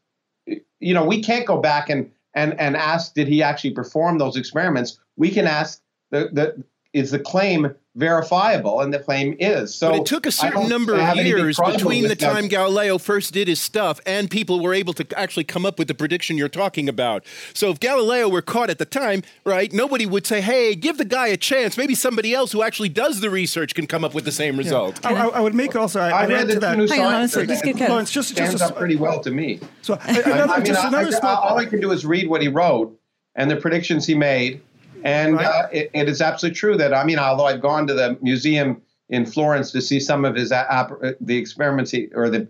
you 0.46 0.94
know 0.94 1.04
we 1.04 1.22
can't 1.22 1.46
go 1.46 1.58
back 1.58 1.88
and 1.88 2.10
and 2.34 2.58
and 2.58 2.76
ask 2.76 3.14
did 3.14 3.28
he 3.28 3.42
actually 3.42 3.70
perform 3.70 4.18
those 4.18 4.36
experiments. 4.36 4.98
We 5.16 5.30
can 5.30 5.46
ask 5.46 5.80
the 6.10 6.30
the 6.32 6.64
is 6.92 7.10
the 7.10 7.18
claim 7.18 7.74
verifiable, 7.98 8.80
and 8.80 8.94
the 8.94 8.98
claim 8.98 9.36
is. 9.40 9.74
So 9.74 9.90
but 9.90 10.00
it 10.00 10.06
took 10.06 10.24
a 10.24 10.30
certain 10.30 10.68
number 10.68 10.94
of 10.94 11.16
years 11.16 11.58
between 11.58 12.06
the 12.06 12.14
time 12.14 12.44
that. 12.44 12.50
Galileo 12.50 12.96
first 12.96 13.34
did 13.34 13.48
his 13.48 13.60
stuff 13.60 14.00
and 14.06 14.30
people 14.30 14.60
were 14.60 14.72
able 14.72 14.92
to 14.94 15.18
actually 15.18 15.44
come 15.44 15.66
up 15.66 15.80
with 15.80 15.88
the 15.88 15.94
prediction 15.94 16.38
you're 16.38 16.48
talking 16.48 16.88
about. 16.88 17.24
So 17.54 17.70
if 17.70 17.80
Galileo 17.80 18.28
were 18.28 18.40
caught 18.40 18.70
at 18.70 18.78
the 18.78 18.84
time, 18.84 19.22
right, 19.44 19.72
nobody 19.72 20.06
would 20.06 20.26
say, 20.26 20.40
"Hey, 20.40 20.76
give 20.76 20.96
the 20.96 21.04
guy 21.04 21.26
a 21.26 21.36
chance. 21.36 21.76
Maybe 21.76 21.94
somebody 21.96 22.32
else 22.32 22.52
who 22.52 22.62
actually 22.62 22.88
does 22.88 23.20
the 23.20 23.30
research 23.30 23.74
can 23.74 23.88
come 23.88 24.04
up 24.04 24.14
with 24.14 24.24
the 24.24 24.32
same 24.32 24.56
result." 24.56 25.00
Yeah. 25.02 25.26
I, 25.26 25.28
I, 25.28 25.40
would 25.40 25.54
make 25.54 25.74
also. 25.74 26.00
I, 26.00 26.10
I 26.10 26.26
read 26.26 26.48
that. 26.48 26.78
New 26.78 26.86
Hang 26.86 27.02
on, 27.02 27.28
so 27.28 27.44
just 27.44 27.64
get 27.64 27.76
Lawrence, 27.80 28.12
just, 28.12 28.30
stands 28.30 28.52
just, 28.52 28.70
up 28.70 28.78
pretty 28.78 28.96
well 28.96 29.20
to 29.20 29.30
me. 29.30 29.58
So 29.82 29.98
another, 30.04 30.52
I 30.52 30.56
mean, 30.58 30.66
just 30.66 30.84
another 30.84 31.10
small. 31.10 31.36
All 31.36 31.58
I 31.58 31.66
can 31.66 31.80
do 31.80 31.90
is 31.90 32.06
read 32.06 32.28
what 32.28 32.42
he 32.42 32.48
wrote 32.48 32.98
and 33.34 33.50
the 33.50 33.56
predictions 33.56 34.06
he 34.06 34.14
made 34.14 34.60
and 35.04 35.36
right. 35.36 35.46
uh, 35.46 35.68
it, 35.72 35.90
it 35.92 36.08
is 36.08 36.20
absolutely 36.20 36.56
true 36.56 36.76
that 36.76 36.94
I 36.94 37.04
mean, 37.04 37.18
although 37.18 37.46
I've 37.46 37.60
gone 37.60 37.86
to 37.86 37.94
the 37.94 38.18
museum 38.20 38.82
in 39.08 39.24
Florence 39.24 39.70
to 39.72 39.80
see 39.80 40.00
some 40.00 40.24
of 40.24 40.34
his 40.34 40.52
uh, 40.52 41.12
the 41.20 41.36
experiments 41.36 41.90
he, 41.90 42.08
or 42.14 42.28
the 42.28 42.46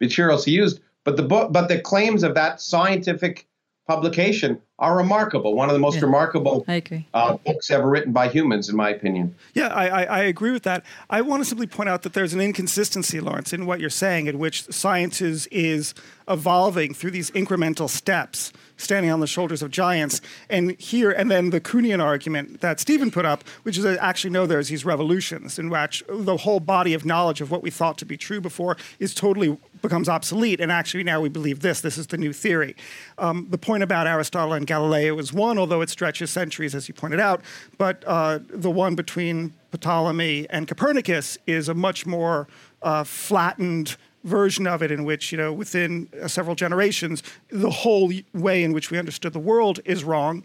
materials 0.00 0.44
he 0.44 0.52
used, 0.52 0.80
but 1.04 1.16
the 1.16 1.22
book, 1.22 1.52
but 1.52 1.68
the 1.68 1.80
claims 1.80 2.22
of 2.22 2.34
that 2.34 2.60
scientific 2.60 3.46
publication 3.86 4.60
are 4.78 4.96
remarkable. 4.96 5.54
One 5.54 5.68
of 5.68 5.72
the 5.72 5.80
most 5.80 5.96
yeah, 5.96 6.02
remarkable 6.02 6.64
uh, 7.12 7.36
books 7.38 7.70
ever 7.72 7.88
written 7.88 8.12
by 8.12 8.28
humans, 8.28 8.68
in 8.68 8.76
my 8.76 8.90
opinion. 8.90 9.34
Yeah, 9.52 9.66
I, 9.66 9.88
I, 9.88 10.02
I, 10.04 10.20
agree 10.20 10.52
with 10.52 10.62
that. 10.62 10.84
I 11.10 11.20
want 11.22 11.42
to 11.42 11.44
simply 11.44 11.66
point 11.66 11.88
out 11.88 12.02
that 12.02 12.12
there's 12.12 12.32
an 12.32 12.40
inconsistency, 12.40 13.18
Lawrence, 13.18 13.52
in 13.52 13.66
what 13.66 13.80
you're 13.80 13.90
saying, 13.90 14.28
in 14.28 14.38
which 14.38 14.62
science 14.72 15.20
is, 15.20 15.48
is 15.48 15.92
evolving 16.28 16.94
through 16.94 17.10
these 17.10 17.32
incremental 17.32 17.90
steps 17.90 18.52
standing 18.80 19.10
on 19.10 19.20
the 19.20 19.26
shoulders 19.26 19.62
of 19.62 19.70
giants. 19.70 20.20
And 20.48 20.78
here, 20.80 21.10
and 21.10 21.30
then 21.30 21.50
the 21.50 21.60
Kuhnian 21.60 22.02
argument 22.02 22.60
that 22.60 22.80
Stephen 22.80 23.10
put 23.10 23.24
up, 23.24 23.44
which 23.62 23.76
is 23.76 23.84
that 23.84 23.98
actually 24.00 24.30
no, 24.30 24.46
there's 24.46 24.68
these 24.68 24.84
revolutions 24.84 25.58
in 25.58 25.70
which 25.70 26.02
the 26.08 26.38
whole 26.38 26.60
body 26.60 26.94
of 26.94 27.04
knowledge 27.04 27.40
of 27.40 27.50
what 27.50 27.62
we 27.62 27.70
thought 27.70 27.98
to 27.98 28.04
be 28.04 28.16
true 28.16 28.40
before 28.40 28.76
is 28.98 29.14
totally 29.14 29.56
becomes 29.82 30.08
obsolete. 30.08 30.60
And 30.60 30.70
actually 30.72 31.04
now 31.04 31.20
we 31.20 31.28
believe 31.28 31.60
this. 31.60 31.80
This 31.80 31.98
is 31.98 32.06
the 32.08 32.18
new 32.18 32.32
theory. 32.32 32.76
Um, 33.18 33.46
the 33.50 33.58
point 33.58 33.82
about 33.82 34.06
Aristotle 34.06 34.54
and 34.54 34.66
Galileo 34.66 35.18
is 35.18 35.32
one, 35.32 35.58
although 35.58 35.80
it 35.80 35.90
stretches 35.90 36.30
centuries, 36.30 36.74
as 36.74 36.88
you 36.88 36.94
pointed 36.94 37.20
out. 37.20 37.42
But 37.78 38.04
uh, 38.06 38.40
the 38.48 38.70
one 38.70 38.94
between 38.94 39.52
Ptolemy 39.72 40.46
and 40.50 40.66
Copernicus 40.66 41.38
is 41.46 41.68
a 41.68 41.74
much 41.74 42.06
more 42.06 42.48
uh, 42.82 43.04
flattened 43.04 43.96
version 44.24 44.66
of 44.66 44.82
it 44.82 44.90
in 44.90 45.04
which, 45.04 45.32
you 45.32 45.38
know, 45.38 45.52
within 45.52 46.08
uh, 46.22 46.28
several 46.28 46.54
generations, 46.54 47.22
the 47.48 47.70
whole 47.70 48.12
way 48.34 48.62
in 48.62 48.72
which 48.72 48.90
we 48.90 48.98
understood 48.98 49.32
the 49.32 49.38
world 49.38 49.80
is 49.84 50.04
wrong. 50.04 50.44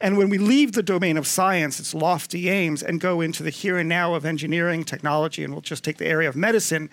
And 0.00 0.18
when 0.18 0.28
we 0.28 0.38
leave 0.38 0.72
the 0.72 0.82
domain 0.82 1.16
of 1.16 1.28
science, 1.28 1.78
its 1.78 1.94
lofty 1.94 2.48
aims, 2.48 2.82
and 2.82 3.00
go 3.00 3.20
into 3.20 3.44
the 3.44 3.50
here 3.50 3.78
and 3.78 3.88
now 3.88 4.14
of 4.14 4.24
engineering, 4.24 4.82
technology, 4.82 5.44
and 5.44 5.52
we'll 5.52 5.60
just 5.60 5.84
take 5.84 5.98
the 5.98 6.06
area 6.06 6.28
of 6.28 6.34
medicine, 6.34 6.90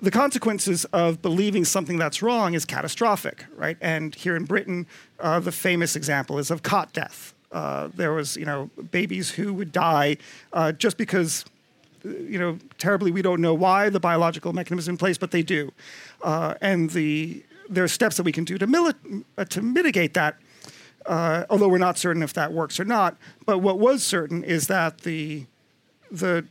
the 0.00 0.10
consequences 0.10 0.84
of 0.86 1.22
believing 1.22 1.64
something 1.64 1.96
that's 1.96 2.20
wrong 2.20 2.54
is 2.54 2.64
catastrophic, 2.64 3.44
right? 3.54 3.76
And 3.80 4.12
here 4.16 4.34
in 4.34 4.44
Britain, 4.44 4.88
uh, 5.20 5.38
the 5.38 5.52
famous 5.52 5.94
example 5.94 6.40
is 6.40 6.50
of 6.50 6.64
cot 6.64 6.92
death. 6.92 7.32
Uh, 7.52 7.88
there 7.94 8.12
was, 8.12 8.36
you 8.36 8.44
know, 8.44 8.68
babies 8.90 9.30
who 9.30 9.54
would 9.54 9.70
die 9.70 10.16
uh, 10.52 10.72
just 10.72 10.96
because 10.96 11.44
you 12.04 12.38
know, 12.38 12.58
terribly, 12.78 13.10
we 13.10 13.22
don't 13.22 13.40
know 13.40 13.54
why 13.54 13.88
the 13.88 14.00
biological 14.00 14.52
mechanism 14.52 14.78
is 14.78 14.88
in 14.88 14.96
place, 14.96 15.18
but 15.18 15.30
they 15.30 15.42
do. 15.42 15.72
Uh, 16.22 16.54
and 16.60 16.90
the, 16.90 17.42
there 17.68 17.84
are 17.84 17.88
steps 17.88 18.16
that 18.16 18.24
we 18.24 18.32
can 18.32 18.44
do 18.44 18.58
to, 18.58 18.66
mili- 18.66 19.24
uh, 19.38 19.44
to 19.46 19.62
mitigate 19.62 20.14
that, 20.14 20.36
uh, 21.06 21.44
although 21.50 21.68
we're 21.68 21.78
not 21.78 21.98
certain 21.98 22.22
if 22.22 22.32
that 22.32 22.52
works 22.52 22.78
or 22.78 22.84
not. 22.84 23.16
But 23.46 23.58
what 23.58 23.78
was 23.78 24.02
certain 24.02 24.44
is 24.44 24.66
that 24.68 24.98
the, 24.98 25.46
the 26.10 26.44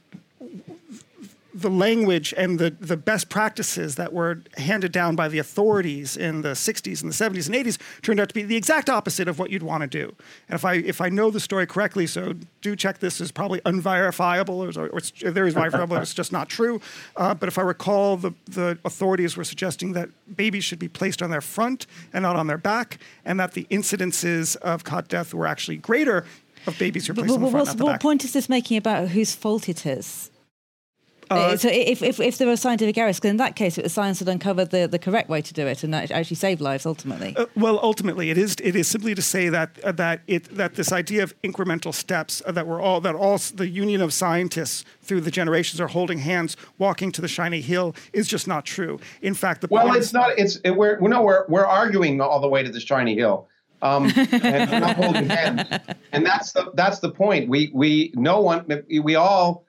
the 1.53 1.69
language 1.69 2.33
and 2.37 2.59
the, 2.59 2.69
the 2.69 2.97
best 2.97 3.29
practices 3.29 3.95
that 3.95 4.13
were 4.13 4.41
handed 4.57 4.91
down 4.91 5.15
by 5.15 5.27
the 5.27 5.37
authorities 5.37 6.15
in 6.15 6.41
the 6.41 6.49
60s 6.49 7.01
and 7.01 7.11
the 7.11 7.15
70s 7.15 7.47
and 7.47 7.55
80s 7.55 7.77
turned 8.01 8.19
out 8.19 8.29
to 8.29 8.33
be 8.33 8.43
the 8.43 8.55
exact 8.55 8.89
opposite 8.89 9.27
of 9.27 9.37
what 9.37 9.49
you'd 9.49 9.63
want 9.63 9.81
to 9.81 9.87
do. 9.87 10.15
And 10.47 10.55
if 10.55 10.63
I 10.63 10.75
if 10.75 11.01
I 11.01 11.09
know 11.09 11.29
the 11.29 11.39
story 11.39 11.67
correctly, 11.67 12.07
so 12.07 12.33
do 12.61 12.75
check 12.75 12.99
this 12.99 13.19
is 13.19 13.31
probably 13.31 13.61
unverifiable 13.65 14.63
or, 14.63 14.69
or 14.89 14.97
it's, 14.97 15.11
there 15.21 15.45
is 15.45 15.53
verifiable, 15.53 15.97
it's 15.97 16.13
just 16.13 16.31
not 16.31 16.47
true. 16.47 16.79
Uh, 17.17 17.33
but 17.33 17.47
if 17.47 17.57
I 17.57 17.63
recall, 17.63 18.17
the, 18.17 18.33
the 18.45 18.77
authorities 18.85 19.35
were 19.35 19.43
suggesting 19.43 19.93
that 19.93 20.09
babies 20.35 20.63
should 20.63 20.79
be 20.79 20.87
placed 20.87 21.21
on 21.21 21.31
their 21.31 21.41
front 21.41 21.87
and 22.13 22.23
not 22.23 22.35
on 22.35 22.47
their 22.47 22.57
back, 22.57 22.99
and 23.25 23.39
that 23.39 23.53
the 23.53 23.65
incidences 23.69 24.55
of 24.57 24.83
cot 24.83 25.07
death 25.07 25.33
were 25.33 25.47
actually 25.47 25.77
greater 25.77 26.25
of 26.67 26.77
babies 26.77 27.07
who 27.07 27.13
are 27.13 27.15
placed 27.15 27.27
but, 27.29 27.35
on 27.35 27.41
the 27.41 27.51
front. 27.51 27.79
What, 27.79 27.87
what 27.87 28.01
point 28.01 28.23
is 28.23 28.33
this 28.33 28.47
making 28.47 28.77
about 28.77 29.09
whose 29.09 29.33
fault 29.35 29.67
it 29.67 29.85
is? 29.85 30.31
Uh, 31.31 31.57
so 31.57 31.69
if, 31.71 32.01
if, 32.01 32.19
if 32.19 32.37
there 32.37 32.47
were 32.47 32.57
scientific 32.57 32.97
errors, 32.97 33.17
because 33.17 33.31
in 33.31 33.37
that 33.37 33.55
case, 33.55 33.77
it 33.77 33.83
was 33.83 33.93
science 33.93 34.19
that 34.19 34.27
uncovered 34.27 34.71
the, 34.71 34.87
the 34.87 34.99
correct 34.99 35.29
way 35.29 35.41
to 35.41 35.53
do 35.53 35.65
it 35.65 35.83
and 35.83 35.93
that 35.93 36.11
actually 36.11 36.35
saved 36.35 36.61
lives 36.61 36.85
ultimately. 36.85 37.35
Uh, 37.37 37.45
well, 37.55 37.79
ultimately, 37.81 38.29
it 38.29 38.37
is 38.37 38.55
it 38.61 38.75
is 38.75 38.87
simply 38.87 39.15
to 39.15 39.21
say 39.21 39.49
that 39.49 39.79
uh, 39.83 39.91
that 39.93 40.21
it 40.27 40.55
that 40.55 40.75
this 40.75 40.91
idea 40.91 41.23
of 41.23 41.39
incremental 41.41 41.93
steps 41.93 42.41
uh, 42.45 42.51
that 42.51 42.67
we're 42.67 42.81
all 42.81 42.99
that 43.01 43.15
all 43.15 43.37
the 43.55 43.67
union 43.67 44.01
of 44.01 44.13
scientists 44.13 44.83
through 45.01 45.21
the 45.21 45.31
generations 45.31 45.79
are 45.79 45.87
holding 45.87 46.19
hands, 46.19 46.57
walking 46.77 47.11
to 47.13 47.21
the 47.21 47.27
shiny 47.27 47.61
hill 47.61 47.95
is 48.13 48.27
just 48.27 48.47
not 48.47 48.65
true. 48.65 48.99
In 49.21 49.33
fact, 49.33 49.61
the 49.61 49.67
well, 49.71 49.93
it's 49.95 50.13
not. 50.13 50.37
It's 50.37 50.57
it, 50.63 50.71
we're 50.71 50.99
no 50.99 51.21
we're 51.21 51.45
we're 51.47 51.65
arguing 51.65 52.19
all 52.19 52.41
the 52.41 52.49
way 52.49 52.63
to 52.63 52.69
the 52.69 52.79
shiny 52.79 53.15
hill. 53.15 53.47
um, 53.81 54.11
and 54.31 54.71
not 54.71 54.95
holding 54.95 55.27
hands, 55.27 55.67
and 56.11 56.25
that's 56.25 56.51
the 56.51 56.71
that's 56.75 56.99
the 56.99 57.11
point. 57.11 57.49
We 57.49 57.71
we 57.73 58.11
no 58.15 58.41
one 58.41 58.65
we 58.89 59.15
all 59.15 59.65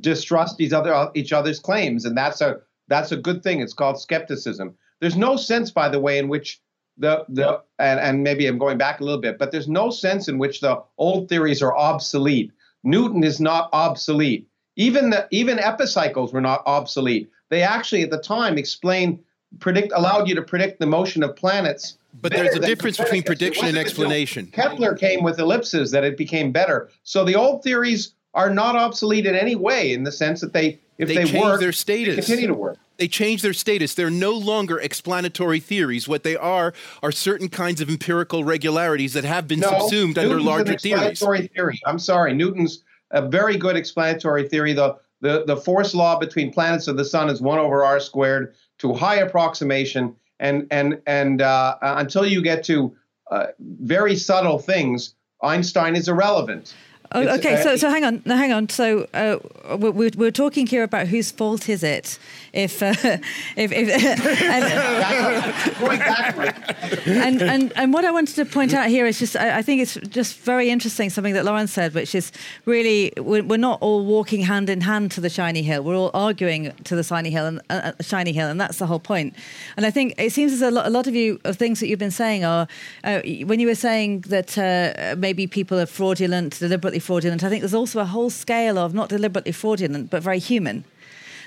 distrust 0.00 0.60
each 0.60 0.72
other 0.72 1.10
each 1.14 1.32
other's 1.32 1.60
claims, 1.60 2.04
and 2.04 2.16
that's 2.16 2.40
a 2.40 2.60
that's 2.88 3.12
a 3.12 3.16
good 3.16 3.42
thing. 3.42 3.60
It's 3.60 3.74
called 3.74 4.00
skepticism. 4.00 4.74
There's 5.00 5.16
no 5.16 5.36
sense, 5.36 5.70
by 5.70 5.88
the 5.88 6.00
way, 6.00 6.18
in 6.18 6.28
which 6.28 6.60
the 6.96 7.24
the 7.28 7.60
and, 7.78 8.00
and 8.00 8.22
maybe 8.22 8.46
I'm 8.46 8.58
going 8.58 8.78
back 8.78 9.00
a 9.00 9.04
little 9.04 9.20
bit, 9.20 9.38
but 9.38 9.50
there's 9.50 9.68
no 9.68 9.90
sense 9.90 10.28
in 10.28 10.38
which 10.38 10.60
the 10.60 10.82
old 10.98 11.28
theories 11.28 11.62
are 11.62 11.76
obsolete. 11.76 12.52
Newton 12.82 13.24
is 13.24 13.40
not 13.40 13.68
obsolete. 13.72 14.48
Even 14.76 15.10
the 15.10 15.26
even 15.30 15.58
epicycles 15.58 16.32
were 16.32 16.40
not 16.40 16.62
obsolete. 16.66 17.30
They 17.50 17.62
actually 17.62 18.02
at 18.02 18.10
the 18.10 18.18
time 18.18 18.58
explained 18.58 19.20
predict 19.60 19.92
allowed 19.94 20.28
you 20.28 20.34
to 20.34 20.42
predict 20.42 20.80
the 20.80 20.86
motion 20.86 21.22
of 21.22 21.36
planets. 21.36 21.96
But 22.20 22.32
there's 22.32 22.54
a 22.54 22.60
difference 22.60 22.96
between 22.96 23.22
prediction 23.22 23.66
and 23.66 23.76
explanation. 23.76 24.46
Kepler 24.46 24.94
came 24.94 25.22
with 25.22 25.38
ellipses 25.38 25.90
that 25.90 26.04
it 26.04 26.16
became 26.16 26.52
better. 26.52 26.90
So 27.02 27.24
the 27.24 27.34
old 27.34 27.62
theories 27.62 28.14
are 28.34 28.50
not 28.50 28.76
obsolete 28.76 29.26
in 29.26 29.34
any 29.34 29.54
way 29.54 29.92
in 29.92 30.02
the 30.02 30.12
sense 30.12 30.40
that 30.40 30.52
they, 30.52 30.80
if 30.98 31.08
they, 31.08 31.14
they 31.14 31.24
change 31.24 31.44
work, 31.44 31.60
their 31.60 31.72
status. 31.72 32.16
They 32.16 32.22
continue 32.22 32.48
to 32.48 32.54
work. 32.54 32.78
They 32.96 33.08
change 33.08 33.42
their 33.42 33.52
status. 33.52 33.94
They're 33.94 34.10
no 34.10 34.32
longer 34.32 34.78
explanatory 34.78 35.60
theories. 35.60 36.06
What 36.06 36.22
they 36.22 36.36
are 36.36 36.72
are 37.02 37.10
certain 37.10 37.48
kinds 37.48 37.80
of 37.80 37.88
empirical 37.88 38.44
regularities 38.44 39.14
that 39.14 39.24
have 39.24 39.48
been 39.48 39.60
no, 39.60 39.68
subsumed 39.68 40.16
Newton's 40.16 40.32
under 40.32 40.42
larger 40.42 40.70
an 40.70 40.74
explanatory 40.74 41.38
theories. 41.38 41.50
Theory. 41.54 41.80
I'm 41.86 41.98
sorry, 41.98 42.34
Newton's 42.34 42.82
a 43.10 43.26
very 43.26 43.56
good 43.56 43.76
explanatory 43.76 44.48
theory. 44.48 44.72
The, 44.74 44.96
the 45.20 45.44
the 45.44 45.56
force 45.56 45.94
law 45.94 46.18
between 46.18 46.52
planets 46.52 46.86
of 46.86 46.96
the 46.96 47.04
sun 47.04 47.30
is 47.30 47.40
one 47.40 47.58
over 47.58 47.84
r 47.84 47.98
squared 47.98 48.54
to 48.78 48.92
high 48.92 49.16
approximation, 49.16 50.14
and 50.38 50.66
and 50.70 51.00
and 51.06 51.42
uh, 51.42 51.76
until 51.82 52.26
you 52.26 52.42
get 52.42 52.62
to 52.64 52.94
uh, 53.30 53.46
very 53.58 54.14
subtle 54.14 54.58
things, 54.58 55.14
Einstein 55.42 55.96
is 55.96 56.08
irrelevant. 56.08 56.74
Oh, 57.16 57.36
okay, 57.36 57.62
so 57.62 57.76
so 57.76 57.90
hang 57.90 58.02
on, 58.02 58.22
no, 58.24 58.36
hang 58.36 58.52
on. 58.52 58.68
So 58.68 59.06
uh, 59.14 59.38
we're, 59.76 60.10
we're 60.16 60.32
talking 60.32 60.66
here 60.66 60.82
about 60.82 61.06
whose 61.06 61.30
fault 61.30 61.68
is 61.68 61.84
it 61.84 62.18
if 62.52 62.82
uh, 62.82 62.92
if, 63.56 63.70
if 63.72 63.74
and, 67.06 67.06
and, 67.06 67.42
and 67.42 67.72
and 67.76 67.92
what 67.92 68.04
I 68.04 68.10
wanted 68.10 68.34
to 68.34 68.44
point 68.44 68.74
out 68.74 68.88
here 68.88 69.06
is 69.06 69.20
just 69.20 69.36
I, 69.36 69.58
I, 69.58 69.62
think 69.62 69.80
it's 69.80 69.94
just 70.08 70.38
very 70.38 70.70
interesting 70.70 71.08
something 71.08 71.34
that 71.34 71.44
Lauren 71.44 71.68
said, 71.68 71.94
which 71.94 72.16
is 72.16 72.32
really 72.64 73.12
we're, 73.16 73.44
we're, 73.44 73.58
not 73.58 73.80
all 73.80 74.04
walking 74.04 74.42
hand 74.42 74.68
in 74.68 74.80
hand 74.80 75.12
to 75.12 75.20
the 75.20 75.30
shiny 75.30 75.62
hill. 75.62 75.84
We're 75.84 75.96
all 75.96 76.10
arguing 76.14 76.72
to 76.84 76.96
the 76.96 77.04
shiny 77.04 77.30
hill 77.30 77.46
and 77.46 77.60
uh, 77.70 77.92
uh 77.98 78.02
shiny 78.02 78.32
hill, 78.32 78.48
and 78.48 78.60
that's 78.60 78.78
the 78.78 78.86
whole 78.86 78.98
point. 78.98 79.34
And 79.76 79.86
I 79.86 79.92
think 79.92 80.14
it 80.18 80.32
seems 80.32 80.52
as 80.52 80.62
a 80.62 80.70
lot, 80.72 80.86
a 80.86 80.90
lot 80.90 81.06
of 81.06 81.14
you 81.14 81.40
of 81.44 81.56
things 81.56 81.78
that 81.78 81.86
you've 81.86 82.00
been 82.00 82.10
saying 82.10 82.44
are 82.44 82.66
uh, 83.04 83.20
when 83.44 83.60
you 83.60 83.68
were 83.68 83.76
saying 83.76 84.22
that 84.22 84.58
uh, 84.58 85.14
maybe 85.16 85.46
people 85.46 85.78
are 85.78 85.86
fraudulent, 85.86 86.58
deliberately 86.58 87.03
fraudulent. 87.04 87.44
I 87.44 87.48
think 87.48 87.60
there's 87.62 87.74
also 87.74 88.00
a 88.00 88.04
whole 88.04 88.30
scale 88.30 88.78
of 88.78 88.94
not 88.94 89.08
deliberately 89.08 89.52
fraudulent, 89.52 90.10
but 90.10 90.22
very 90.22 90.38
human. 90.38 90.84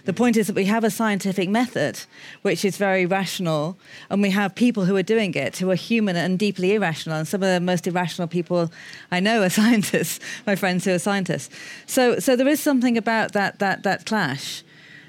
The 0.08 0.14
point 0.14 0.38
is 0.38 0.47
that 0.47 0.55
we 0.55 0.64
have 0.66 0.86
a 0.86 0.89
scientific 0.89 1.49
method 1.49 1.99
which 2.41 2.64
is 2.64 2.78
very 2.78 3.05
rational, 3.05 3.78
and 4.10 4.22
we 4.22 4.30
have 4.30 4.55
people 4.55 4.86
who 4.86 4.95
are 4.95 5.03
doing 5.03 5.34
it 5.34 5.58
who 5.58 5.70
are 5.70 5.76
human 5.76 6.16
and 6.16 6.39
deeply 6.39 6.76
irrational. 6.76 7.18
And 7.18 7.28
some 7.28 7.43
of 7.43 7.49
the 7.49 7.60
most 7.60 7.88
irrational 7.88 8.30
people 8.30 8.72
I 9.12 9.20
know 9.20 9.43
are 9.43 9.49
scientists, 9.62 10.22
my 10.45 10.55
friends 10.55 10.86
who 10.86 10.93
are 10.93 10.99
scientists. 10.99 11.53
So, 11.88 12.20
so 12.20 12.38
there 12.38 12.47
is 12.47 12.62
something 12.62 12.97
about 12.97 13.34
that 13.34 13.60
that 13.60 13.84
that 13.84 14.05
clash, 14.05 14.64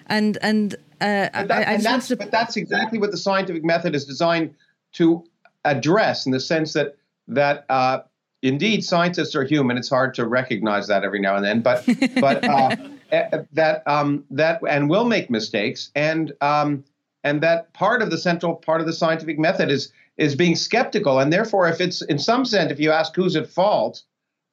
and 0.07 0.37
and. 0.43 0.75
Uh, 1.01 1.31
but, 1.33 1.47
that, 1.47 1.51
I, 1.53 1.71
I 1.71 1.75
and 1.75 1.85
that's, 1.85 2.09
to... 2.09 2.17
but 2.17 2.33
that's 2.33 2.57
exactly 2.57 2.99
what 2.99 3.13
the 3.13 3.19
scientific 3.19 3.63
method 3.63 3.95
is 3.95 4.05
designed 4.05 4.53
to 4.95 5.23
address, 5.65 6.27
in 6.27 6.33
the 6.33 6.41
sense 6.41 6.73
that 6.73 6.97
that 7.29 7.67
uh, 7.69 8.01
indeed 8.43 8.85
scientists 8.85 9.35
are 9.35 9.45
human. 9.45 9.77
It's 9.77 9.89
hard 9.89 10.15
to 10.15 10.27
recognize 10.27 10.87
that 10.89 11.05
every 11.05 11.21
now 11.21 11.37
and 11.37 11.45
then, 11.45 11.61
but 11.61 11.85
but 12.21 12.45
uh, 12.45 12.77
eh, 13.13 13.43
that 13.53 13.83
um, 13.87 14.25
that 14.31 14.61
and 14.69 14.89
will 14.89 15.05
make 15.05 15.31
mistakes, 15.31 15.91
and 15.95 16.33
um, 16.41 16.85
and 17.25 17.41
that 17.43 17.73
part 17.73 18.03
of 18.03 18.11
the 18.11 18.19
central 18.19 18.55
part 18.55 18.81
of 18.81 18.87
the 18.87 18.93
scientific 18.93 19.39
method 19.39 19.71
is 19.71 19.93
is 20.17 20.35
being 20.35 20.57
skeptical, 20.57 21.19
and 21.19 21.33
therefore, 21.33 21.69
if 21.69 21.81
it's 21.81 22.03
in 22.03 22.19
some 22.19 22.45
sense, 22.45 22.73
if 22.73 22.81
you 22.81 22.91
ask 22.91 23.15
who's 23.15 23.37
at 23.37 23.49
fault, 23.49 24.03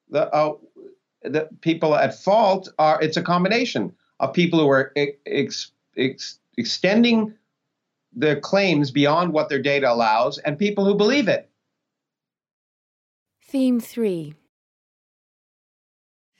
the 0.09 0.31
uh, 0.33 0.53
the 1.23 1.49
people 1.61 1.95
at 1.95 2.17
fault 2.17 2.71
are 2.79 3.01
it's 3.01 3.17
a 3.17 3.21
combination 3.21 3.93
of 4.19 4.33
people 4.33 4.59
who 4.59 4.69
are 4.69 4.93
ex, 4.95 5.71
ex, 5.97 6.39
extending 6.57 7.33
their 8.13 8.39
claims 8.39 8.91
beyond 8.91 9.33
what 9.33 9.49
their 9.49 9.61
data 9.61 9.91
allows, 9.91 10.38
and 10.39 10.57
people 10.57 10.86
who 10.86 10.95
believe 10.95 11.27
it. 11.27 11.49
Theme 13.56 13.80
3. 13.80 14.34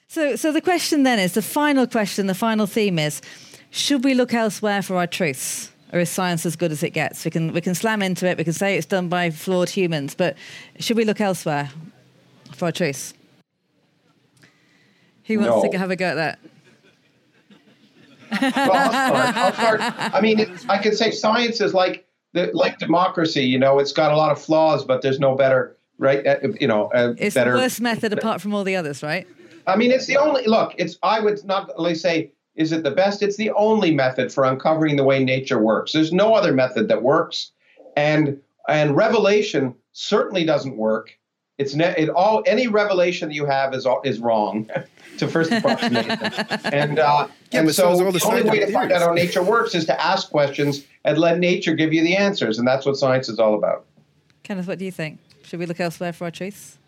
So, 0.06 0.36
so 0.36 0.52
the 0.52 0.60
question 0.60 1.02
then 1.02 1.18
is 1.18 1.32
the 1.32 1.40
final 1.40 1.86
question, 1.86 2.26
the 2.26 2.34
final 2.34 2.66
theme 2.66 2.98
is 2.98 3.22
should 3.70 4.04
we 4.04 4.12
look 4.12 4.34
elsewhere 4.34 4.82
for 4.82 4.96
our 4.96 5.06
truths? 5.06 5.72
Or 5.94 6.00
is 6.00 6.10
science 6.10 6.44
as 6.44 6.56
good 6.56 6.72
as 6.72 6.82
it 6.82 6.90
gets? 6.90 7.24
We 7.24 7.30
can, 7.30 7.54
we 7.54 7.62
can 7.62 7.74
slam 7.74 8.02
into 8.02 8.26
it, 8.26 8.36
we 8.36 8.44
can 8.44 8.52
say 8.52 8.76
it's 8.76 8.84
done 8.84 9.08
by 9.08 9.30
flawed 9.30 9.70
humans, 9.70 10.14
but 10.14 10.36
should 10.78 10.98
we 10.98 11.06
look 11.06 11.22
elsewhere 11.22 11.70
for 12.52 12.66
our 12.66 12.72
truths? 12.72 13.14
Who 15.24 15.38
wants 15.38 15.64
no. 15.64 15.72
to 15.72 15.78
have 15.78 15.90
a 15.90 15.96
go 15.96 16.08
at 16.08 16.14
that? 16.16 16.38
well, 18.42 18.72
I'll 18.74 18.92
start. 18.92 19.36
I'll 19.38 19.52
start. 19.54 19.80
I 20.14 20.20
mean, 20.20 20.54
I 20.68 20.76
can 20.76 20.94
say 20.94 21.12
science 21.12 21.62
is 21.62 21.72
like 21.72 22.06
the, 22.34 22.50
like 22.52 22.78
democracy. 22.78 23.46
You 23.46 23.58
know, 23.58 23.78
it's 23.78 23.92
got 23.92 24.12
a 24.12 24.16
lot 24.18 24.32
of 24.32 24.38
flaws, 24.38 24.84
but 24.84 25.00
there's 25.00 25.18
no 25.18 25.34
better 25.34 25.76
right? 25.98 26.26
Uh, 26.26 26.36
you 26.60 26.66
know, 26.66 26.90
uh, 26.94 27.14
it's 27.18 27.34
better, 27.34 27.52
the 27.52 27.58
worst 27.58 27.80
method 27.80 28.12
apart 28.12 28.40
from 28.40 28.54
all 28.54 28.64
the 28.64 28.76
others, 28.76 29.02
right? 29.02 29.26
I 29.66 29.76
mean, 29.76 29.90
it's 29.90 30.06
the 30.06 30.16
only 30.16 30.44
look. 30.46 30.74
It's 30.78 30.98
I 31.02 31.20
would 31.20 31.44
not 31.44 31.70
only 31.76 31.94
say 31.94 32.30
is 32.54 32.72
it 32.72 32.82
the 32.82 32.90
best. 32.90 33.22
It's 33.22 33.36
the 33.36 33.50
only 33.50 33.94
method 33.94 34.32
for 34.32 34.44
uncovering 34.44 34.96
the 34.96 35.04
way 35.04 35.22
nature 35.22 35.60
works. 35.60 35.92
There's 35.92 36.12
no 36.12 36.34
other 36.34 36.52
method 36.52 36.88
that 36.88 37.02
works, 37.02 37.52
and 37.96 38.40
and 38.68 38.96
revelation 38.96 39.74
certainly 39.92 40.44
doesn't 40.44 40.76
work. 40.76 41.16
It's 41.58 41.74
ne- 41.74 41.94
it 41.96 42.10
all 42.10 42.42
any 42.46 42.66
revelation 42.66 43.28
that 43.28 43.34
you 43.34 43.46
have 43.46 43.74
is 43.74 43.86
all, 43.86 44.02
is 44.04 44.18
wrong 44.18 44.70
to 45.18 45.26
first 45.26 45.50
approximation. 45.50 46.10
and 46.64 46.98
uh, 46.98 47.28
yeah, 47.50 47.60
and 47.60 47.74
so, 47.74 47.96
so 47.96 48.04
the, 48.04 48.18
the 48.18 48.24
only 48.26 48.42
way 48.42 48.60
to 48.60 48.70
find 48.72 48.92
out 48.92 49.00
how 49.00 49.12
nature 49.12 49.42
works 49.42 49.74
is 49.74 49.86
to 49.86 50.02
ask 50.04 50.30
questions 50.30 50.84
and 51.04 51.18
let 51.18 51.38
nature 51.38 51.74
give 51.74 51.92
you 51.92 52.02
the 52.02 52.16
answers, 52.16 52.58
and 52.58 52.68
that's 52.68 52.84
what 52.84 52.96
science 52.96 53.28
is 53.28 53.38
all 53.38 53.54
about. 53.54 53.86
Kenneth, 54.42 54.66
what 54.66 54.78
do 54.78 54.84
you 54.84 54.92
think? 54.92 55.18
Should 55.46 55.60
we 55.60 55.66
look 55.66 55.80
elsewhere 55.80 56.12
for 56.12 56.24
our 56.24 56.30
truths? 56.30 56.78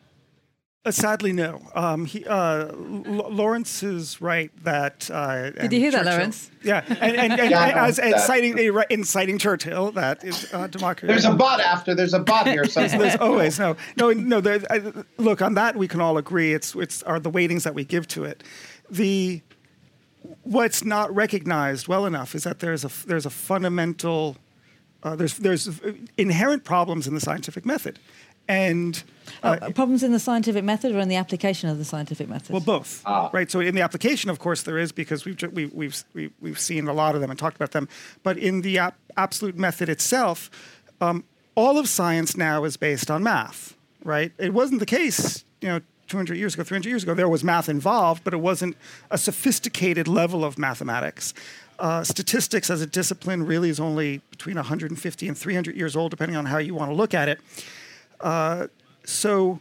Uh, 0.84 0.90
sadly, 0.90 1.32
no. 1.32 1.60
Um, 1.74 2.06
he, 2.06 2.24
uh, 2.24 2.68
L- 2.68 3.30
Lawrence 3.30 3.82
is 3.82 4.20
right 4.20 4.50
that. 4.64 5.10
Uh, 5.10 5.50
Did 5.50 5.72
you 5.72 5.80
hear 5.80 5.90
Churchill, 5.90 6.04
that, 6.04 6.10
Lawrence? 6.16 6.50
Yeah, 6.62 6.84
and, 6.88 7.16
and, 7.16 7.40
and, 7.40 7.50
yeah, 7.50 7.84
as, 7.84 7.98
and 7.98 8.14
citing 8.16 8.56
inciting 8.88 9.38
Churchill, 9.38 9.92
that 9.92 10.24
is 10.24 10.52
uh, 10.52 10.66
democracy. 10.66 11.08
There's 11.08 11.24
a 11.24 11.32
but 11.32 11.60
after. 11.60 11.94
There's 11.94 12.14
a 12.14 12.20
but 12.20 12.46
here. 12.46 12.64
there's, 12.74 12.92
there's 12.92 13.16
always 13.16 13.58
no, 13.58 13.76
no, 13.96 14.12
no. 14.12 14.40
There, 14.40 14.60
I, 14.70 14.92
look, 15.18 15.42
on 15.42 15.54
that 15.54 15.76
we 15.76 15.88
can 15.88 16.00
all 16.00 16.16
agree. 16.16 16.54
It's 16.54 16.74
it's 16.74 17.02
are 17.02 17.20
the 17.20 17.30
weightings 17.30 17.64
that 17.64 17.74
we 17.74 17.84
give 17.84 18.08
to 18.08 18.24
it. 18.24 18.42
The 18.90 19.42
what's 20.42 20.84
not 20.84 21.14
recognized 21.14 21.86
well 21.86 22.06
enough 22.06 22.34
is 22.34 22.44
that 22.44 22.60
there's 22.60 22.84
a 22.84 22.90
there's 23.06 23.26
a 23.26 23.30
fundamental 23.30 24.36
uh, 25.02 25.16
there's 25.16 25.38
there's 25.38 25.80
inherent 26.16 26.64
problems 26.64 27.06
in 27.06 27.14
the 27.14 27.20
scientific 27.20 27.66
method 27.66 27.98
and 28.48 29.02
uh, 29.42 29.58
uh, 29.60 29.70
problems 29.70 30.02
in 30.02 30.12
the 30.12 30.18
scientific 30.18 30.64
method 30.64 30.94
or 30.94 30.98
in 30.98 31.08
the 31.08 31.16
application 31.16 31.68
of 31.68 31.78
the 31.78 31.84
scientific 31.84 32.28
method? 32.28 32.50
Well, 32.50 32.62
both. 32.62 33.02
Ah. 33.06 33.30
Right. 33.32 33.50
So 33.50 33.60
in 33.60 33.74
the 33.74 33.82
application, 33.82 34.30
of 34.30 34.38
course, 34.38 34.62
there 34.62 34.78
is 34.78 34.92
because 34.92 35.24
we've 35.24 35.40
we, 35.52 35.62
have 35.62 35.74
we 35.74 35.92
we, 36.14 36.30
we've 36.40 36.58
seen 36.58 36.88
a 36.88 36.92
lot 36.92 37.14
of 37.14 37.20
them 37.20 37.30
and 37.30 37.38
talked 37.38 37.56
about 37.56 37.72
them. 37.72 37.88
But 38.22 38.38
in 38.38 38.62
the 38.62 38.78
ap- 38.78 38.98
absolute 39.16 39.56
method 39.56 39.88
itself, 39.88 40.50
um, 41.00 41.24
all 41.54 41.78
of 41.78 41.88
science 41.88 42.36
now 42.36 42.64
is 42.64 42.76
based 42.76 43.10
on 43.10 43.22
math. 43.22 43.76
Right. 44.02 44.32
It 44.38 44.54
wasn't 44.54 44.80
the 44.80 44.86
case, 44.86 45.44
you 45.60 45.68
know. 45.68 45.80
200 46.08 46.38
years 46.38 46.54
ago, 46.54 46.62
300 46.62 46.88
years 46.88 47.02
ago, 47.02 47.12
there 47.12 47.28
was 47.28 47.44
math 47.44 47.68
involved, 47.68 48.24
but 48.24 48.32
it 48.32 48.38
wasn't 48.38 48.74
a 49.10 49.18
sophisticated 49.18 50.08
level 50.08 50.42
of 50.42 50.56
mathematics. 50.56 51.34
Uh, 51.78 52.02
statistics 52.02 52.70
as 52.70 52.80
a 52.80 52.86
discipline 52.86 53.44
really 53.44 53.68
is 53.68 53.78
only 53.78 54.22
between 54.30 54.56
150 54.56 55.28
and 55.28 55.36
300 55.36 55.76
years 55.76 55.94
old, 55.94 56.10
depending 56.10 56.34
on 56.34 56.46
how 56.46 56.56
you 56.56 56.74
want 56.74 56.90
to 56.90 56.94
look 56.94 57.12
at 57.12 57.28
it. 57.28 57.38
Uh, 58.20 58.66
so 59.04 59.60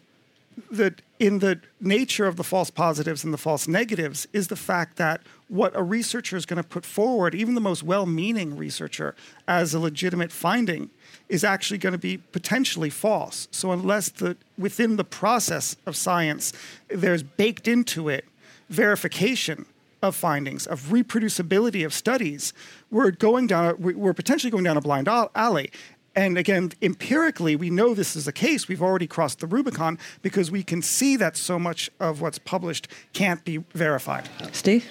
that 0.72 1.02
in 1.20 1.40
the 1.40 1.60
nature 1.80 2.26
of 2.26 2.36
the 2.36 2.44
false 2.44 2.70
positives 2.70 3.24
and 3.24 3.34
the 3.34 3.38
false 3.38 3.68
negatives 3.68 4.28
is 4.34 4.48
the 4.48 4.56
fact 4.56 4.98
that 4.98 5.22
what 5.48 5.76
a 5.76 5.84
researcher 5.84 6.36
is 6.36 6.46
going 6.46 6.62
to 6.62 6.68
put 6.68 6.86
forward, 6.86 7.34
even 7.34 7.56
the 7.56 7.62
most 7.62 7.84
well-meaning 7.84 8.58
researcher, 8.58 9.16
as 9.48 9.74
a 9.74 9.80
legitimate 9.80 10.32
finding, 10.32 10.90
is 11.30 11.44
actually 11.44 11.78
going 11.78 11.94
to 11.94 12.00
be 12.00 12.18
potentially 12.18 12.90
false. 12.90 13.48
So 13.52 13.72
unless 13.72 14.10
the 14.10 14.36
within 14.58 14.96
the 14.96 15.04
process 15.04 15.76
of 15.86 15.96
science, 15.96 16.54
there's 16.90 17.24
baked 17.24 17.68
into 17.68 18.10
it 18.10 18.26
verification 18.70 19.66
of 20.02 20.16
findings, 20.16 20.68
of 20.68 20.82
reproducibility 20.90 21.86
of 21.86 21.94
studies, 21.94 22.54
we're 22.92 23.12
going 23.12 23.48
down, 23.48 23.76
we're 23.80 24.14
potentially 24.14 24.52
going 24.52 24.64
down 24.64 24.78
a 24.78 24.82
blind 24.82 25.08
alley. 25.08 25.72
And 26.18 26.36
again, 26.36 26.72
empirically, 26.82 27.56
we 27.56 27.70
know 27.70 27.94
this 27.94 28.16
is 28.16 28.26
the 28.26 28.32
case. 28.32 28.68
We've 28.68 28.82
already 28.82 29.06
crossed 29.06 29.40
the 29.40 29.46
Rubicon 29.46 30.00
because 30.24 30.50
we 30.50 30.64
can 30.64 30.82
see 30.82 31.16
that 31.16 31.38
so 31.38 31.60
much 31.60 31.92
of 32.00 32.22
what's 32.22 32.40
published 32.40 32.88
can't 33.14 33.46
be 33.46 33.58
verified. 33.76 34.28
Steve? 34.52 34.86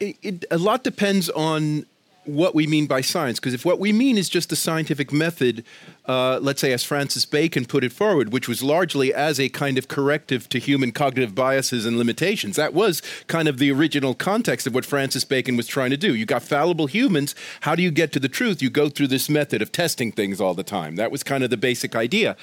it, 0.00 0.16
it, 0.22 0.44
a 0.50 0.58
lot 0.58 0.84
depends 0.84 1.30
on 1.30 1.86
what 2.24 2.54
we 2.54 2.66
mean 2.66 2.86
by 2.86 3.00
science. 3.00 3.40
Because 3.40 3.54
if 3.54 3.64
what 3.64 3.78
we 3.78 3.92
mean 3.92 4.16
is 4.16 4.28
just 4.28 4.50
the 4.50 4.56
scientific 4.56 5.12
method, 5.12 5.64
uh, 6.06 6.38
let's 6.40 6.60
say 6.60 6.72
as 6.72 6.84
Francis 6.84 7.24
Bacon 7.24 7.64
put 7.64 7.84
it 7.84 7.92
forward, 7.92 8.32
which 8.32 8.48
was 8.48 8.62
largely 8.62 9.12
as 9.12 9.40
a 9.40 9.48
kind 9.48 9.76
of 9.78 9.88
corrective 9.88 10.48
to 10.50 10.58
human 10.58 10.92
cognitive 10.92 11.34
biases 11.34 11.84
and 11.84 11.98
limitations, 11.98 12.56
that 12.56 12.74
was 12.74 13.02
kind 13.26 13.48
of 13.48 13.58
the 13.58 13.72
original 13.72 14.14
context 14.14 14.66
of 14.66 14.74
what 14.74 14.84
Francis 14.84 15.24
Bacon 15.24 15.56
was 15.56 15.66
trying 15.66 15.90
to 15.90 15.96
do. 15.96 16.14
You 16.14 16.26
got 16.26 16.42
fallible 16.42 16.86
humans. 16.86 17.34
How 17.62 17.74
do 17.74 17.82
you 17.82 17.90
get 17.90 18.12
to 18.12 18.20
the 18.20 18.28
truth? 18.28 18.62
You 18.62 18.70
go 18.70 18.88
through 18.88 19.08
this 19.08 19.28
method 19.28 19.60
of 19.60 19.72
testing 19.72 20.12
things 20.12 20.40
all 20.40 20.54
the 20.54 20.62
time. 20.62 20.96
That 20.96 21.10
was 21.10 21.22
kind 21.22 21.42
of 21.42 21.50
the 21.50 21.56
basic 21.56 21.96
idea. 21.96 22.36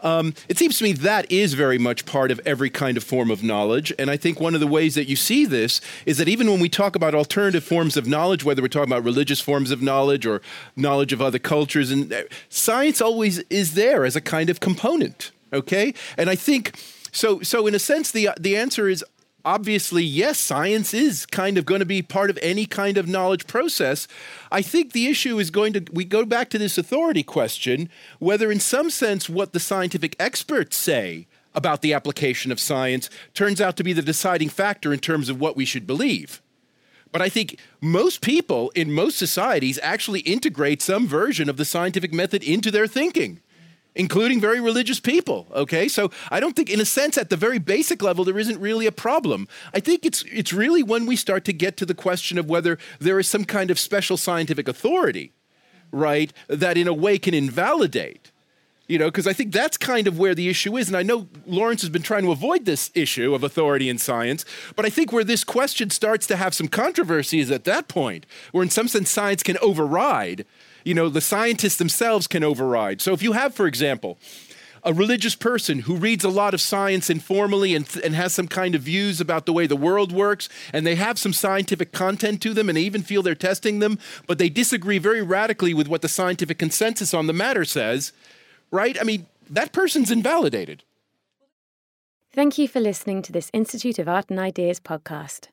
Um, 0.00 0.34
it 0.48 0.58
seems 0.58 0.78
to 0.78 0.84
me 0.84 0.92
that 0.92 1.30
is 1.30 1.54
very 1.54 1.78
much 1.78 2.06
part 2.06 2.30
of 2.30 2.40
every 2.46 2.70
kind 2.70 2.96
of 2.96 3.04
form 3.04 3.30
of 3.30 3.42
knowledge. 3.42 3.92
And 3.98 4.10
I 4.10 4.16
think 4.16 4.40
one 4.40 4.54
of 4.54 4.60
the 4.60 4.66
ways 4.66 4.94
that 4.94 5.08
you 5.08 5.16
see 5.16 5.44
this 5.44 5.80
is 6.06 6.18
that 6.18 6.28
even 6.28 6.50
when 6.50 6.60
we 6.60 6.68
talk 6.68 6.96
about 6.96 7.14
alternative 7.14 7.64
forms 7.64 7.96
of 7.96 8.06
knowledge, 8.06 8.44
whether 8.44 8.62
we're 8.62 8.68
talking 8.68 8.92
about 8.92 9.04
religious 9.26 9.40
forms 9.40 9.72
of 9.72 9.82
knowledge 9.82 10.24
or 10.24 10.40
knowledge 10.76 11.12
of 11.12 11.20
other 11.20 11.40
cultures, 11.40 11.90
and 11.90 12.12
uh, 12.12 12.22
science 12.48 13.00
always 13.00 13.38
is 13.50 13.74
there 13.74 14.04
as 14.04 14.14
a 14.14 14.20
kind 14.20 14.48
of 14.48 14.60
component. 14.60 15.32
Okay, 15.52 15.94
and 16.16 16.30
I 16.30 16.36
think 16.36 16.78
so. 17.10 17.40
So 17.40 17.66
in 17.66 17.74
a 17.74 17.78
sense, 17.80 18.12
the 18.12 18.30
the 18.38 18.56
answer 18.56 18.88
is 18.88 19.04
obviously, 19.44 20.04
yes, 20.04 20.38
science 20.38 20.94
is 20.94 21.26
kind 21.26 21.58
of 21.58 21.64
going 21.64 21.80
to 21.80 21.86
be 21.86 22.02
part 22.02 22.30
of 22.30 22.38
any 22.40 22.66
kind 22.66 22.96
of 22.96 23.08
knowledge 23.08 23.48
process. 23.48 24.06
I 24.52 24.62
think 24.62 24.92
the 24.92 25.06
issue 25.06 25.38
is 25.40 25.50
going 25.50 25.72
to, 25.74 25.84
we 25.92 26.04
go 26.04 26.24
back 26.24 26.50
to 26.50 26.58
this 26.58 26.78
authority 26.78 27.22
question, 27.22 27.88
whether 28.18 28.50
in 28.50 28.58
some 28.58 28.90
sense 28.90 29.28
what 29.28 29.52
the 29.52 29.60
scientific 29.60 30.16
experts 30.18 30.76
say 30.76 31.26
about 31.54 31.80
the 31.80 31.94
application 31.94 32.50
of 32.50 32.58
science 32.58 33.08
turns 33.34 33.60
out 33.60 33.76
to 33.76 33.84
be 33.84 33.92
the 33.92 34.02
deciding 34.02 34.48
factor 34.48 34.92
in 34.92 34.98
terms 34.98 35.28
of 35.28 35.40
what 35.40 35.56
we 35.56 35.64
should 35.64 35.86
believe. 35.86 36.42
But 37.12 37.22
I 37.22 37.28
think 37.28 37.58
most 37.80 38.20
people 38.20 38.70
in 38.74 38.92
most 38.92 39.16
societies 39.16 39.78
actually 39.82 40.20
integrate 40.20 40.82
some 40.82 41.06
version 41.06 41.48
of 41.48 41.56
the 41.56 41.64
scientific 41.64 42.12
method 42.12 42.42
into 42.42 42.70
their 42.70 42.86
thinking 42.86 43.40
including 43.96 44.40
very 44.40 44.60
religious 44.60 45.00
people. 45.00 45.46
Okay, 45.52 45.88
so 45.88 46.10
I 46.30 46.38
don't 46.38 46.54
think, 46.54 46.70
in 46.70 46.80
a 46.80 46.84
sense, 46.84 47.18
at 47.18 47.30
the 47.30 47.36
very 47.36 47.58
basic 47.58 48.02
level, 48.02 48.24
there 48.24 48.38
isn't 48.38 48.60
really 48.60 48.86
a 48.86 48.92
problem. 48.92 49.48
I 49.74 49.80
think 49.80 50.04
it's 50.04 50.22
it's 50.30 50.52
really 50.52 50.82
when 50.82 51.06
we 51.06 51.16
start 51.16 51.44
to 51.46 51.52
get 51.52 51.76
to 51.78 51.86
the 51.86 51.94
question 51.94 52.38
of 52.38 52.48
whether 52.48 52.78
there 53.00 53.18
is 53.18 53.26
some 53.26 53.44
kind 53.44 53.70
of 53.70 53.78
special 53.78 54.16
scientific 54.16 54.68
authority, 54.68 55.32
right, 55.90 56.32
that 56.48 56.76
in 56.76 56.86
a 56.86 56.94
way 56.94 57.18
can 57.18 57.34
invalidate. 57.34 58.30
You 58.88 58.98
know, 58.98 59.06
because 59.06 59.26
I 59.26 59.32
think 59.32 59.52
that's 59.52 59.76
kind 59.76 60.06
of 60.06 60.16
where 60.18 60.34
the 60.34 60.48
issue 60.48 60.76
is. 60.76 60.86
And 60.86 60.96
I 60.96 61.02
know 61.02 61.26
Lawrence 61.44 61.80
has 61.80 61.90
been 61.90 62.02
trying 62.02 62.22
to 62.22 62.30
avoid 62.30 62.66
this 62.66 62.90
issue 62.94 63.34
of 63.34 63.42
authority 63.42 63.88
in 63.88 63.98
science, 63.98 64.44
but 64.76 64.86
I 64.86 64.90
think 64.90 65.12
where 65.12 65.24
this 65.24 65.42
question 65.42 65.90
starts 65.90 66.26
to 66.28 66.36
have 66.36 66.54
some 66.54 66.68
controversy 66.68 67.40
is 67.40 67.50
at 67.50 67.64
that 67.64 67.88
point, 67.88 68.26
where 68.52 68.62
in 68.62 68.70
some 68.70 68.86
sense 68.86 69.10
science 69.10 69.42
can 69.42 69.58
override 69.60 70.46
you 70.86 70.94
know, 70.94 71.08
the 71.08 71.20
scientists 71.20 71.76
themselves 71.76 72.28
can 72.28 72.44
override. 72.44 73.00
So 73.00 73.12
if 73.12 73.20
you 73.20 73.32
have, 73.32 73.56
for 73.56 73.66
example, 73.66 74.18
a 74.84 74.94
religious 74.94 75.34
person 75.34 75.80
who 75.80 75.96
reads 75.96 76.24
a 76.24 76.28
lot 76.28 76.54
of 76.54 76.60
science 76.60 77.10
informally 77.10 77.74
and, 77.74 77.88
and 78.04 78.14
has 78.14 78.32
some 78.32 78.46
kind 78.46 78.76
of 78.76 78.82
views 78.82 79.20
about 79.20 79.46
the 79.46 79.52
way 79.52 79.66
the 79.66 79.74
world 79.74 80.12
works, 80.12 80.48
and 80.72 80.86
they 80.86 80.94
have 80.94 81.18
some 81.18 81.32
scientific 81.32 81.90
content 81.90 82.40
to 82.42 82.54
them, 82.54 82.68
and 82.68 82.76
they 82.76 82.82
even 82.82 83.02
feel 83.02 83.20
they're 83.20 83.34
testing 83.34 83.80
them, 83.80 83.98
but 84.28 84.38
they 84.38 84.48
disagree 84.48 84.98
very 84.98 85.22
radically 85.22 85.74
with 85.74 85.88
what 85.88 86.02
the 86.02 86.08
scientific 86.08 86.56
consensus 86.56 87.12
on 87.12 87.26
the 87.26 87.32
matter 87.32 87.64
says, 87.64 88.12
right? 88.70 88.96
I 89.00 89.04
mean, 89.04 89.26
that 89.50 89.72
person's 89.72 90.10
invalidated. 90.10 90.84
Thank 92.32 92.58
you 92.58 92.68
for 92.68 92.80
listening 92.80 93.22
to 93.22 93.32
this 93.32 93.50
Institute 93.52 93.98
of 93.98 94.08
Art 94.08 94.26
and 94.28 94.38
Ideas 94.38 94.80
podcast. 94.80 95.48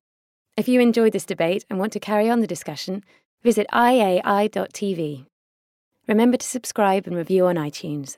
If 0.57 0.67
you 0.67 0.81
enjoyed 0.81 1.13
this 1.13 1.25
debate 1.25 1.65
and 1.69 1.79
want 1.79 1.93
to 1.93 1.99
carry 1.99 2.29
on 2.29 2.41
the 2.41 2.47
discussion, 2.47 3.03
visit 3.41 3.67
iai.tv. 3.73 5.25
Remember 6.07 6.37
to 6.37 6.45
subscribe 6.45 7.07
and 7.07 7.15
review 7.15 7.45
on 7.45 7.55
iTunes. 7.55 8.17